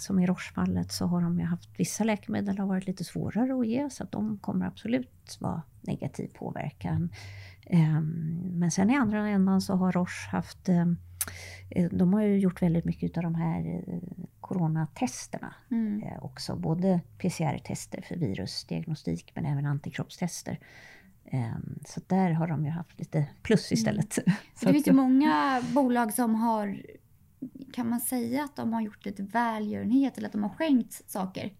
som 0.00 0.18
i 0.18 0.26
Roche-fallet 0.26 0.92
så 0.92 1.06
har 1.06 1.22
de 1.22 1.40
ju 1.40 1.44
haft 1.44 1.68
vissa 1.76 2.04
läkemedel 2.04 2.58
har 2.58 2.66
varit 2.66 2.86
lite 2.86 3.04
svårare 3.04 3.60
att 3.60 3.66
ge 3.66 3.90
så 3.90 4.02
att 4.02 4.12
de 4.12 4.38
kommer 4.38 4.66
absolut 4.66 5.36
vara 5.40 5.62
negativ 5.80 6.28
påverkan. 6.34 7.10
Um, 7.70 8.42
men 8.54 8.70
sen 8.70 8.90
i 8.90 8.96
andra 8.96 9.28
ändan 9.28 9.60
så 9.60 9.74
har 9.74 9.92
Roche 9.92 10.30
haft 10.30 10.68
um, 10.68 10.96
de 11.90 12.12
har 12.12 12.22
ju 12.22 12.38
gjort 12.38 12.62
väldigt 12.62 12.84
mycket 12.84 13.16
av 13.16 13.22
de 13.22 13.34
här 13.34 13.84
uh, 13.88 14.24
coronatesterna 14.40 15.54
mm. 15.70 16.02
uh, 16.02 16.24
också. 16.24 16.56
Både 16.56 17.00
PCR-tester 17.18 18.02
för 18.08 18.16
virusdiagnostik 18.16 19.32
men 19.34 19.46
även 19.46 19.66
antikroppstester. 19.66 20.58
Så 21.86 22.00
där 22.06 22.30
har 22.30 22.46
de 22.46 22.64
ju 22.64 22.70
haft 22.70 22.98
lite 22.98 23.26
plus 23.42 23.72
istället. 23.72 24.18
Mm. 24.62 24.72
det 24.72 24.72
finns 24.72 24.88
ju 24.88 24.92
många 24.92 25.62
bolag 25.74 26.12
som 26.12 26.34
har 26.34 26.82
kan 27.72 27.88
man 27.88 28.00
säga 28.00 28.44
att 28.44 28.56
de 28.56 28.72
har 28.72 28.80
gjort 28.80 29.06
ett 29.06 29.20
välgörenhet 29.20 30.18
eller 30.18 30.26
att 30.26 30.32
de 30.32 30.42
har 30.42 30.50
skänkt 30.50 31.10
saker? 31.10 31.52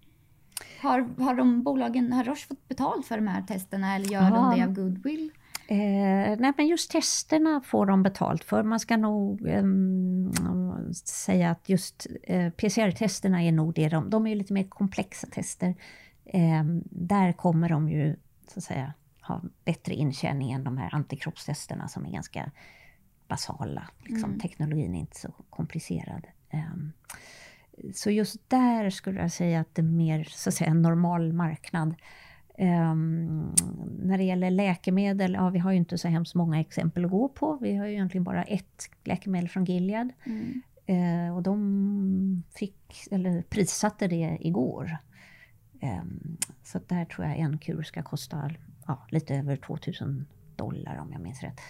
Har, 0.82 1.22
har 1.22 1.34
de 1.34 1.62
bolagen, 1.62 2.12
har 2.12 2.24
Roche 2.24 2.46
fått 2.48 2.68
betalt 2.68 3.06
för 3.06 3.16
de 3.16 3.26
här 3.26 3.42
testerna 3.42 3.94
eller 3.94 4.06
gör 4.06 4.20
Aha. 4.20 4.50
de 4.50 4.58
det 4.58 4.64
av 4.64 4.74
goodwill? 4.74 5.30
Eh, 5.68 6.36
nej 6.38 6.52
men 6.56 6.66
just 6.66 6.90
testerna 6.90 7.60
får 7.60 7.86
de 7.86 8.02
betalt 8.02 8.44
för. 8.44 8.62
Man 8.62 8.80
ska 8.80 8.96
nog 8.96 9.48
eh, 9.48 9.64
säga 11.04 11.50
att 11.50 11.68
just 11.68 12.06
eh, 12.22 12.50
PCR-testerna 12.50 13.42
är 13.42 13.52
nog 13.52 13.74
det 13.74 13.88
de, 13.88 14.10
de 14.10 14.26
är 14.26 14.34
lite 14.34 14.52
mer 14.52 14.64
komplexa 14.64 15.26
tester. 15.26 15.74
Eh, 16.24 16.64
där 16.84 17.32
kommer 17.32 17.68
de 17.68 17.88
ju 17.88 18.16
så 18.48 18.58
att 18.58 18.64
säga 18.64 18.92
ha 19.20 19.42
bättre 19.64 19.94
intjäning 19.94 20.52
än 20.52 20.64
de 20.64 20.78
här 20.78 20.94
antikroppstesterna 20.94 21.88
som 21.88 22.06
är 22.06 22.10
ganska 22.10 22.50
basala. 23.30 23.88
Liksom. 23.98 24.30
Mm. 24.30 24.40
Teknologin 24.40 24.94
är 24.94 25.00
inte 25.00 25.20
så 25.20 25.32
komplicerad. 25.50 26.26
Um, 26.52 26.92
så 27.94 28.10
just 28.10 28.50
där 28.50 28.90
skulle 28.90 29.20
jag 29.20 29.32
säga 29.32 29.60
att 29.60 29.74
det 29.74 29.82
är 29.82 29.86
mer 29.86 30.24
så 30.30 30.48
att 30.48 30.54
säga, 30.54 30.70
en 30.70 30.82
normal 30.82 31.32
marknad. 31.32 31.94
Um, 32.58 33.54
när 34.02 34.18
det 34.18 34.24
gäller 34.24 34.50
läkemedel, 34.50 35.32
ja 35.32 35.50
vi 35.50 35.58
har 35.58 35.70
ju 35.70 35.76
inte 35.76 35.98
så 35.98 36.08
hemskt 36.08 36.34
många 36.34 36.60
exempel 36.60 37.04
att 37.04 37.10
gå 37.10 37.28
på. 37.28 37.58
Vi 37.60 37.76
har 37.76 37.86
ju 37.86 37.92
egentligen 37.92 38.24
bara 38.24 38.42
ett 38.42 38.90
läkemedel 39.04 39.48
från 39.48 39.64
Gilead. 39.64 40.12
Mm. 40.24 40.62
Uh, 40.88 41.36
och 41.36 41.42
de 41.42 42.42
fick, 42.54 43.08
eller 43.10 43.42
prissatte 43.42 44.08
det 44.08 44.38
igår. 44.40 44.96
Um, 45.82 46.36
så 46.62 46.80
där 46.86 47.04
tror 47.04 47.26
jag 47.26 47.38
en 47.38 47.58
kur 47.58 47.82
ska 47.82 48.02
kosta 48.02 48.50
ja, 48.86 49.06
lite 49.10 49.34
över 49.34 49.56
2000 49.56 50.26
dollar 50.56 50.96
om 50.96 51.12
jag 51.12 51.20
minns 51.20 51.42
rätt. 51.42 51.60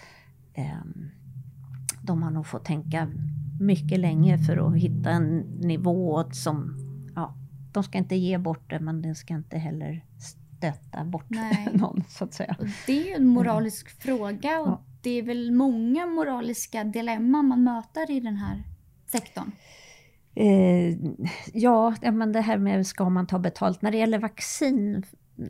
Um, 0.57 1.11
de 2.01 2.23
har 2.23 2.31
nog 2.31 2.47
fått 2.47 2.65
tänka 2.65 3.07
mycket 3.59 3.99
länge 3.99 4.37
för 4.37 4.67
att 4.67 4.77
hitta 4.77 5.09
en 5.09 5.39
nivå 5.39 6.23
som, 6.31 6.77
ja, 7.15 7.35
de 7.71 7.83
ska 7.83 7.97
inte 7.97 8.15
ge 8.15 8.37
bort 8.37 8.69
det 8.69 8.79
men 8.79 9.01
den 9.01 9.15
ska 9.15 9.33
inte 9.33 9.57
heller 9.57 10.05
stöta 10.57 11.05
bort 11.05 11.29
Nej. 11.29 11.69
någon 11.73 12.03
så 12.07 12.23
att 12.23 12.33
säga. 12.33 12.55
Och 12.59 12.67
det 12.87 13.11
är 13.11 13.15
en 13.15 13.27
moralisk 13.27 13.87
mm. 13.87 14.17
fråga 14.17 14.59
och 14.59 14.67
ja. 14.67 14.81
det 15.01 15.09
är 15.09 15.23
väl 15.23 15.51
många 15.51 16.05
moraliska 16.05 16.83
dilemman 16.83 17.45
man 17.45 17.63
möter 17.63 18.11
i 18.11 18.19
den 18.19 18.35
här 18.35 18.63
sektorn? 19.11 19.51
Eh, 20.35 20.97
ja, 21.53 21.95
men 22.01 22.31
det 22.31 22.41
här 22.41 22.57
med 22.57 22.87
ska 22.87 23.09
man 23.09 23.27
ta 23.27 23.39
betalt. 23.39 23.81
När 23.81 23.91
det 23.91 23.97
gäller 23.97 24.19
vaccin 24.19 25.03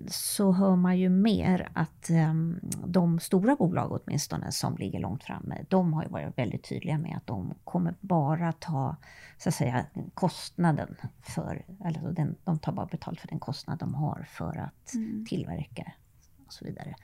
så 0.08 0.52
hör 0.52 0.76
man 0.76 1.00
ju 1.00 1.10
mer 1.10 1.70
att 1.74 2.10
um, 2.10 2.60
de 2.86 3.20
stora 3.20 3.56
bolag 3.56 3.92
åtminstone 3.92 4.52
som 4.52 4.78
ligger 4.78 5.00
långt 5.00 5.24
framme, 5.24 5.66
de 5.70 5.94
har 5.94 6.04
ju 6.04 6.10
varit 6.10 6.38
väldigt 6.38 6.64
tydliga 6.64 6.98
med 6.98 7.18
att 7.18 7.28
de 7.28 7.54
kommer 7.64 7.96
bara 8.00 8.52
ta 8.52 8.96
så 9.38 9.50
att 9.50 9.56
säga 9.56 9.86
kostnaden 10.14 10.96
för, 11.22 11.66
eller 11.86 12.12
den, 12.12 12.36
de 12.44 12.60
tar 12.60 12.72
bara 12.72 12.86
betalt 12.86 13.20
för 13.20 13.28
den 13.28 13.40
kostnad 13.40 13.80
de 13.80 13.94
har 13.94 14.28
för 14.30 14.58
att 14.58 14.94
mm. 14.94 15.26
tillverka 15.30 15.92
och 16.46 16.54
så 16.54 16.66
vidare. 16.66 16.96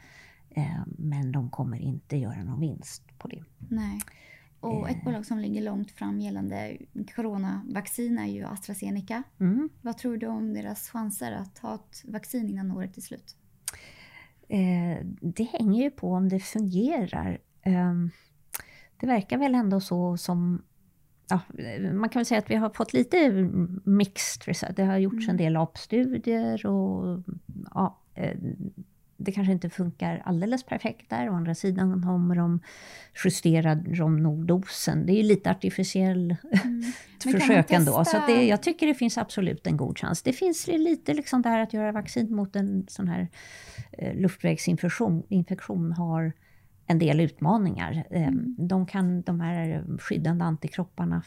Uh, 0.57 0.83
men 0.97 1.31
de 1.31 1.49
kommer 1.49 1.77
inte 1.77 2.17
göra 2.17 2.43
någon 2.43 2.59
vinst 2.59 3.03
på 3.17 3.27
det. 3.27 3.43
Nej. 3.57 3.99
Och 4.59 4.89
ett 4.89 4.97
eh. 4.97 5.03
bolag 5.03 5.25
som 5.25 5.39
ligger 5.39 5.61
långt 5.61 5.91
fram 5.91 6.19
gällande 6.19 6.77
coronavaccin 7.15 8.17
är 8.17 8.25
ju 8.25 8.43
AstraZeneca. 8.43 9.23
Mm. 9.39 9.69
Vad 9.81 9.97
tror 9.97 10.17
du 10.17 10.27
om 10.27 10.53
deras 10.53 10.89
chanser 10.89 11.31
att 11.31 11.59
ha 11.59 11.75
ett 11.75 12.03
vaccin 12.05 12.49
innan 12.49 12.71
året 12.71 12.97
är 12.97 13.01
slut? 13.01 13.35
Eh, 14.49 15.05
det 15.21 15.43
hänger 15.43 15.83
ju 15.83 15.91
på 15.91 16.13
om 16.13 16.29
det 16.29 16.39
fungerar. 16.39 17.37
Eh, 17.61 17.93
det 18.97 19.07
verkar 19.07 19.37
väl 19.37 19.55
ändå 19.55 19.79
så 19.79 20.17
som 20.17 20.61
Ja, 21.29 21.39
man 21.93 22.09
kan 22.09 22.19
väl 22.19 22.25
säga 22.25 22.39
att 22.39 22.51
vi 22.51 22.55
har 22.55 22.69
fått 22.69 22.93
lite 22.93 23.29
mixed 23.83 24.75
Det 24.75 24.83
har 24.83 24.97
gjorts 24.97 25.25
mm. 25.25 25.29
en 25.29 25.37
del 25.37 25.55
apstudier 25.55 26.65
och 26.65 27.23
ja, 27.73 27.99
eh, 28.13 28.37
det 29.17 29.31
kanske 29.31 29.53
inte 29.53 29.69
funkar 29.69 30.21
alldeles 30.25 30.63
perfekt 30.63 31.09
där. 31.09 31.29
Å 31.29 31.33
andra 31.33 31.55
sidan 31.55 32.01
kommer 32.03 32.35
de 32.35 32.59
justera 33.23 33.75
de 33.75 34.23
nog 34.23 34.47
dosen. 34.47 35.05
Det 35.05 35.13
är 35.13 35.17
ju 35.17 35.23
lite 35.23 35.51
artificiell 35.51 36.35
mm. 36.63 36.83
försök 37.39 37.71
ändå. 37.71 38.05
Så 38.05 38.17
det, 38.27 38.45
jag 38.45 38.63
tycker 38.63 38.87
det 38.87 38.93
finns 38.93 39.17
absolut 39.17 39.67
en 39.67 39.77
god 39.77 39.99
chans. 39.99 40.21
Det 40.21 40.33
finns 40.33 40.67
lite 40.67 41.13
liksom 41.13 41.41
det 41.41 41.49
här 41.49 41.63
att 41.63 41.73
göra 41.73 41.91
vaccin 41.91 42.35
mot 42.35 42.55
en 42.55 42.85
sån 42.87 43.07
här 43.07 43.27
eh, 43.91 44.15
luftvägsinfektion 44.15 45.23
infektion 45.29 45.91
har 45.91 46.33
en 46.87 46.99
del 46.99 47.19
utmaningar. 47.19 48.03
Eh, 48.11 48.27
mm. 48.27 48.55
De, 48.57 48.85
kan, 48.85 49.21
de 49.21 49.39
här 49.39 49.83
skyddande 49.99 50.45
antikropparna 50.45 51.23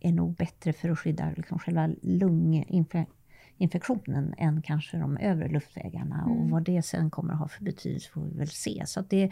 är 0.00 0.12
nog 0.12 0.34
bättre 0.34 0.72
för 0.72 0.88
att 0.88 0.98
skydda 0.98 1.32
liksom 1.36 1.58
själva 1.58 1.90
lunginfektionen 2.02 3.17
infektionen 3.58 4.34
än 4.38 4.62
kanske 4.62 4.96
de 4.96 5.16
övre 5.16 5.48
luftvägarna. 5.48 6.22
Mm. 6.22 6.38
Och 6.38 6.50
vad 6.50 6.62
det 6.62 6.82
sen 6.82 7.10
kommer 7.10 7.32
att 7.32 7.38
ha 7.38 7.48
för 7.48 7.64
betydelse 7.64 8.10
får 8.10 8.20
vi 8.20 8.38
väl 8.38 8.48
se. 8.48 8.82
Så 8.86 9.00
det, 9.00 9.30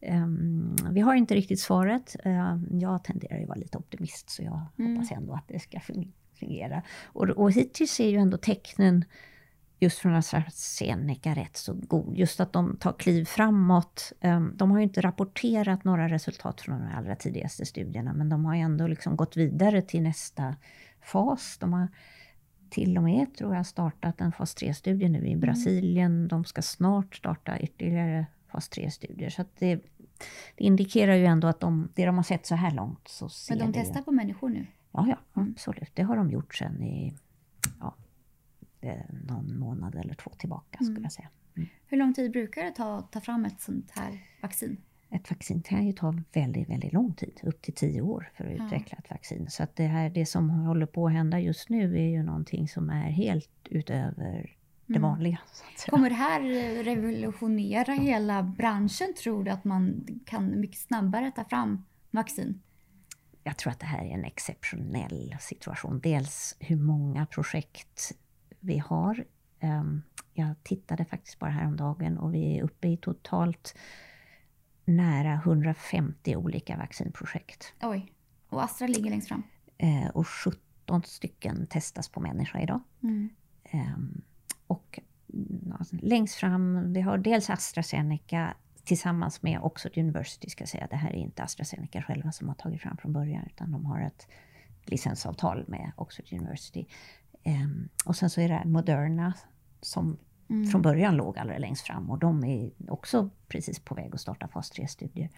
um, 0.00 0.76
vi 0.90 1.00
har 1.00 1.14
inte 1.14 1.34
riktigt 1.34 1.60
svaret. 1.60 2.16
Uh, 2.26 2.58
jag 2.70 3.04
tenderar 3.04 3.38
ju 3.38 3.46
vara 3.46 3.58
lite 3.58 3.78
optimist 3.78 4.30
så 4.30 4.42
jag 4.42 4.60
mm. 4.78 4.96
hoppas 4.96 5.12
ändå 5.12 5.34
att 5.34 5.48
det 5.48 5.58
ska 5.58 5.80
fungera. 6.38 6.82
Och, 7.04 7.24
och 7.24 7.52
hittills 7.52 8.00
är 8.00 8.08
ju 8.08 8.16
ändå 8.16 8.36
tecknen 8.36 9.04
just 9.80 9.98
från 9.98 10.14
AstraZeneca 10.14 11.34
rätt 11.34 11.56
så 11.56 11.72
god. 11.74 12.16
Just 12.16 12.40
att 12.40 12.52
de 12.52 12.76
tar 12.76 12.92
kliv 12.92 13.24
framåt. 13.24 14.12
Um, 14.20 14.52
de 14.56 14.70
har 14.70 14.78
ju 14.78 14.84
inte 14.84 15.00
rapporterat 15.00 15.84
några 15.84 16.08
resultat 16.08 16.60
från 16.60 16.80
de 16.80 16.94
allra 16.96 17.16
tidigaste 17.16 17.66
studierna 17.66 18.12
men 18.12 18.28
de 18.28 18.44
har 18.44 18.54
ju 18.54 18.60
ändå 18.60 18.86
liksom 18.86 19.16
gått 19.16 19.36
vidare 19.36 19.82
till 19.82 20.02
nästa 20.02 20.56
fas. 21.02 21.58
De 21.60 21.72
har 21.72 21.88
till 22.74 22.96
och 22.96 23.02
med, 23.04 23.34
tror 23.34 23.54
jag, 23.54 23.66
startat 23.66 24.20
en 24.20 24.32
fas 24.32 24.56
3-studie 24.56 25.08
nu 25.08 25.18
i 25.26 25.32
mm. 25.32 25.40
Brasilien. 25.40 26.12
Mm. 26.12 26.28
De 26.28 26.44
ska 26.44 26.62
snart 26.62 27.16
starta 27.16 27.58
ytterligare 27.58 28.26
fas 28.46 28.70
3-studier. 28.70 29.30
Så 29.30 29.44
det, 29.58 29.74
det, 30.56 30.64
indikerar 30.64 31.14
ju 31.14 31.24
ändå 31.24 31.48
att 31.48 31.60
de, 31.60 31.88
det 31.94 32.06
de 32.06 32.16
har 32.16 32.22
sett 32.22 32.46
så 32.46 32.54
här 32.54 32.70
långt 32.70 33.08
så 33.08 33.28
ser 33.28 33.56
Men 33.56 33.72
de 33.72 33.80
testar 33.80 34.02
på 34.02 34.12
människor 34.12 34.48
nu? 34.48 34.66
Ja, 34.92 35.06
ja 35.08 35.40
mm. 35.40 35.52
absolut. 35.52 35.90
Det 35.94 36.02
har 36.02 36.16
de 36.16 36.30
gjort 36.30 36.54
sen 36.54 36.82
i 36.82 37.14
ja, 37.80 37.94
någon 39.28 39.58
månad 39.58 39.94
eller 39.94 40.14
två 40.14 40.30
tillbaka, 40.30 40.78
mm. 40.80 40.92
skulle 40.92 41.04
jag 41.04 41.12
säga. 41.12 41.28
Mm. 41.56 41.68
Hur 41.86 41.96
lång 41.96 42.14
tid 42.14 42.32
brukar 42.32 42.64
det 42.64 42.70
ta 42.70 42.98
att 42.98 43.12
ta 43.12 43.20
fram 43.20 43.44
ett 43.44 43.60
sånt 43.60 43.90
här 43.90 44.20
vaccin? 44.42 44.76
Ett 45.10 45.30
vaccin 45.30 45.62
kan 45.62 45.86
ju 45.86 45.92
ta 45.92 46.14
väldigt, 46.32 46.68
väldigt 46.68 46.92
lång 46.92 47.14
tid, 47.14 47.40
upp 47.42 47.62
till 47.62 47.74
tio 47.74 48.00
år 48.00 48.30
för 48.34 48.44
att 48.44 48.50
ja. 48.50 48.64
utveckla 48.64 48.98
ett 48.98 49.10
vaccin. 49.10 49.46
Så 49.50 49.62
att 49.62 49.76
det, 49.76 49.86
här, 49.86 50.10
det 50.10 50.26
som 50.26 50.50
håller 50.50 50.86
på 50.86 51.06
att 51.06 51.12
hända 51.12 51.40
just 51.40 51.68
nu 51.68 51.98
är 51.98 52.08
ju 52.08 52.22
någonting 52.22 52.68
som 52.68 52.90
är 52.90 53.10
helt 53.10 53.50
utöver 53.64 54.56
det 54.86 54.96
mm. 54.96 55.02
vanliga. 55.02 55.38
Kommer 55.88 56.08
det 56.08 56.16
här 56.16 56.40
revolutionera 56.84 57.92
hela 57.92 58.42
branschen? 58.42 59.14
Tror 59.22 59.44
du 59.44 59.50
att 59.50 59.64
man 59.64 60.06
kan 60.26 60.60
mycket 60.60 60.78
snabbare 60.78 61.32
ta 61.36 61.44
fram 61.44 61.84
vaccin? 62.10 62.60
Jag 63.42 63.56
tror 63.56 63.72
att 63.72 63.80
det 63.80 63.86
här 63.86 64.04
är 64.04 64.10
en 64.10 64.24
exceptionell 64.24 65.36
situation. 65.40 66.00
Dels 66.00 66.56
hur 66.60 66.76
många 66.76 67.26
projekt 67.26 68.12
vi 68.60 68.78
har. 68.78 69.24
Ehm, 69.60 70.02
jag 70.34 70.54
tittade 70.62 71.04
faktiskt 71.04 71.38
bara 71.38 71.50
häromdagen 71.50 72.18
och 72.18 72.34
vi 72.34 72.58
är 72.58 72.62
uppe 72.62 72.88
i 72.88 72.96
totalt 72.96 73.74
nära 74.84 75.34
150 75.34 76.36
olika 76.36 76.76
vaccinprojekt. 76.76 77.72
Oj. 77.82 78.12
Och 78.48 78.64
Astra 78.64 78.86
ligger 78.86 79.10
längst 79.10 79.28
fram? 79.28 79.42
Eh, 79.78 80.08
och 80.08 80.28
17 80.28 81.02
stycken 81.02 81.66
testas 81.66 82.08
på 82.08 82.20
människa 82.20 82.60
idag. 82.60 82.80
Mm. 83.02 83.28
Ehm, 83.64 84.22
och 84.66 85.00
mm, 85.32 85.74
alltså, 85.78 85.96
längst 86.02 86.34
fram, 86.34 86.92
vi 86.92 87.00
har 87.00 87.18
dels 87.18 87.50
AstraZeneca 87.50 88.54
tillsammans 88.84 89.42
med 89.42 89.60
Oxford 89.62 89.98
University, 89.98 90.50
ska 90.50 90.62
jag 90.62 90.68
säga. 90.68 90.86
Det 90.90 90.96
här 90.96 91.10
är 91.10 91.16
inte 91.16 91.42
AstraZeneca 91.42 92.02
själva 92.02 92.32
som 92.32 92.48
har 92.48 92.54
tagit 92.54 92.80
fram 92.80 92.96
från 92.96 93.12
början, 93.12 93.44
utan 93.46 93.72
de 93.72 93.84
har 93.84 94.00
ett 94.00 94.28
licensavtal 94.84 95.64
med 95.68 95.92
Oxford 95.96 96.32
University. 96.32 96.86
Um, 97.44 97.88
och 98.04 98.16
sen 98.16 98.30
så 98.30 98.40
är 98.40 98.48
det 98.48 98.62
Moderna 98.64 99.34
som 99.80 100.18
mm. 100.48 100.66
från 100.66 100.82
början 100.82 101.16
låg 101.16 101.38
allra 101.38 101.58
längst 101.58 101.86
fram 101.86 102.10
och 102.10 102.18
de 102.18 102.44
är 102.44 102.70
också 102.88 103.30
precis 103.48 103.78
på 103.78 103.94
väg 103.94 104.14
att 104.14 104.20
starta 104.20 104.48
fas 104.48 104.72
3-studier. 104.72 105.30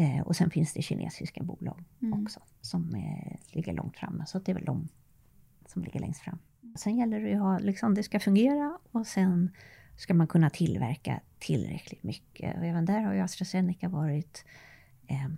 Uh, 0.00 0.20
och 0.20 0.36
sen 0.36 0.50
finns 0.50 0.72
det 0.72 0.82
kinesiska 0.82 1.42
bolag 1.42 1.84
mm. 2.02 2.22
också 2.22 2.40
som 2.60 2.96
är, 2.96 3.38
ligger 3.50 3.72
långt 3.72 3.96
framme, 3.96 4.26
så 4.26 4.38
det 4.38 4.52
är 4.52 4.54
väl 4.54 4.64
de 4.64 4.88
som 5.66 5.82
ligger 5.82 6.00
längst 6.00 6.20
fram. 6.20 6.38
Sen 6.76 6.96
gäller 6.96 7.20
det 7.20 7.34
att 7.34 7.40
ha, 7.40 7.58
liksom, 7.58 7.94
det 7.94 8.02
ska 8.02 8.20
fungera 8.20 8.78
och 8.92 9.06
sen 9.06 9.50
ska 9.96 10.14
man 10.14 10.26
kunna 10.26 10.50
tillverka 10.50 11.20
tillräckligt 11.38 12.02
mycket. 12.02 12.56
Och 12.56 12.64
även 12.64 12.84
där 12.84 13.00
har 13.00 13.14
ju 13.14 13.20
AstraZeneca 13.20 13.88
varit 13.88 14.44
eh, 15.06 15.28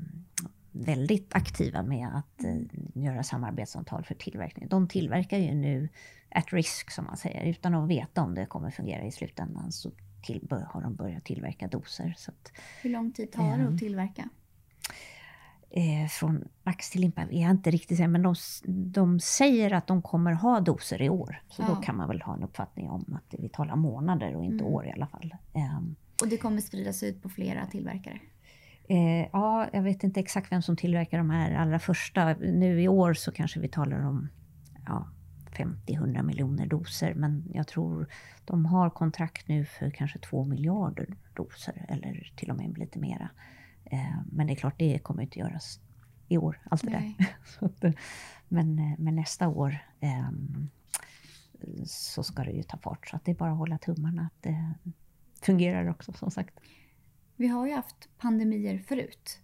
väldigt 0.74 1.34
aktiva 1.34 1.82
med 1.82 2.08
att 2.14 2.44
eh, 2.44 2.56
göra 2.94 3.22
samarbetsavtal 3.22 4.04
för 4.04 4.14
tillverkning. 4.14 4.68
De 4.68 4.88
tillverkar 4.88 5.38
ju 5.38 5.54
nu 5.54 5.88
at 6.28 6.52
risk, 6.52 6.90
som 6.90 7.04
man 7.04 7.16
säger, 7.16 7.44
utan 7.44 7.74
att 7.74 7.88
veta 7.88 8.22
om 8.22 8.34
det 8.34 8.46
kommer 8.46 8.70
fungera 8.70 9.04
i 9.04 9.10
slutändan. 9.10 9.72
Så 9.72 9.90
till, 10.22 10.48
har 10.68 10.82
de 10.82 10.94
börjat 10.94 11.24
tillverka 11.24 11.68
doser. 11.68 12.14
Så 12.16 12.30
att, 12.30 12.52
Hur 12.82 12.90
lång 12.90 13.12
tid 13.12 13.32
tar 13.32 13.42
det 13.42 13.52
att 13.52 13.60
ehm, 13.60 13.78
tillverka? 13.78 14.28
Eh, 15.70 16.08
från 16.08 16.48
max 16.62 16.90
till 16.90 17.00
limpa, 17.00 17.22
jag 17.22 17.32
är 17.32 17.50
inte 17.50 17.70
riktigt 17.70 17.96
säker, 17.96 18.08
men 18.08 18.22
de, 18.22 18.34
de 18.64 19.20
säger 19.20 19.72
att 19.72 19.87
de 19.87 20.02
kommer 20.02 20.32
ha 20.32 20.60
doser 20.60 21.02
i 21.02 21.08
år. 21.08 21.42
Så 21.48 21.62
ja. 21.62 21.68
då 21.68 21.76
kan 21.76 21.96
man 21.96 22.08
väl 22.08 22.22
ha 22.22 22.34
en 22.34 22.42
uppfattning 22.42 22.90
om 22.90 23.18
att 23.18 23.34
vi 23.38 23.48
talar 23.48 23.76
månader 23.76 24.37
och 24.37 24.44
inte 24.44 24.64
mm. 24.64 24.74
år 24.74 24.87
i 24.87 24.92
alla 24.92 25.06
fall. 25.06 25.34
Um, 25.52 25.96
och 26.22 26.28
det 26.28 26.37
kommer 26.37 26.60
spridas 26.60 27.02
ut 27.02 27.22
på 27.22 27.28
flera 27.28 27.66
tillverkare? 27.66 28.20
Eh, 28.88 29.28
ja, 29.32 29.68
jag 29.72 29.82
vet 29.82 30.04
inte 30.04 30.20
exakt 30.20 30.52
vem 30.52 30.62
som 30.62 30.76
tillverkar 30.76 31.18
de 31.18 31.30
här 31.30 31.54
allra 31.54 31.78
första. 31.78 32.34
Nu 32.34 32.82
i 32.82 32.88
år 32.88 33.14
så 33.14 33.32
kanske 33.32 33.60
vi 33.60 33.68
talar 33.68 34.06
om 34.06 34.28
ja, 34.86 35.08
50-100 35.54 36.22
miljoner 36.22 36.66
doser. 36.66 37.14
Men 37.14 37.44
jag 37.54 37.66
tror 37.66 38.06
de 38.44 38.66
har 38.66 38.90
kontrakt 38.90 39.48
nu 39.48 39.64
för 39.64 39.90
kanske 39.90 40.18
2 40.18 40.44
miljarder 40.44 41.16
doser 41.34 41.86
eller 41.88 42.32
till 42.36 42.50
och 42.50 42.56
med 42.56 42.78
lite 42.78 42.98
mera. 42.98 43.30
Eh, 43.84 44.18
men 44.32 44.46
det 44.46 44.52
är 44.52 44.56
klart, 44.56 44.78
det 44.78 44.98
kommer 44.98 45.22
inte 45.22 45.38
göras 45.38 45.80
i 46.28 46.38
år, 46.38 46.60
allt 46.64 46.82
det 46.82 46.90
Nej. 46.90 47.16
där. 47.80 47.88
Eh, 47.88 47.94
men, 48.48 48.78
eh, 48.78 48.98
men 48.98 49.16
nästa 49.16 49.48
år 49.48 49.78
ehm, 50.00 50.70
så 51.86 52.22
ska 52.22 52.44
det 52.44 52.50
ju 52.50 52.62
ta 52.62 52.76
fart. 52.76 53.08
Så 53.08 53.18
det 53.24 53.30
är 53.30 53.34
bara 53.34 53.52
att 53.52 53.58
hålla 53.58 53.78
tummarna 53.78 54.22
att 54.22 54.42
det 54.42 54.74
fungerar 55.42 55.90
också, 55.90 56.12
som 56.12 56.30
sagt. 56.30 56.54
Vi 57.36 57.46
har 57.46 57.66
ju 57.66 57.72
haft 57.72 58.08
pandemier 58.18 58.78
förut. 58.78 59.40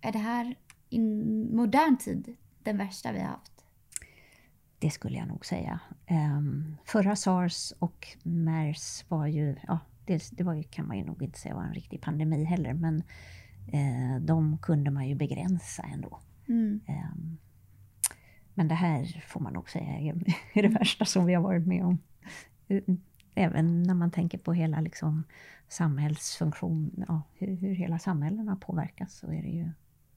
Är 0.00 0.12
det 0.12 0.18
här 0.18 0.54
i 0.90 0.98
modern 0.98 1.96
tid 1.96 2.36
den 2.62 2.76
värsta 2.76 3.12
vi 3.12 3.18
har 3.18 3.28
haft? 3.28 3.64
Det 4.78 4.90
skulle 4.90 5.18
jag 5.18 5.28
nog 5.28 5.46
säga. 5.46 5.80
Um, 6.10 6.76
förra 6.84 7.16
sars 7.16 7.72
och 7.78 8.16
mers 8.22 9.04
var 9.08 9.26
ju, 9.26 9.56
ja, 9.66 9.78
det, 10.06 10.30
det 10.32 10.44
var 10.44 10.54
ju, 10.54 10.62
kan 10.62 10.86
man 10.86 10.98
ju 10.98 11.04
nog 11.04 11.22
inte 11.22 11.38
säga 11.38 11.54
var 11.54 11.62
en 11.62 11.74
riktig 11.74 12.00
pandemi 12.00 12.44
heller, 12.44 12.74
men 12.74 13.02
eh, 13.72 14.20
de 14.20 14.58
kunde 14.58 14.90
man 14.90 15.08
ju 15.08 15.14
begränsa 15.14 15.82
ändå. 15.82 16.20
Mm. 16.48 16.80
Eh, 16.88 17.14
men 18.54 18.68
det 18.68 18.74
här 18.74 19.24
får 19.26 19.40
man 19.40 19.52
nog 19.52 19.70
säga 19.70 19.98
är, 19.98 20.34
är 20.52 20.62
det 20.62 20.68
värsta 20.68 21.04
som 21.04 21.26
vi 21.26 21.34
har 21.34 21.42
varit 21.42 21.66
med 21.66 21.84
om. 21.84 21.98
Även 23.34 23.82
när 23.82 23.94
man 23.94 24.10
tänker 24.10 24.38
på 24.38 24.52
hela 24.52 24.80
liksom, 24.80 25.24
samhällsfunktion, 25.72 27.04
ja, 27.08 27.22
hur, 27.34 27.56
hur 27.56 27.74
hela 27.74 27.98
samhällena 27.98 28.56
påverkas 28.56 29.18
så 29.18 29.26
är 29.26 29.42
det 29.42 29.48
ju 29.48 29.70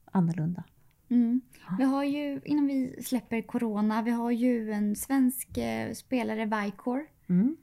annorlunda. 0.04 0.64
Mm. 1.08 1.40
Vi 1.78 1.84
har 1.84 2.04
ju, 2.04 2.40
innan 2.44 2.66
vi 2.66 3.02
släpper 3.02 3.42
corona, 3.42 4.02
vi 4.02 4.10
har 4.10 4.30
ju 4.30 4.72
en 4.72 4.96
svensk 4.96 5.58
eh, 5.58 5.92
spelare, 5.92 6.44
Vicor. 6.44 7.06
Mm. 7.28 7.56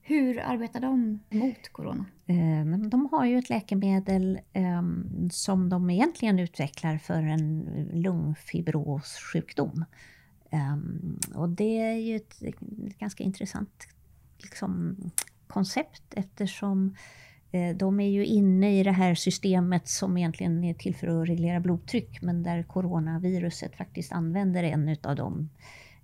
Hur 0.00 0.40
arbetar 0.40 0.80
de 0.80 1.20
mot 1.30 1.68
corona? 1.72 2.04
Eh, 2.26 2.88
de 2.88 3.08
har 3.12 3.24
ju 3.24 3.38
ett 3.38 3.48
läkemedel 3.48 4.40
ehm, 4.52 5.30
som 5.30 5.68
de 5.68 5.90
egentligen 5.90 6.38
utvecklar 6.38 6.98
för 6.98 7.22
en 7.22 7.64
lungfibrossjukdom. 7.92 9.84
Ehm, 10.50 11.18
och 11.34 11.48
det 11.48 11.80
är 11.80 11.94
ju 11.94 12.16
ett 12.16 12.40
ganska 12.98 13.24
intressant 13.24 13.88
liksom, 14.38 14.96
koncept 15.46 16.02
eftersom 16.10 16.96
Eh, 17.52 17.76
de 17.76 18.00
är 18.00 18.08
ju 18.08 18.26
inne 18.26 18.80
i 18.80 18.82
det 18.82 18.92
här 18.92 19.14
systemet 19.14 19.88
som 19.88 20.18
egentligen 20.18 20.64
är 20.64 20.74
till 20.74 20.94
för 20.94 21.22
att 21.22 21.28
reglera 21.28 21.60
blodtryck 21.60 22.22
men 22.22 22.42
där 22.42 22.62
coronaviruset 22.62 23.76
faktiskt 23.76 24.12
använder 24.12 24.62
en 24.62 24.96
av 25.02 25.16
de 25.16 25.48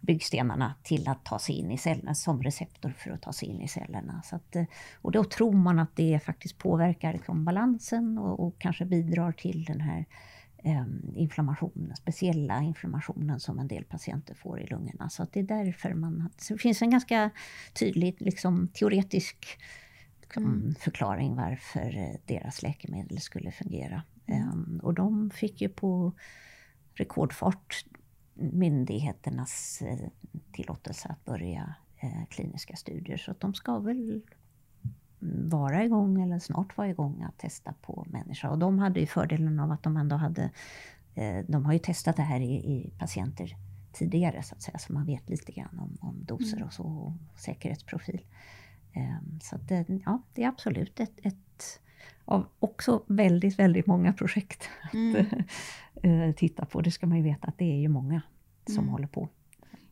byggstenarna 0.01 0.75
till 0.83 1.09
att 1.09 1.25
ta 1.25 1.39
sig 1.39 1.55
in 1.55 1.71
i 1.71 1.79
cellerna 1.79 2.15
som 2.15 2.43
receptor 2.43 2.91
för 2.99 3.11
att 3.11 3.23
ta 3.23 3.33
sig 3.33 3.49
in 3.49 3.61
i 3.61 3.69
cellerna. 3.69 4.23
Så 4.25 4.37
att, 4.37 4.57
eh, 4.57 4.65
och 5.03 5.13
då 5.13 5.25
tror 5.25 5.53
man 5.53 5.79
att 5.79 5.97
det 5.97 6.21
faktiskt 6.25 6.59
påverkar 6.59 7.13
liksom 7.13 7.45
balansen 7.45 8.19
och, 8.19 8.47
och 8.47 8.59
kanske 8.59 8.85
bidrar 8.85 9.33
till 9.33 9.65
den 9.65 9.81
här 9.81 10.05
eh, 10.65 10.85
inflammationen, 11.15 11.97
speciella 11.97 12.63
inflammationen 12.63 13.41
som 13.41 13.59
en 13.59 13.69
del 13.69 13.85
patienter 13.85 14.35
får 14.35 14.61
i 14.61 14.67
lungorna. 14.67 15.09
Så 15.11 15.23
att 15.23 15.33
det 15.33 15.41
är 15.41 15.65
därför 15.65 15.95
man... 15.95 16.31
Så 16.37 16.53
det 16.53 16.59
finns 16.59 16.83
en 16.83 16.91
ganska 16.91 17.31
tydlig 17.73 18.17
liksom, 18.19 18.69
teoretisk 18.69 19.59
mm. 20.37 20.75
förklaring 20.75 21.37
varför 21.37 21.99
eh, 21.99 22.15
deras 22.27 22.63
läkemedel 22.63 23.21
skulle 23.21 23.53
fungera. 23.53 24.03
Mm. 24.27 24.49
Um, 24.49 24.81
och 24.83 24.95
de 24.95 25.31
fick 25.31 25.61
ju 25.61 25.69
på 25.69 26.13
rekordfart 26.95 27.85
myndigheternas 28.35 29.83
eh, 29.83 30.09
tillåtelse 30.53 31.09
att 31.09 31.25
börja 31.25 31.75
eh, 31.97 32.27
kliniska 32.31 32.77
studier. 32.77 33.17
Så 33.17 33.35
de 33.39 33.55
ska 33.55 33.79
väl 33.79 34.23
vara 35.51 35.85
igång 35.85 36.23
eller 36.23 36.39
snart 36.39 36.77
vara 36.77 36.89
igång 36.89 37.23
att 37.23 37.39
testa 37.39 37.75
på 37.83 38.07
människa. 38.09 38.51
Och 38.51 38.59
de 38.59 38.79
hade 38.79 39.01
ju 39.01 39.07
fördelen 39.07 39.61
av 39.61 39.73
att 39.73 39.83
de 39.83 39.97
ändå 39.97 40.17
hade, 40.17 40.51
de 41.47 41.65
har 41.65 41.73
ju 41.73 41.79
testat 41.79 42.17
det 42.17 42.23
här 42.23 42.41
i, 42.41 42.55
i 42.55 42.93
patienter 42.99 43.57
tidigare 43.93 44.43
så 44.43 44.55
att 44.55 44.63
säga, 44.63 44.79
så 44.79 44.93
man 44.93 45.07
vet 45.07 45.29
lite 45.29 45.53
grann 45.53 45.79
om, 45.79 45.99
om 46.01 46.25
doser 46.25 46.57
mm. 46.57 46.67
och 46.67 46.73
så, 46.73 46.83
och 46.83 47.13
säkerhetsprofil. 47.41 48.21
Ehm, 48.93 49.41
så 49.43 49.57
att 49.57 49.69
det, 49.69 49.85
ja, 50.05 50.23
det 50.35 50.45
är 50.45 50.49
absolut 50.49 51.01
ett, 51.01 51.19
ett 51.23 51.81
av 52.25 52.47
också 52.59 53.03
väldigt, 53.07 53.59
väldigt 53.59 53.87
många 53.87 54.13
projekt 54.13 54.69
mm. 54.93 55.27
att 55.27 56.03
eh, 56.05 56.33
titta 56.37 56.65
på. 56.65 56.81
Det 56.81 56.91
ska 56.91 57.07
man 57.07 57.17
ju 57.17 57.25
veta 57.25 57.49
att 57.49 57.59
det 57.59 57.73
är 57.73 57.81
ju 57.81 57.89
många 57.89 58.23
som 58.67 58.79
mm. 58.79 58.89
håller 58.89 59.07
på. 59.07 59.29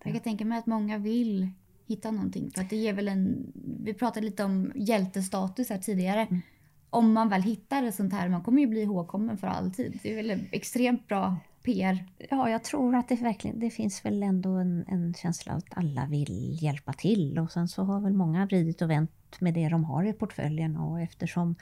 Jag 0.03 0.13
kan 0.13 0.23
tänka 0.23 0.45
mig 0.45 0.59
att 0.59 0.67
många 0.67 0.99
vill 0.99 1.51
hitta 1.87 2.11
någonting. 2.11 2.51
För 2.51 2.63
att 2.63 2.71
det 2.71 2.77
ger 2.77 2.93
väl 2.93 3.09
en, 3.09 3.53
vi 3.85 3.95
pratade 3.95 4.27
lite 4.27 4.45
om 4.45 4.73
hjältestatus 4.75 5.71
här 5.71 5.79
tidigare. 5.79 6.21
Mm. 6.21 6.43
Om 6.91 7.13
man 7.13 7.29
väl 7.29 7.43
hittar 7.43 7.83
ett 7.83 7.95
sånt 7.95 8.13
här, 8.13 8.29
man 8.29 8.43
kommer 8.43 8.61
ju 8.61 8.67
bli 8.67 8.83
ihågkommen 8.83 9.39
för 9.39 9.47
alltid. 9.47 9.99
Det 10.03 10.13
är 10.13 10.17
väl 10.17 10.41
extremt 10.51 11.09
bra 11.09 11.37
PR. 11.67 12.05
Ja, 12.31 12.51
jag 12.51 12.65
tror 12.65 12.97
att 12.97 13.09
det 13.09 13.17
verkligen, 13.17 13.61
det 13.61 13.71
finns 13.71 14.05
väl 14.05 14.23
ändå 14.23 14.51
en, 14.51 14.85
en 14.89 15.15
känsla 15.15 15.53
att 15.53 15.67
alla 15.71 16.07
vill 16.07 16.59
hjälpa 16.63 16.93
till. 16.93 17.39
Och 17.39 17.53
sen 17.53 17.69
så 17.69 17.83
har 17.83 18.01
väl 18.01 18.13
många 18.13 18.47
vridit 18.47 18.83
och 18.83 18.91
vänt 18.91 19.41
med 19.41 19.55
det 19.55 19.69
de 19.69 19.85
har 19.85 20.05
i 20.05 20.13
portföljen. 20.13 20.77
Och 20.77 21.01
eftersom 21.01 21.55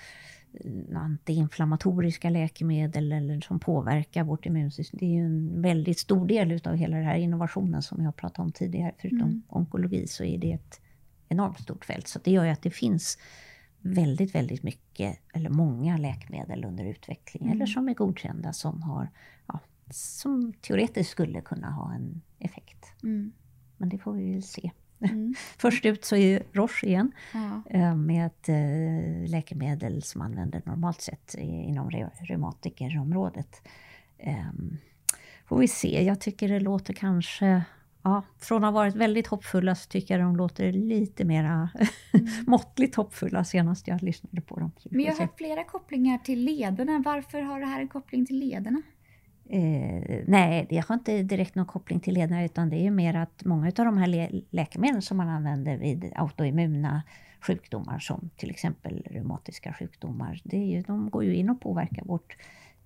antiinflammatoriska 0.95 2.31
läkemedel 2.31 3.13
eller 3.13 3.41
som 3.41 3.61
påverkar 3.61 4.25
vårt 4.25 4.47
immunsystem. 4.47 4.99
Det 4.99 5.07
är 5.07 5.11
ju 5.11 5.27
en 5.27 5.63
väldigt 5.63 5.99
stor 5.99 6.27
del 6.27 6.61
av 6.65 6.75
hela 6.75 6.97
den 6.97 7.07
här 7.07 7.17
innovationen 7.17 7.83
som 7.83 8.05
jag 8.05 8.17
pratade 8.17 8.47
om 8.47 8.53
tidigare. 8.53 8.93
Förutom 8.99 9.21
mm. 9.21 9.43
onkologi 9.49 10.07
så 10.07 10.25
är 10.25 10.39
det 10.39 10.53
ett 10.53 10.81
enormt 11.29 11.61
stort 11.61 11.85
fält. 11.85 12.09
Så 12.09 12.19
det 12.25 12.31
gör 12.31 12.45
ju 12.45 12.51
att 12.51 12.63
det 12.63 12.71
finns 12.71 13.19
väldigt, 13.81 14.35
väldigt 14.35 14.63
mycket, 14.63 15.19
eller 15.35 15.51
många 15.51 15.97
läkemedel 15.97 16.65
under 16.65 16.85
utveckling, 16.85 17.43
mm. 17.43 17.57
eller 17.57 17.67
som 17.67 17.89
är 17.89 17.95
godkända, 17.95 18.53
som, 18.53 18.83
har, 18.83 19.09
ja, 19.47 19.61
som 19.91 20.53
teoretiskt 20.53 21.11
skulle 21.11 21.41
kunna 21.41 21.71
ha 21.71 21.95
en 21.95 22.23
effekt. 22.39 23.03
Mm. 23.03 23.33
Men 23.77 23.89
det 23.89 23.99
får 23.99 24.13
vi 24.13 24.33
väl 24.33 24.43
se. 24.43 24.71
Mm. 25.01 25.35
Först 25.59 25.85
ut 25.85 26.05
så 26.05 26.17
är 26.17 26.43
Roche 26.53 26.87
igen 26.87 27.13
ja. 27.33 27.63
Eh, 27.71 27.95
med 27.95 28.27
ett 28.27 28.49
eh, 28.49 29.31
läkemedel 29.31 30.03
som 30.03 30.21
använder 30.21 30.63
normalt 30.67 31.01
sett 31.01 31.35
inom 31.39 31.91
reumatikerområdet. 32.21 33.69
Ehm, 34.19 34.77
får 35.47 35.59
vi 35.59 35.69
se, 35.69 36.05
jag 36.05 36.21
tycker 36.21 36.49
det 36.49 36.61
låter 36.61 36.95
kanske 36.95 37.65
Ja, 38.07 38.23
från 38.39 38.65
att 38.65 38.73
ha 38.73 38.81
varit 38.81 38.95
väldigt 38.95 39.27
hoppfulla 39.27 39.75
så 39.75 39.89
tycker 39.89 40.19
jag 40.19 40.27
de 40.27 40.37
låter 40.37 40.73
lite 40.73 41.25
mera 41.25 41.69
mm. 42.13 42.27
måttligt 42.47 42.95
hoppfulla 42.95 43.45
senast 43.45 43.89
jag 43.89 44.03
lyssnade 44.03 44.41
på 44.41 44.61
dem. 44.61 44.73
Men 44.91 45.01
jag 45.01 45.15
har 45.15 45.29
flera 45.37 45.65
kopplingar 45.65 46.19
till 46.19 46.45
lederna. 46.45 47.03
Varför 47.05 47.41
har 47.41 47.61
det 47.61 47.67
här 47.67 47.81
en 47.81 47.89
koppling 47.89 48.27
till 48.27 48.39
lederna? 48.39 48.83
Eh, 49.47 50.23
nej, 50.27 50.67
det 50.71 50.85
har 50.89 50.95
inte 50.95 51.23
direkt 51.23 51.55
någon 51.55 51.67
koppling 51.67 52.01
till 52.01 52.15
lederna 52.15 52.45
utan 52.45 52.71
det 52.71 52.77
är 52.77 52.83
ju 52.83 52.91
mer 52.91 53.15
att 53.15 53.45
många 53.45 53.67
av 53.67 53.85
de 53.85 53.99
här 53.99 54.07
lä 54.07 54.31
läkemedlen 54.51 55.03
som 55.03 55.17
man 55.17 55.29
använder 55.29 55.77
vid 55.77 56.13
autoimmuna 56.15 57.03
sjukdomar 57.41 57.99
som 57.99 58.31
till 58.37 58.51
exempel 58.51 59.03
reumatiska 59.11 59.73
sjukdomar, 59.73 60.41
det 60.45 60.57
är 60.57 60.77
ju, 60.77 60.83
de 60.83 61.11
går 61.11 61.25
ju 61.25 61.35
in 61.35 61.51
och 61.51 61.61
påverkar 61.61 62.05
vårt 62.05 62.37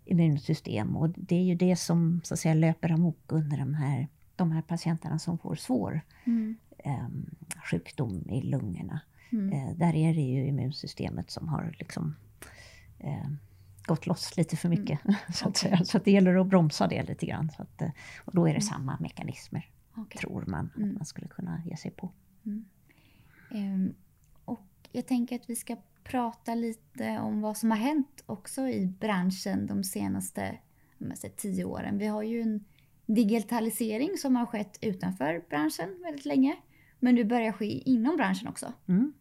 immunsystem 0.04 0.96
och 0.96 1.08
det 1.08 1.36
är 1.36 1.42
ju 1.42 1.54
det 1.54 1.76
som 1.76 2.20
så 2.24 2.34
att 2.34 2.40
säga 2.40 2.54
löper 2.54 2.92
amok 2.92 3.24
under 3.28 3.58
de 3.58 3.74
här, 3.74 4.08
de 4.36 4.52
här 4.52 4.62
patienterna 4.62 5.18
som 5.18 5.38
får 5.38 5.54
svår 5.54 6.00
mm. 6.24 6.56
eh, 6.78 7.08
sjukdom 7.70 8.30
i 8.30 8.42
lungorna. 8.42 9.00
Mm. 9.32 9.52
Eh, 9.52 9.76
där 9.76 9.94
är 9.96 10.14
det 10.14 10.20
ju 10.20 10.46
immunsystemet 10.46 11.30
som 11.30 11.48
har 11.48 11.74
liksom 11.78 12.16
eh, 12.98 13.30
gått 13.88 14.06
loss 14.06 14.36
lite 14.36 14.56
för 14.56 14.68
mycket. 14.68 15.04
Mm. 15.04 15.16
så, 15.34 15.48
att 15.48 15.56
säga. 15.56 15.84
så 15.84 15.96
att 15.96 16.04
det 16.04 16.10
gäller 16.10 16.34
att 16.34 16.46
bromsa 16.46 16.86
det 16.86 17.02
lite 17.02 17.26
grann. 17.26 17.50
Så 17.56 17.62
att, 17.62 17.82
eh, 17.82 17.90
och 18.24 18.34
då 18.34 18.42
är 18.42 18.48
det 18.48 18.50
mm. 18.50 18.60
samma 18.60 18.98
mekanismer, 19.00 19.70
okay. 19.96 20.18
tror 20.20 20.44
man, 20.46 20.70
att 20.74 20.76
mm. 20.76 20.94
man 20.94 21.04
skulle 21.04 21.28
kunna 21.28 21.62
ge 21.64 21.76
sig 21.76 21.90
på. 21.90 22.12
Um, 23.50 23.94
och 24.44 24.66
jag 24.92 25.06
tänker 25.06 25.36
att 25.36 25.50
vi 25.50 25.56
ska 25.56 25.76
prata 26.04 26.54
lite 26.54 27.18
om 27.18 27.40
vad 27.40 27.56
som 27.56 27.70
har 27.70 27.78
hänt 27.78 28.22
också 28.26 28.68
i 28.68 28.86
branschen 28.86 29.66
de 29.66 29.84
senaste 29.84 30.58
säger, 31.14 31.34
tio 31.36 31.64
åren. 31.64 31.98
Vi 31.98 32.06
har 32.06 32.22
ju 32.22 32.40
en 32.40 32.64
digitalisering 33.06 34.16
som 34.18 34.36
har 34.36 34.46
skett 34.46 34.78
utanför 34.80 35.44
branschen 35.48 36.02
väldigt 36.02 36.24
länge. 36.24 36.56
Men 37.00 37.14
nu 37.14 37.24
börjar 37.24 37.52
ske 37.52 37.90
inom 37.90 38.16
branschen 38.16 38.48
också. 38.48 38.72
Mm. 38.88 39.12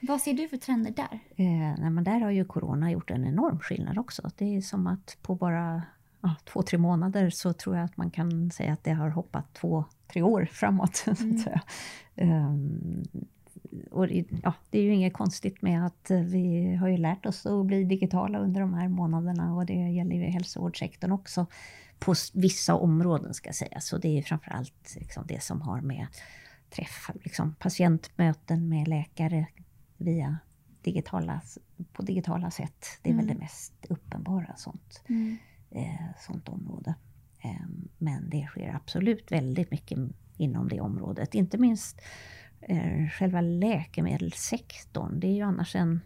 Vad 0.00 0.20
ser 0.20 0.34
du 0.34 0.48
för 0.48 0.56
trender 0.56 0.90
där? 0.90 1.20
Eh, 1.36 1.74
nej, 1.78 1.90
men 1.90 2.04
där 2.04 2.20
har 2.20 2.30
ju 2.30 2.44
corona 2.44 2.90
gjort 2.90 3.10
en 3.10 3.24
enorm 3.24 3.58
skillnad 3.58 3.98
också. 3.98 4.30
Det 4.36 4.56
är 4.56 4.60
som 4.60 4.86
att 4.86 5.16
på 5.22 5.34
bara 5.34 5.82
ja, 6.20 6.34
två, 6.44 6.62
tre 6.62 6.78
månader 6.78 7.30
så 7.30 7.52
tror 7.52 7.76
jag 7.76 7.84
att 7.84 7.96
man 7.96 8.10
kan 8.10 8.50
säga 8.50 8.72
att 8.72 8.84
det 8.84 8.92
har 8.92 9.08
hoppat 9.08 9.54
två, 9.54 9.84
tre 10.06 10.22
år 10.22 10.48
framåt. 10.52 11.04
Mm. 12.16 12.44
um, 12.44 13.04
och 13.90 14.06
ja, 14.42 14.52
det 14.70 14.78
är 14.78 14.82
ju 14.82 14.94
inget 14.94 15.12
konstigt 15.12 15.62
med 15.62 15.86
att 15.86 16.10
vi 16.10 16.74
har 16.74 16.88
ju 16.88 16.96
lärt 16.96 17.26
oss 17.26 17.46
att 17.46 17.66
bli 17.66 17.84
digitala 17.84 18.38
under 18.38 18.60
de 18.60 18.74
här 18.74 18.88
månaderna 18.88 19.54
och 19.54 19.66
det 19.66 19.74
gäller 19.74 20.16
ju 20.16 20.22
hälsovårdssektorn 20.22 21.12
också 21.12 21.46
på 21.98 22.14
vissa 22.34 22.74
områden 22.74 23.34
ska 23.34 23.48
jag 23.48 23.54
säga. 23.54 23.80
Så 23.80 23.98
det 23.98 24.18
är 24.18 24.22
framförallt 24.22 24.96
liksom 24.96 25.24
det 25.26 25.42
som 25.42 25.62
har 25.62 25.80
med 25.80 26.06
träff, 26.70 27.10
liksom 27.24 27.54
patientmöten 27.54 28.68
med 28.68 28.88
läkare 28.88 29.46
via 30.04 30.38
digitala, 30.82 31.40
på 31.92 32.02
digitala 32.02 32.50
sätt. 32.50 32.86
Det 33.02 33.10
är 33.10 33.14
mm. 33.14 33.26
väl 33.26 33.34
det 33.34 33.40
mest 33.40 33.72
uppenbara 33.88 34.56
sånt, 34.56 35.02
mm. 35.08 35.36
eh, 35.70 36.06
sånt 36.18 36.48
område. 36.48 36.94
Eh, 37.44 37.66
men 37.98 38.30
det 38.30 38.46
sker 38.46 38.74
absolut 38.74 39.32
väldigt 39.32 39.70
mycket 39.70 39.98
inom 40.36 40.68
det 40.68 40.80
området. 40.80 41.34
Inte 41.34 41.58
minst 41.58 42.00
eh, 42.60 43.08
själva 43.08 43.40
läkemedelssektorn. 43.40 45.20
Det 45.20 45.26
är 45.26 45.34
ju 45.34 45.42
annars 45.42 45.76
en... 45.76 46.00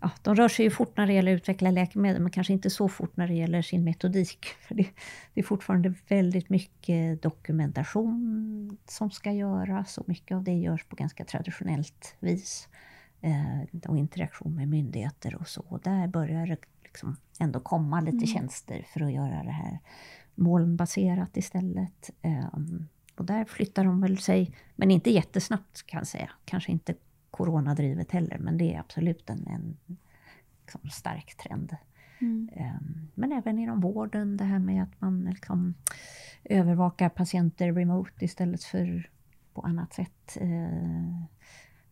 Ja, 0.00 0.10
de 0.22 0.34
rör 0.34 0.48
sig 0.48 0.64
ju 0.64 0.70
fort 0.70 0.96
när 0.96 1.06
det 1.06 1.12
gäller 1.12 1.34
att 1.34 1.40
utveckla 1.40 1.70
läkemedel 1.70 2.22
men 2.22 2.30
kanske 2.30 2.52
inte 2.52 2.70
så 2.70 2.88
fort 2.88 3.16
när 3.16 3.28
det 3.28 3.34
gäller 3.34 3.62
sin 3.62 3.84
metodik. 3.84 4.46
För 4.60 4.74
det, 4.74 4.88
det 5.34 5.40
är 5.40 5.44
fortfarande 5.44 5.94
väldigt 6.08 6.50
mycket 6.50 7.22
dokumentation 7.22 8.76
som 8.88 9.10
ska 9.10 9.32
göras 9.32 9.98
och 9.98 10.08
mycket 10.08 10.36
av 10.36 10.44
det 10.44 10.52
görs 10.52 10.84
på 10.84 10.96
ganska 10.96 11.24
traditionellt 11.24 12.16
vis 12.20 12.68
eh, 13.20 13.88
och 13.88 13.98
interaktion 13.98 14.54
med 14.54 14.68
myndigheter 14.68 15.34
och 15.34 15.48
så. 15.48 15.64
Och 15.68 15.80
där 15.80 16.08
börjar 16.08 16.46
det 16.46 16.56
liksom 16.84 17.16
ändå 17.40 17.60
komma 17.60 18.00
lite 18.00 18.16
mm. 18.16 18.26
tjänster 18.26 18.86
för 18.88 19.00
att 19.00 19.12
göra 19.12 19.42
det 19.42 19.50
här 19.50 19.78
molnbaserat 20.34 21.36
istället. 21.36 22.10
Eh, 22.22 22.46
och 23.16 23.24
där 23.24 23.44
flyttar 23.44 23.84
de 23.84 24.00
väl 24.00 24.18
sig, 24.18 24.54
men 24.76 24.90
inte 24.90 25.10
jättesnabbt 25.10 25.86
kan 25.86 25.98
jag 25.98 26.06
säga. 26.06 26.30
Kanske 26.44 26.72
inte 26.72 26.94
coronadrivet 27.30 28.10
heller, 28.10 28.38
men 28.38 28.58
det 28.58 28.74
är 28.74 28.80
absolut 28.80 29.30
en, 29.30 29.46
en 29.46 29.76
liksom 30.60 30.90
stark 30.90 31.36
trend. 31.36 31.76
Mm. 32.20 32.48
Um, 32.56 33.08
men 33.14 33.32
även 33.32 33.58
inom 33.58 33.80
vården, 33.80 34.36
det 34.36 34.44
här 34.44 34.58
med 34.58 34.82
att 34.82 35.00
man 35.00 35.24
liksom 35.24 35.74
övervakar 36.44 37.08
patienter 37.08 37.72
remote 37.72 38.24
istället 38.24 38.64
för 38.64 39.10
på 39.54 39.62
annat 39.62 39.94
sätt. 39.94 40.38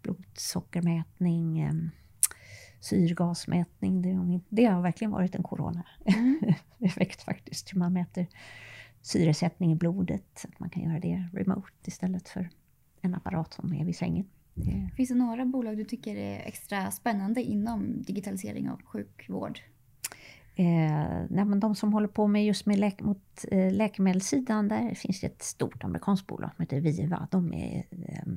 Blodsockermätning, 0.04 1.70
syrgasmätning. 2.80 4.02
Det, 4.02 4.40
det 4.48 4.64
har 4.64 4.82
verkligen 4.82 5.10
varit 5.10 5.34
en 5.34 5.42
corona-effekt 5.42 7.22
mm. 7.28 7.34
faktiskt. 7.34 7.74
Man 7.74 7.92
mäter 7.92 8.26
syresättning 9.02 9.72
i 9.72 9.76
blodet. 9.76 10.46
Att 10.48 10.60
man 10.60 10.70
kan 10.70 10.82
göra 10.82 11.00
det 11.00 11.28
remote 11.32 11.70
istället 11.84 12.28
för 12.28 12.50
en 13.00 13.14
apparat 13.14 13.52
som 13.52 13.72
är 13.72 13.84
vid 13.84 13.96
sängen. 13.96 14.26
Det... 14.54 14.90
Finns 14.96 15.08
det 15.08 15.14
några 15.14 15.44
bolag 15.44 15.76
du 15.76 15.84
tycker 15.84 16.16
är 16.16 16.38
extra 16.46 16.90
spännande 16.90 17.42
inom 17.42 18.02
digitalisering 18.02 18.70
av 18.70 18.82
sjukvård? 18.82 19.60
Eh, 20.56 21.26
nej, 21.30 21.44
men 21.44 21.60
de 21.60 21.74
som 21.74 21.92
håller 21.92 22.08
på 22.08 22.26
med 22.26 22.46
just 22.46 22.66
med 22.66 22.78
läk 22.78 23.00
mot 23.00 23.44
eh, 23.50 23.72
läkemedelssidan, 23.72 24.68
där 24.68 24.94
finns 24.94 25.20
det 25.20 25.26
ett 25.26 25.42
stort 25.42 25.84
amerikanskt 25.84 26.26
bolag 26.26 26.50
som 26.56 26.62
heter 26.62 26.80
Viva. 26.80 27.28
De 27.30 27.54
är 27.54 27.84
eh, 27.90 28.32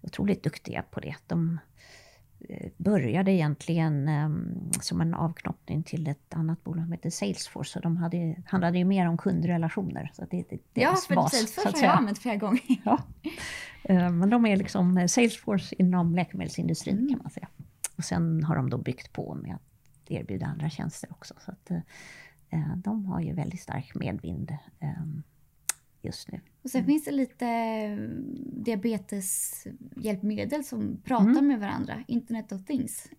otroligt 0.00 0.42
duktiga 0.42 0.82
på 0.82 1.00
det. 1.00 1.14
De 1.26 1.58
eh, 2.48 2.70
började 2.76 3.32
egentligen 3.32 4.08
um, 4.08 4.70
som 4.80 5.00
en 5.00 5.14
avknoppning 5.14 5.82
till 5.82 6.06
ett 6.06 6.34
annat 6.34 6.64
bolag 6.64 6.84
som 6.84 6.92
heter 6.92 7.10
Salesforce. 7.10 7.72
Så 7.72 7.80
de 7.80 7.96
hade, 7.96 8.36
handlade 8.46 8.78
ju 8.78 8.84
mer 8.84 9.08
om 9.08 9.18
kundrelationer. 9.18 10.10
Så 10.14 10.26
det, 10.30 10.44
det, 10.50 10.60
ja, 10.74 10.96
för 11.08 11.14
bas, 11.14 11.32
Salesforce 11.32 11.78
har 11.78 11.84
jag 11.84 11.98
använt 11.98 12.18
flera 12.18 12.36
gånger. 12.36 12.62
ja. 12.84 12.98
Uh, 13.90 14.10
men 14.10 14.30
de 14.30 14.46
är 14.46 14.56
liksom 14.56 15.08
Salesforce 15.08 15.74
inom 15.78 16.14
läkemedelsindustrin 16.14 16.98
mm. 16.98 17.08
kan 17.08 17.18
man 17.22 17.30
säga. 17.30 17.48
Och 17.96 18.04
sen 18.04 18.44
har 18.44 18.56
de 18.56 18.70
då 18.70 18.78
byggt 18.78 19.12
på 19.12 19.34
med 19.34 19.54
att 19.54 20.10
erbjuda 20.10 20.46
andra 20.46 20.70
tjänster 20.70 21.12
också. 21.12 21.34
Så 21.38 21.50
att, 21.50 21.70
uh, 21.70 22.76
de 22.76 23.06
har 23.06 23.20
ju 23.20 23.32
väldigt 23.32 23.60
stark 23.60 23.94
medvind. 23.94 24.56
Just 26.02 26.32
nu. 26.32 26.40
Och 26.62 26.70
sen 26.70 26.78
mm. 26.78 26.86
finns 26.86 27.04
det 27.04 27.10
lite 27.10 27.46
mm, 27.46 28.36
diabeteshjälpmedel 28.64 30.64
som 30.64 31.00
pratar 31.04 31.30
mm. 31.30 31.46
med 31.46 31.60
varandra, 31.60 32.04
Internet 32.06 32.52
of 32.52 32.64
Things. 32.64 33.10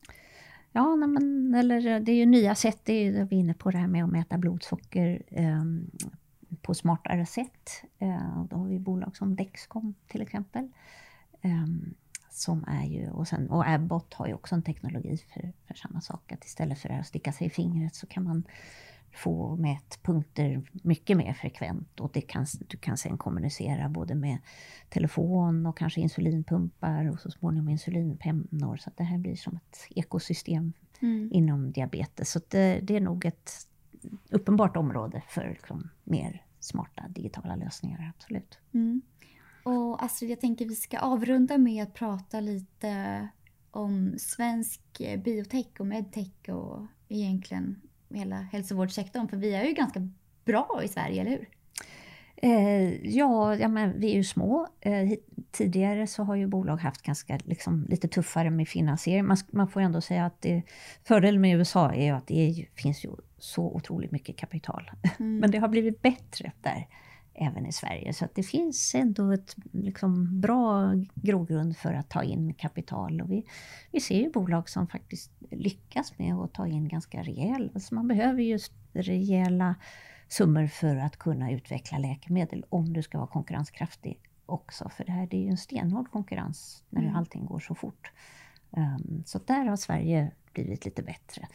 Ja, 0.72 0.96
men, 0.96 1.56
eller 1.56 2.00
det 2.00 2.12
är 2.12 2.16
ju 2.16 2.26
nya 2.26 2.56
sätt, 2.56 2.80
det 2.84 2.94
är, 2.94 3.26
vi 3.26 3.36
är 3.36 3.40
inne 3.40 3.54
på 3.54 3.72
det 3.72 3.78
här 3.78 3.88
med 3.88 4.04
att 4.04 4.12
mäta 4.12 4.38
blodsocker 4.38 5.24
eh, 5.28 5.64
på 6.62 6.74
smartare 6.74 7.26
sätt. 7.26 7.84
Eh, 8.00 8.44
då 8.50 8.58
har 8.58 8.68
vi 8.68 8.80
bolag 8.80 9.18
som 9.18 9.36
Dexcom 9.36 9.96
till 10.08 10.22
exempel. 10.22 10.70
Eh, 11.42 11.66
som 12.30 12.66
är 12.68 12.86
ju, 12.86 13.10
och, 13.10 13.28
sen, 13.28 13.50
och 13.50 13.68
Abbott 13.68 14.14
har 14.14 14.28
ju 14.28 14.34
också 14.34 14.56
en 14.56 14.64
teknologi 14.64 15.18
för, 15.34 15.54
för 15.68 15.74
samma 15.74 16.02
sak, 16.02 16.32
att 16.32 16.46
istället 16.46 16.80
för 16.80 16.90
att 16.90 17.08
sticka 17.08 17.32
sig 17.32 17.48
i 17.48 17.50
fingret 17.50 17.96
så 17.96 18.08
kan 18.08 18.24
man 18.24 18.44
få 19.14 19.55
mätpunkter 19.55 20.62
mycket 20.72 21.18
mer 21.18 21.34
frekvent 21.34 21.99
och 21.99 22.12
det 22.14 22.22
kan, 22.22 22.45
du 22.68 22.78
kan 22.78 22.97
sen 22.97 23.18
kommunicera 23.18 23.89
både 23.89 24.16
med 24.16 24.38
telefon 24.89 25.66
och 25.66 25.78
kanske 25.78 26.01
insulinpumpar 26.01 27.12
och 27.12 27.20
så 27.20 27.32
småningom 27.32 27.70
insulinpennor. 27.70 28.78
Så 28.78 28.91
det 28.95 29.03
här 29.03 29.18
blir 29.18 29.36
som 29.36 29.55
ett 29.55 29.78
ekosystem 29.89 30.74
mm. 31.01 31.30
inom 31.32 31.72
diabetes. 31.72 32.32
Så 32.32 32.39
det, 32.47 32.80
det, 32.84 32.95
är 32.95 33.01
nog 33.01 33.26
ett 33.26 33.51
uppenbart 34.30 34.78
område 34.78 35.24
för 35.30 35.49
liksom 35.49 35.89
mer 36.03 36.45
smarta 36.60 37.05
digitala 37.10 37.55
lösningar, 37.55 38.14
absolut. 38.16 38.60
Mm. 38.74 39.01
Och 39.64 40.03
Astrid, 40.03 40.32
jag 40.32 40.41
tänker 40.41 40.66
vi 40.66 40.76
ska 40.76 40.99
avrunda 40.99 41.57
med 41.57 41.84
att 41.84 41.93
prata 41.93 42.39
lite 42.39 43.28
om 43.72 44.16
svensk 44.18 44.82
biotech 45.24 45.80
och 45.80 45.88
medtech 45.88 46.49
och 46.49 46.88
egentligen 47.07 47.82
hela 48.10 48.36
hälsovårdssektorn? 48.36 49.28
För 49.28 49.38
vi 49.38 49.55
är 49.55 49.64
ju 49.64 49.74
ganska 49.74 50.10
bra 50.45 50.82
i 50.84 50.88
Sverige, 50.88 51.22
eller 51.22 51.32
hur? 51.32 51.49
Eh, 52.41 53.07
ja, 53.16 53.55
ja 53.55 53.68
men 53.68 53.99
vi 53.99 54.12
är 54.12 54.16
ju 54.16 54.24
små. 54.24 54.68
Eh, 54.82 55.10
tidigare 55.51 56.07
så 56.07 56.24
har 56.24 56.36
ju 56.36 56.47
bolag 56.47 56.78
haft 56.78 57.01
ganska 57.01 57.39
liksom, 57.43 57.86
lite 57.89 58.07
tuffare 58.07 58.49
med 58.49 58.68
finansiering. 58.68 59.26
Man, 59.26 59.38
man 59.51 59.68
får 59.68 59.82
ändå 59.82 60.01
säga 60.01 60.26
att 60.26 60.41
det, 60.41 60.62
fördelen 61.03 61.41
med 61.41 61.57
USA 61.57 61.91
är 61.91 62.05
ju 62.05 62.12
att 62.12 62.28
det 62.28 62.49
är, 62.49 62.82
finns 62.82 63.05
ju 63.05 63.10
så 63.38 63.64
otroligt 63.64 64.12
mycket 64.12 64.38
kapital. 64.38 64.91
Mm. 65.20 65.38
men 65.38 65.51
det 65.51 65.57
har 65.57 65.68
blivit 65.68 66.01
bättre 66.01 66.51
där 66.62 66.88
även 67.40 67.66
i 67.66 67.72
Sverige. 67.72 68.14
Så 68.14 68.28
det 68.34 68.44
finns 68.44 68.96
ändå 68.96 69.32
ett 69.32 69.56
liksom, 69.72 70.42
bra 70.42 70.94
grogrund 71.16 71.78
för 71.78 71.94
att 71.94 72.10
ta 72.10 72.24
in 72.24 72.54
kapital. 72.54 73.22
Och 73.22 73.32
vi, 73.32 73.46
vi 73.92 74.00
ser 74.00 74.20
ju 74.22 74.32
bolag 74.32 74.70
som 74.70 74.88
faktiskt 74.88 75.32
lyckas 75.52 76.18
med 76.18 76.36
att 76.36 76.54
ta 76.54 76.68
in 76.68 76.88
ganska 76.88 77.22
rejält. 77.22 77.72
Alltså 77.76 77.96
man 77.96 78.08
behöver 78.08 78.42
ju 78.42 78.60
rejäla 78.94 79.76
summor 80.28 80.68
för 80.68 80.96
att 80.96 81.18
kunna 81.18 81.52
utveckla 81.52 81.98
läkemedel 81.98 82.66
om 82.70 82.94
du 82.94 83.04
ska 83.04 83.18
vara 83.18 83.28
konkurrenskraftig 83.28 84.20
också. 84.46 84.90
För 84.90 85.06
det 85.06 85.12
här 85.12 85.28
det 85.28 85.38
är 85.38 85.42
ju 85.42 85.50
en 85.50 85.58
stenhård 85.58 86.12
konkurrens 86.12 86.84
när 86.90 87.02
mm. 87.02 87.16
allting 87.16 87.46
går 87.46 87.60
så 87.60 87.76
fort. 87.76 88.12
Um, 88.70 89.24
så 89.26 89.40
där 89.46 89.66
har 89.66 89.76
Sverige 89.76 90.32
blivit 90.54 90.86
lite 90.86 91.04
bättre. 91.04 91.48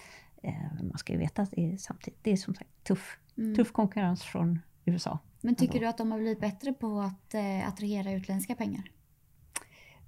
Uh, 0.44 0.82
man 0.82 0.98
ska 0.98 1.12
ju 1.12 1.18
veta 1.18 1.42
att 1.42 1.50
det 1.50 1.72
är, 1.72 1.76
samtidigt, 1.76 2.18
det 2.22 2.32
är 2.32 2.36
som 2.36 2.54
sagt 2.54 2.84
tuff 2.84 3.18
Mm. 3.38 3.54
Tuff 3.54 3.72
konkurrens 3.72 4.22
från 4.22 4.60
USA. 4.84 5.18
Men 5.44 5.54
tycker 5.54 5.80
du 5.80 5.86
att 5.86 5.98
de 5.98 6.12
har 6.12 6.18
blivit 6.18 6.40
bättre 6.40 6.72
på 6.72 7.00
att 7.00 7.34
eh, 7.34 7.68
attrahera 7.68 8.12
utländska 8.12 8.54
pengar? 8.54 8.90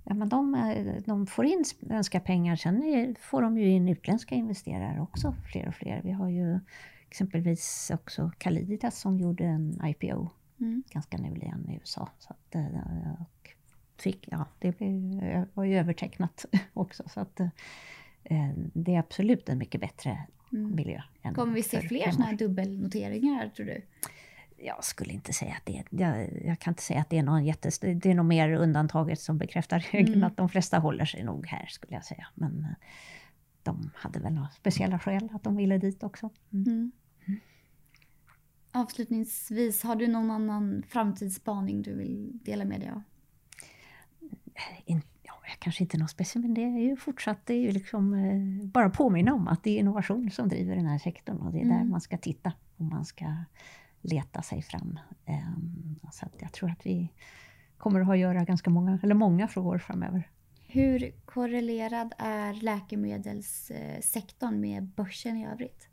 Ja, 0.04 0.14
men 0.14 0.28
de, 0.28 0.54
eh, 0.54 1.02
de 1.06 1.26
får 1.26 1.44
in 1.44 1.64
svenska 1.64 2.20
pengar, 2.20 2.56
sen 2.56 3.16
får 3.20 3.42
de 3.42 3.58
ju 3.58 3.68
in 3.68 3.88
utländska 3.88 4.34
investerare 4.34 5.00
också, 5.00 5.34
fler 5.52 5.68
och 5.68 5.74
fler. 5.74 6.00
Vi 6.04 6.10
har 6.10 6.28
ju 6.28 6.60
exempelvis 7.08 7.90
också 7.94 8.30
Caliditas 8.38 9.00
som 9.00 9.18
gjorde 9.18 9.44
en 9.44 9.80
IPO 9.84 10.28
mm. 10.60 10.82
ganska 10.90 11.16
nyligen 11.16 11.70
i 11.70 11.74
USA. 11.74 12.08
Så 12.18 12.32
att, 12.32 12.54
eh, 12.54 13.12
och 13.20 13.50
fick, 13.96 14.28
ja, 14.30 14.46
det 14.58 14.78
blev, 14.78 15.46
var 15.54 15.64
ju 15.64 15.78
övertecknat 15.78 16.44
också. 16.72 17.02
Så 17.08 17.20
att, 17.20 17.40
eh, 18.24 18.50
det 18.56 18.94
är 18.94 18.98
absolut 18.98 19.48
en 19.48 19.58
mycket 19.58 19.80
bättre 19.80 20.26
mm. 20.52 20.74
miljö. 20.74 21.02
Kommer 21.34 21.54
vi 21.54 21.62
se 21.62 21.80
fler 21.80 22.10
sådana 22.10 22.24
här 22.24 22.36
dubbelnoteringar 22.36 23.48
tror 23.48 23.66
du? 23.66 23.82
Jag 24.56 24.84
skulle 24.84 25.12
inte 25.12 25.32
säga 25.32 25.54
att 25.54 25.66
det 25.66 25.78
är, 25.78 25.84
jag, 25.90 26.42
jag, 26.44 26.58
kan 26.58 26.70
inte 26.70 26.82
säga 26.82 27.00
att 27.00 27.10
det 27.10 27.18
är 27.18 27.22
någon 27.22 27.44
jättes, 27.44 27.78
det 27.78 28.06
är 28.06 28.14
nog 28.14 28.26
mer 28.26 28.52
undantaget 28.52 29.20
som 29.20 29.38
bekräftar 29.38 29.78
regeln, 29.92 30.14
mm. 30.14 30.26
att 30.26 30.36
de 30.36 30.48
flesta 30.48 30.78
håller 30.78 31.04
sig 31.04 31.24
nog 31.24 31.46
här 31.46 31.66
skulle 31.66 31.94
jag 31.94 32.04
säga. 32.04 32.26
Men 32.34 32.64
eh, 32.64 32.86
de 33.62 33.90
hade 33.94 34.20
väl 34.20 34.32
några 34.32 34.48
speciella 34.48 34.98
skäl 34.98 35.28
att 35.32 35.42
de 35.42 35.56
ville 35.56 35.78
dit 35.78 36.02
också. 36.02 36.30
Mm. 36.52 36.66
Mm. 36.66 36.92
mm. 37.26 37.40
Avslutningsvis, 38.72 39.82
har 39.82 39.96
du 39.96 40.06
någon 40.06 40.30
annan 40.30 40.82
framtidsspaning 40.88 41.82
du 41.82 41.94
vill 41.94 42.38
dela 42.44 42.64
med 42.64 42.80
dig 42.80 42.90
av? 42.90 43.02
In, 44.84 45.02
ja, 45.22 45.32
kanske 45.58 45.84
inte 45.84 45.98
något 45.98 46.10
speciellt, 46.10 46.46
men 46.46 46.54
det 46.54 46.64
är 46.64 46.78
ju 46.78 46.96
fortsatt, 46.96 47.46
det 47.46 47.54
är 47.54 47.60
ju 47.60 47.72
liksom 47.72 48.14
eh, 48.14 48.66
bara 48.66 48.90
påminna 48.90 49.34
om 49.34 49.48
att 49.48 49.62
det 49.62 49.70
är 49.70 49.78
innovation 49.78 50.30
som 50.30 50.48
driver 50.48 50.76
den 50.76 50.86
här 50.86 50.98
sektorn 50.98 51.36
och 51.36 51.52
det 51.52 51.60
är 51.60 51.64
där 51.64 51.74
mm. 51.74 51.90
man 51.90 52.00
ska 52.00 52.18
titta 52.18 52.52
om 52.76 52.88
man 52.88 53.04
ska 53.04 53.24
leta 54.06 54.42
sig 54.42 54.62
fram. 54.62 54.98
Ehm, 55.24 56.00
så 56.12 56.26
jag 56.38 56.52
tror 56.52 56.70
att 56.70 56.86
vi 56.86 57.12
kommer 57.76 58.00
att 58.00 58.06
ha 58.06 58.14
att 58.14 58.20
göra 58.20 58.44
ganska 58.44 58.70
många, 58.70 58.98
eller 59.02 59.14
många 59.14 59.48
frågor 59.48 59.78
framöver. 59.78 60.30
Hur 60.68 61.12
korrelerad 61.24 62.14
är 62.18 62.54
läkemedelssektorn 62.54 64.60
med 64.60 64.84
börsen 64.84 65.36
i 65.36 65.46
övrigt? 65.46 65.88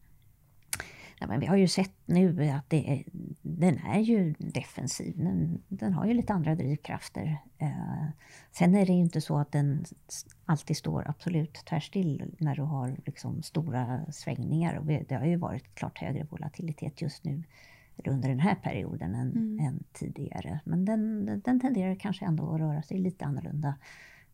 Ja, 1.19 1.27
men 1.27 1.39
vi 1.39 1.45
har 1.45 1.55
ju 1.55 1.67
sett 1.67 1.93
nu 2.05 2.49
att 2.49 2.69
det, 2.69 3.03
den 3.41 3.77
är 3.77 3.99
ju 3.99 4.33
defensiv. 4.37 5.17
Den, 5.17 5.63
den 5.67 5.93
har 5.93 6.05
ju 6.05 6.13
lite 6.13 6.33
andra 6.33 6.55
drivkrafter. 6.55 7.37
Eh, 7.57 8.05
sen 8.51 8.75
är 8.75 8.85
det 8.85 8.93
ju 8.93 8.99
inte 8.99 9.21
så 9.21 9.37
att 9.37 9.51
den 9.51 9.85
alltid 10.45 10.77
står 10.77 11.09
absolut 11.09 11.53
tvärstill 11.53 12.35
när 12.39 12.55
du 12.55 12.61
har 12.61 12.97
liksom 13.05 13.43
stora 13.43 14.11
svängningar. 14.11 14.77
Och 14.77 14.85
det 14.85 15.15
har 15.15 15.25
ju 15.25 15.35
varit 15.35 15.75
klart 15.75 15.97
högre 15.97 16.23
volatilitet 16.23 17.01
just 17.01 17.23
nu 17.23 17.43
under 18.05 18.29
den 18.29 18.39
här 18.39 18.55
perioden 18.55 19.15
än, 19.15 19.31
mm. 19.31 19.59
än 19.59 19.83
tidigare. 19.93 20.59
Men 20.65 20.85
den, 20.85 21.25
den 21.45 21.59
tenderar 21.59 21.95
kanske 21.95 22.25
ändå 22.25 22.53
att 22.53 22.59
röra 22.59 22.81
sig 22.81 22.97
lite 22.97 23.25
annorlunda 23.25 23.75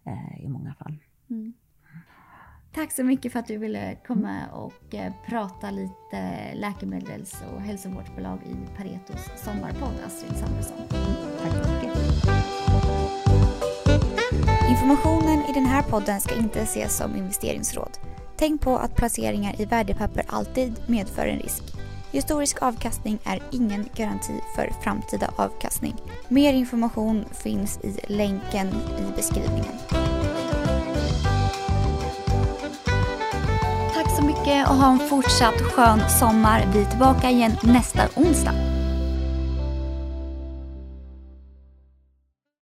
eh, 0.04 0.46
i 0.46 0.48
många 0.48 0.74
fall. 0.74 0.98
Mm. 1.30 1.54
Tack 2.72 2.92
så 2.92 3.04
mycket 3.04 3.32
för 3.32 3.40
att 3.40 3.48
du 3.48 3.58
ville 3.58 3.96
komma 4.08 4.48
och 4.54 4.96
eh, 4.96 5.14
prata 5.28 5.72
lite 5.72 6.54
läkemedels 6.56 7.44
och 7.54 7.62
hälsovårdsbolag 7.62 8.40
i 8.46 8.78
Paretos 8.78 9.30
sommarpodd, 9.36 9.94
Astrid 10.06 10.38
Samuelsson. 10.38 10.78
Tack 11.42 11.66
så 11.66 11.72
mycket. 11.72 12.00
Informationen 14.70 15.40
i 15.50 15.54
den 15.54 15.66
här 15.66 15.84
podden 15.84 16.22
ska 16.22 16.36
inte 16.36 16.62
ses 16.62 16.98
som 16.98 17.16
investeringsråd. 17.16 17.98
Tänk 18.38 18.62
på 18.62 18.78
att 18.78 18.96
placeringar 18.96 19.62
i 19.62 19.66
värdepapper 19.66 20.24
alltid 20.28 20.74
medför 20.88 21.28
en 21.28 21.40
risk. 21.40 21.64
Historisk 22.12 22.62
avkastning 22.62 23.20
är 23.24 23.40
ingen 23.52 23.90
garanti 23.96 24.34
för 24.56 24.72
framtida 24.84 25.32
avkastning. 25.36 25.96
Mer 26.28 26.54
information 26.54 27.26
finns 27.32 27.80
i 27.84 28.00
länken 28.08 28.68
i 29.00 29.16
beskrivningen. 29.16 29.74
Tack 33.94 34.16
så 34.18 34.24
mycket 34.24 34.70
och 34.70 34.76
ha 34.76 34.92
en 34.92 35.00
fortsatt 35.00 35.62
skön 35.62 36.10
sommar. 36.20 36.66
Vi 36.74 36.82
är 36.82 36.86
tillbaka 36.86 37.30
igen 37.30 37.52
nästa 37.64 38.02
onsdag. 38.16 38.79